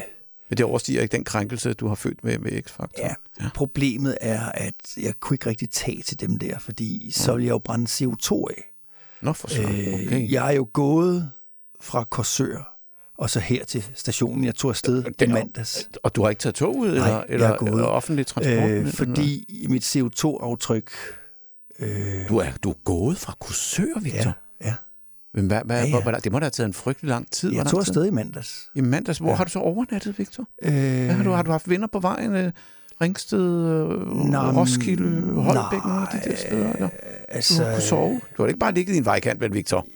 [0.55, 2.99] Men det overstiger ikke den krænkelse, du har følt med, med X-Factor.
[2.99, 3.49] Ja, ja.
[3.55, 7.53] Problemet er, at jeg kunne ikke rigtig tage til dem der, fordi så ville jeg
[7.53, 8.73] jo brænde CO2 af.
[9.23, 9.63] Nå, for så.
[9.63, 10.13] Okay.
[10.13, 11.31] Øh, jeg er jo gået
[11.81, 12.79] fra Korsør
[13.19, 14.45] og så her til stationen.
[14.45, 15.89] Jeg tog afsted i mandags.
[16.03, 17.71] Og du har ikke taget toget Nej, eller, jeg eller, er gået.
[17.71, 18.71] eller offentlig transport?
[18.71, 20.91] Øh, fordi mit CO2-aftryk...
[21.79, 24.19] Øh, Du er, du er gået fra Korsør, Victor?
[24.21, 24.33] Ja.
[25.35, 26.03] Men hvad, hvad, Ja, ja.
[26.03, 27.53] Hvor, det må da have taget en frygtelig lang tid.
[27.55, 28.69] Jeg tog afsted i mandags.
[28.75, 29.19] I mandags.
[29.19, 29.35] Hvor ja.
[29.35, 30.49] Har du så overnattet, Victor?
[30.63, 32.35] Øh, Hvad har du, har du haft venner på vejen?
[32.35, 32.53] øh,
[33.01, 36.73] Ringsted, øh, Nå, Roskilde, Holbæk, nogle af de der steder?
[36.73, 36.89] Eller?
[36.89, 36.95] Du
[37.29, 38.21] Altså, kunne sove.
[38.37, 39.87] Du har ikke bare ligget i en vejkant, vel, Victor?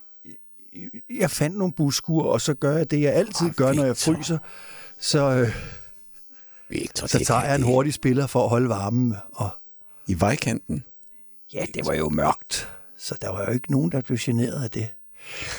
[1.20, 3.90] jeg fandt nogle buskur, og så gør jeg det, jeg altid Åh, gør, når jeg
[3.90, 4.12] Victor.
[4.14, 4.38] fryser.
[5.00, 5.48] Så, øh,
[6.68, 9.14] Victor, så tager jeg en hurtig spiller for at holde varmen.
[9.34, 9.50] Og
[10.06, 10.84] I vejkanten?
[11.54, 12.68] ja, det var jo mørkt,
[12.98, 14.88] så der var jo ikke nogen, der blev generet af det.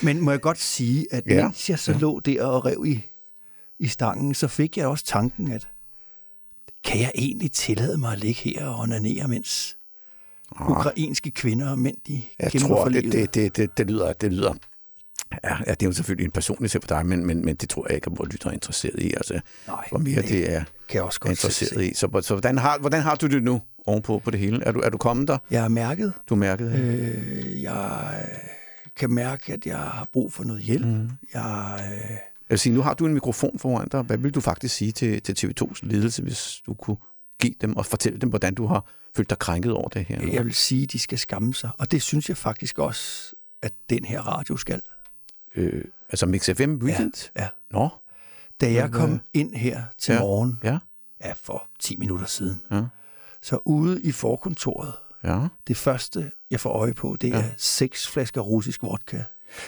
[0.04, 1.36] Men må jeg godt sige, at Ja.
[1.36, 1.44] ja.
[1.44, 3.06] mens jeg så lå der og rev i,
[3.80, 5.68] i stangen, så fik jeg også tanken, at
[6.84, 9.78] kan jeg egentlig tillade mig at ligge her og onanere, mens
[10.70, 13.14] ukrainske kvinder og mænd, de Jeg kæmper tror, for det, livet?
[13.14, 14.14] det, det, det, det lyder...
[14.14, 14.54] Det lyder
[15.44, 17.70] Ja, ja, det er jo selvfølgelig en personlig ting for dig, men, men, men det
[17.70, 19.14] tror jeg ikke, at vores lytter er interesseret i.
[19.14, 21.94] Altså, Nej, hvor mere det det er, kan jeg også er godt interesseret i.
[21.94, 24.64] Så, så hvordan, har, hvordan har du det nu ovenpå på det hele?
[24.64, 25.38] Er du, er du kommet der?
[25.52, 26.14] Jeg har mærket.
[26.30, 26.72] Du har mærket?
[26.72, 28.26] Øh, jeg
[29.00, 30.86] kan mærke, at jeg har brug for noget hjælp.
[30.86, 31.10] Mm.
[31.34, 32.20] Jeg, øh, Jeg
[32.50, 34.02] vil sige, nu har du en mikrofon foran dig.
[34.02, 36.97] Hvad vil du faktisk sige til, til TV2's ledelse, hvis du kunne
[37.41, 38.86] give dem og fortælle dem, hvordan du har
[39.16, 40.34] følt dig krænket over det her?
[40.34, 41.70] jeg vil sige, at de skal skamme sig.
[41.78, 44.82] Og det synes jeg faktisk også, at den her radio skal.
[45.56, 47.30] Øh, altså Mix FM Weekend?
[47.36, 47.41] Ja.
[47.41, 47.47] ja.
[47.72, 47.89] Nå?
[48.62, 50.20] Da jeg kom ind her til Ja.
[50.20, 50.80] morgen, Ja.
[51.26, 52.82] ja, for 10 minutter siden, Ja.
[53.41, 54.93] så ude i forkontoret,
[55.24, 55.40] Ja.
[55.68, 57.44] det første, jeg får øje på, det er Ja.
[57.58, 59.18] seks flasker russisk vodka.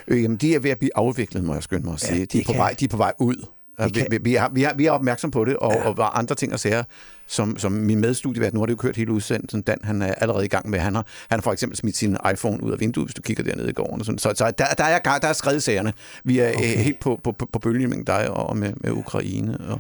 [0.08, 2.26] Øh, jamen, de er ved at blive afviklet, må jeg skynde mig at Ja, sige.
[2.26, 3.46] de, er på kan- vej, de er på vej ud.
[3.80, 5.88] Ja, vi, kan- vi, vi, er, vi, er, vi er opmærksom på det, og, ja.
[5.88, 6.84] og er andre ting at sige,
[7.28, 10.46] som, som min medstudievært, nu har det jo kørt hele udsendelsen, Dan, han er allerede
[10.46, 13.08] i gang med, han har, han har for eksempel smidt sin iPhone ud af vinduet,
[13.08, 14.00] hvis du kigger dernede i gården.
[14.00, 14.20] Og sådan.
[14.20, 15.94] Så, så der, der, er, der er skrevet sagerne.
[16.24, 16.78] Vi er okay.
[16.78, 19.58] helt på, på, på, på med dig og med, med Ukraine.
[19.58, 19.80] Og,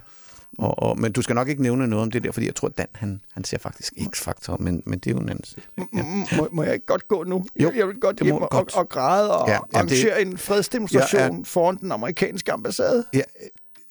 [0.57, 2.67] og, og, men du skal nok ikke nævne noget om det der, fordi jeg tror,
[2.67, 5.45] at Dan, han, han ser faktisk X-Factor, men, men det er jo en anden.
[5.93, 6.03] Ja.
[6.37, 7.45] Må, må jeg ikke godt gå nu?
[7.59, 8.75] Jo, jeg vil godt hjem og, godt.
[8.75, 12.51] og græde og Ja, ja, jamen, det- arrangere en fredsdemonstration Ja, ja, foran den amerikanske
[12.51, 13.05] ambassade.
[13.13, 13.21] Ja,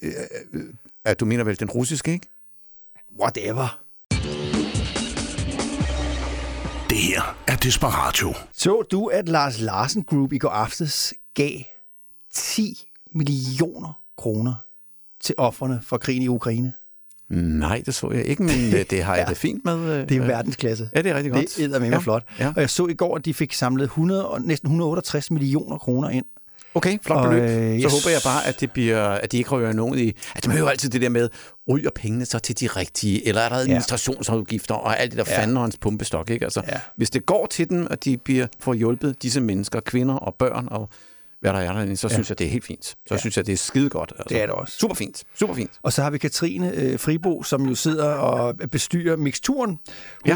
[0.02, 0.12] øh,
[0.52, 0.64] øh,
[1.04, 2.28] at du mener vel den russiske, ikke?
[3.20, 3.78] Whatever.
[6.90, 8.34] Det her er Desperatio.
[8.52, 11.50] Så du, at Lars Larsen Group i går aftes gav
[12.34, 12.84] 10
[13.14, 14.54] millioner kroner
[15.20, 16.72] til offerne for krigen i Ukraine?
[17.30, 19.30] Nej, det så jeg ikke, men øh, det har jeg Ja.
[19.30, 19.74] det fint med.
[19.78, 20.90] øh, Det er øh, verdensklasse.
[20.94, 21.54] Ja, det er rigtig godt.
[21.56, 22.24] Det er med Ja, flot.
[22.38, 22.48] ja.
[22.56, 26.08] Og jeg så i går, at de fik samlet 100 og, næsten 168 millioner kroner
[26.10, 26.24] ind.
[26.74, 27.42] Okay, flot Og, beløb.
[27.42, 30.12] øh, så jeg håber jeg bare, at det bliver, at de ikke rører nogen i...
[30.36, 31.28] At man hører jo altid det der med,
[31.68, 35.54] ryger pengene så til de rigtige, eller er der administrationsafgifter og alt det der Ja.
[35.56, 36.44] og hans pumpestok, ikke?
[36.44, 36.80] Altså, Ja.
[36.96, 40.68] Hvis det går til dem, at de bliver, får hjulpet disse mennesker, kvinder og børn
[40.70, 40.88] og
[41.40, 42.12] hvad der er derinde, så Ja.
[42.12, 42.14] ja.
[42.16, 42.84] synes jeg, det er helt fint.
[42.86, 43.16] Så ja.
[43.18, 44.12] synes jeg, det er skide godt.
[44.18, 44.34] Altså.
[44.34, 44.76] Det er det også.
[44.78, 45.22] Super fint.
[45.38, 45.70] Super fint.
[45.82, 49.70] Og så har vi Katrine øh, Fribo, som jo sidder og bestyrer mixturen.
[49.70, 49.78] Hun,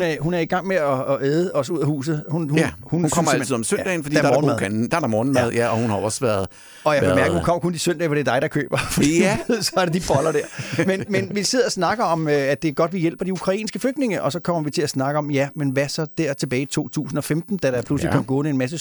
[0.03, 0.15] Ja.
[0.15, 2.25] er, hun er i gang med at, at æde os ud af huset.
[2.29, 4.59] Hun, hun, Ja, hun, hun kommer altid om søndagen, fordi der der, er der, er
[4.59, 5.59] kan, der er der morgenmad, ja.
[5.59, 6.47] ja, og hun har også været...
[6.85, 8.49] Og jeg vil været- mærke, hun kommer kun de søndage, hvor det er dig, der
[8.49, 8.79] køber.
[9.21, 9.39] Ja.
[9.61, 10.85] så er det de boller der.
[10.87, 13.33] Men, men vi sidder og snakker om, øh, at det er godt, vi hjælper de
[13.33, 16.33] ukrainske flygtninge, og så kommer vi til at snakke om, ja, men hvad så der
[16.35, 18.17] tilbage i 2015, da der pludselig Ja.
[18.17, 18.79] kom gående en masse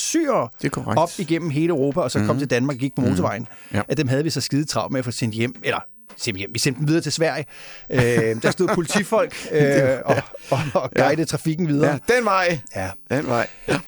[0.71, 0.99] korrekt.
[0.99, 2.39] op igennem hele Europa, og så kom Mhm.
[2.39, 3.47] til Danmark og gik på motorvejen.
[3.74, 3.82] Ja.
[3.88, 5.80] At dem havde vi så skide travlt med at få sendt hjem, eller
[6.18, 6.49] sendt hjem.
[6.53, 7.45] Vi sendte dem videre til Sverige.
[7.89, 10.16] Øh, der stod politifolk øh, og,
[10.49, 11.91] og, og guidede trafikken videre.
[12.09, 12.59] Ja, den vej.
[12.76, 12.89] Ja.
[13.11, 13.47] Den vej.
[13.68, 13.80] Ja.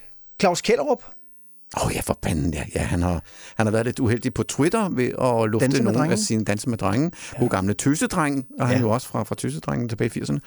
[0.41, 1.03] Claus Kellerup,
[1.77, 2.63] Åh oh, ja, for fanden, ja.
[2.75, 3.23] ja han, har,
[3.55, 6.13] han har været lidt uheldig på Twitter ved at lufte Danse nogle drenge.
[6.13, 7.11] af sine danse med drenge.
[7.33, 7.39] Ja.
[7.39, 8.79] God gamle tøsedreng, og han Ja.
[8.79, 10.37] er jo også fra, fra tøsedrengen tilbage i 80'erne.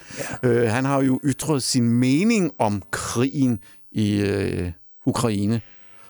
[0.42, 0.48] Ja.
[0.48, 3.58] Øh, han har jo ytret sin mening om krigen
[3.92, 4.70] i øh,
[5.06, 5.60] Ukraine.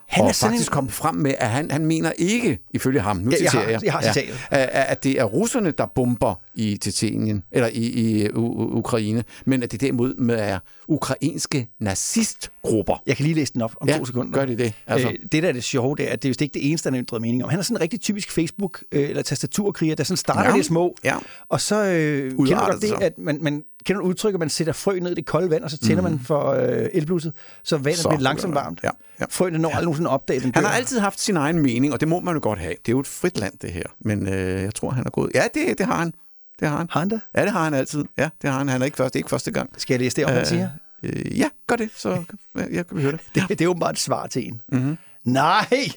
[0.08, 3.00] Han er og sådan faktisk en- kom frem med, at han, han mener ikke, ifølge
[3.00, 4.34] ham, nu Ja, jeg citerer har- jeg, jeg har citatet.
[4.50, 9.62] at, at det er russerne, der bomber i Tjetjenien, eller i, i U- Ukraine, men
[9.62, 13.02] at det derimod med er ukrainske nazistgrupper.
[13.06, 14.32] jeg kan lige læse den op om Ja, to sekunder.
[14.32, 14.72] gør de det?
[14.86, 15.08] Altså.
[15.08, 16.90] Øh, det, der er det sjove, det er, at det er vist ikke det eneste,
[16.90, 17.50] han har mening om.
[17.50, 20.48] Han er sådan en rigtig typisk Facebook- øh, eller tastaturkriger, der sådan starter Ja.
[20.48, 20.54] ja.
[20.56, 21.14] lidt små, Ja.
[21.48, 24.40] og så øh, kender du Udarter godt det det, at man, man kender du udtrykket,
[24.40, 26.10] man sætter frø ned i det kolde vand, og så tænder mm.
[26.10, 27.32] man for øh, elblusset,
[27.62, 28.80] så vandet Så bliver langsomt varmt.
[28.82, 29.24] Ja, ja.
[29.30, 32.08] Frøene når aldrig nogensinde opdage den Han har altid haft sin egen mening, og det
[32.08, 32.70] må man jo godt have.
[32.70, 33.82] Det er jo et frit land, det her.
[34.00, 35.30] Men øh, jeg tror, han er gået...
[35.34, 36.12] Ja, det, det har han.
[36.60, 36.86] Det har han.
[36.90, 37.20] Har han det?
[37.36, 38.04] Ja, det har han altid.
[38.18, 38.68] Ja, det har han.
[38.68, 39.70] Han er ikke første, ikke første gang.
[39.76, 40.70] Skal jeg læse det op, han Øh, siger?
[41.02, 42.24] Øh, ja, gør det, så
[42.72, 43.20] jeg, kan høre det.
[43.34, 44.60] Det, det er åbenbart et svar til en.
[44.68, 44.98] Mm-hmm.
[45.24, 45.88] Nej,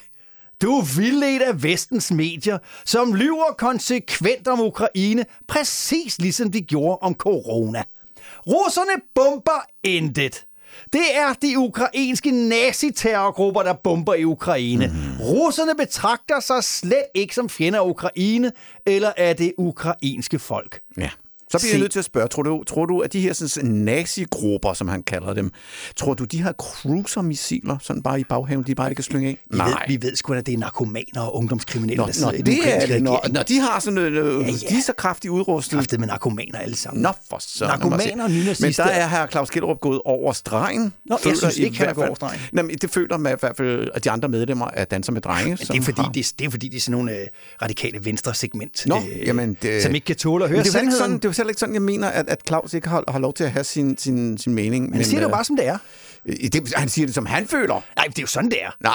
[0.61, 6.97] du er vildledt af vestens medier, som lyver konsekvent om Ukraine, præcis ligesom de gjorde
[7.01, 7.83] om corona.
[8.47, 10.45] Russerne bomber intet.
[10.93, 14.87] Det er de ukrainske naziterrorgrupper, der bomber i Ukraine.
[14.87, 15.23] Mm.
[15.23, 18.51] Russerne betragter sig slet ikke som fjender af Ukraine
[18.85, 20.79] eller af det ukrainske folk.
[20.97, 21.09] Ja.
[21.51, 21.75] Så bliver Se.
[21.75, 24.87] jeg nødt til at spørge, tror du, tror du at de her sådan, nazi-grupper, som
[24.87, 25.51] han kalder dem,
[25.95, 29.37] tror du, de har cruiser-missiler, sådan bare i baghaven, de bare ikke kan slynge af?
[29.49, 32.37] Vi ved, vi ved sgu, at det er narkomaner og ungdomskriminelle, Nå, der sidder nå,
[32.37, 33.03] i det er det.
[33.03, 34.45] Når, når de har sådan noget, ja, ja.
[34.45, 34.51] ja.
[34.51, 35.77] de er så kraftigt udrustet.
[35.77, 37.01] Kraftet med narkomaner alle sammen.
[37.01, 37.65] Nå, for så.
[37.65, 38.83] Narkomaner og Men nynazister.
[38.83, 40.93] der er her Claus Kjellerup gået over stregen.
[41.05, 42.39] Nå, jeg synes ikke, han er gået over stregen.
[42.51, 45.21] Nej, men det føler man i hvert fald, at de andre medlemmer af Danser med
[45.21, 45.49] Drenge.
[45.49, 47.27] Men det er, fordi, det, er, det er fordi, det er sådan nogle øh,
[47.61, 50.71] radikale venstre segment, Nå, øh, jamen, det, som ikke kan tåle at høre Men det
[50.71, 50.97] sandheden.
[50.97, 53.43] sådan, det heller ikke sådan, jeg mener, at, at Claus ikke har, har lov til
[53.43, 54.85] at have sin, sin, sin mening.
[54.85, 55.77] Men han siger det jo øh, bare, som det er.
[56.25, 57.81] øh, det, han siger det, som han føler.
[57.95, 58.69] Nej, det er jo sådan, det er.
[58.79, 58.91] Nej,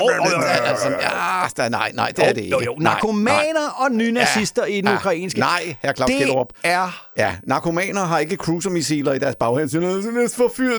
[0.00, 2.50] nej, Jo, nej, nej, det er det ikke.
[2.50, 4.94] Jo, jo, narkomaner og nynazister Ja, i den ja.
[4.94, 5.40] ukrainske.
[5.40, 6.48] Nej, herr Claus Det Gellerup.
[6.64, 7.06] er...
[7.18, 9.68] Ja, narkomaner har ikke cruisermissiler i deres baghænd.
[9.68, 10.04] Så lad os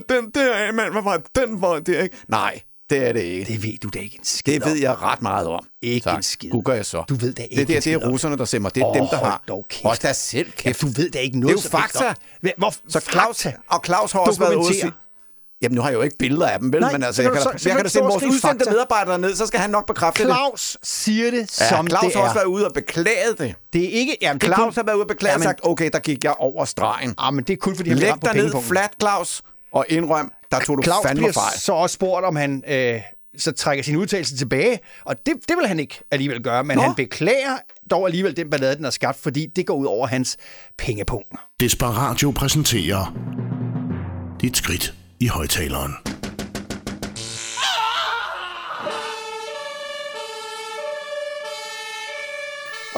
[0.08, 0.92] den der mand.
[0.92, 2.16] Hvad var den for det, ikke?
[2.28, 3.52] Nej, det er det ikke.
[3.52, 5.66] Det ved du da ikke en skid Det ved jeg ret meget om.
[5.82, 6.50] Ikke så, en skid.
[6.50, 7.04] Google jeg så.
[7.08, 8.74] Du ved da ikke Det, der, det er russerne, der mig.
[8.74, 9.42] Det er Åh, dem, der har.
[9.48, 9.82] dog kæft.
[9.82, 10.80] Hold da selv Ja, kæft.
[10.80, 12.14] du ved da ikke Det er noget jo fakta.
[12.58, 14.92] Hvor, Så Claus, og Claus har også været ude.
[15.62, 16.80] Jamen, nu har jeg jo ikke billeder af dem, vel?
[16.80, 19.18] Nej, men altså, så jeg kan da, så- jeg kan da sende vores udsendte medarbejdere
[19.18, 20.30] ned, så skal han nok bekræfte det.
[20.32, 23.54] Claus siger det, Ja, som Claus det har også været ude og beklage det.
[23.72, 24.16] Det er ikke...
[24.22, 26.64] Jamen, Claus kun, har været ude og beklage og sagt, okay, der gik jeg over
[26.64, 27.14] stregen.
[27.18, 29.42] Ah, men det er kun, fordi han Læg dig ned flat, Claus,
[29.72, 31.58] og indrøm, der tog du Claus fandme bliver fejl.
[31.58, 33.00] så også spurgt, om han øh,
[33.36, 36.82] så trækker sin udtalelse tilbage, og det, det vil han ikke alligevel gøre, men Nå.
[36.82, 37.56] han beklager
[37.90, 40.36] dog alligevel den ballade, den er skabt, fordi det går ud over hans
[40.78, 41.34] pengepunkt.
[41.60, 43.16] Desperatio præsenterer
[44.40, 46.17] dit skridt i højtaleren.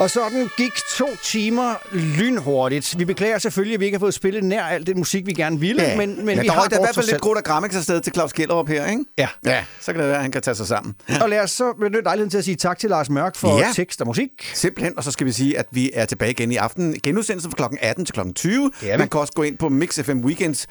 [0.01, 2.99] Og sådan gik to timer lynhurtigt.
[2.99, 5.59] Vi beklager selvfølgelig, at vi ikke har fået spillet nær alt den musik, vi gerne
[5.59, 7.43] ville, Ja, men, men ja, vi der har da i hvert fald lidt grund og
[7.43, 9.03] grammix afsted til Claus Gellerup her, ikke?
[9.17, 9.27] Ja.
[9.45, 10.95] Ja, så kan det være, at han kan tage sig sammen.
[11.21, 13.67] Og lad os så benytte lejligheden til at sige tak til Lars Mørk for Ja.
[13.75, 14.29] tekst og musik.
[14.53, 16.95] Simpelthen, og så skal vi sige, at vi er tilbage igen i aften.
[17.03, 17.75] Genudsendelse fra kl.
[17.81, 18.19] 18 til kl.
[18.35, 18.71] 20.
[18.81, 18.97] Det er vi.
[18.99, 20.67] Man kan også gå ind på Mix FM Weekends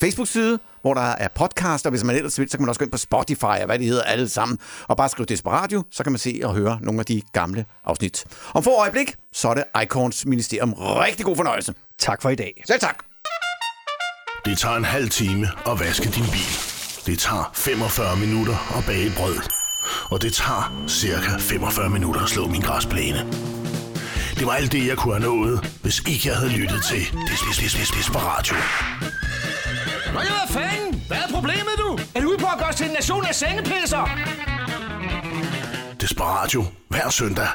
[0.00, 2.84] Facebook-side, hvor der er podcast, og hvis man ellers vil, så kan man også gå
[2.84, 4.58] ind på Spotify, og hvad det hedder alle sammen,
[4.88, 8.24] og bare skrive Desperatio, så kan man se og høre nogle af de gamle afsnit.
[8.54, 10.72] Om få øjeblik, så er det Icons Ministerium.
[10.72, 11.74] Rigtig god fornøjelse.
[11.98, 12.62] Tak for i dag.
[12.66, 12.96] Selv tak.
[14.44, 16.52] Det tager en halv time at vaske din bil.
[17.06, 19.38] Det tager 45 minutter at bage brød.
[20.10, 23.18] Og det tager cirka 45 minutter at slå min græsplæne.
[24.38, 27.40] Det var alt det, jeg kunne have nået, hvis ikke jeg havde lyttet til Des,
[27.48, 28.56] Des, Des, Des, Desperatio.
[30.14, 31.02] Nå ja, hvad fanden?
[31.08, 31.98] Hvad er problemet, du?
[32.14, 34.08] Er du ude på at gøre os til en nation af sengepisser?
[36.00, 37.48] Desperatio hver søndag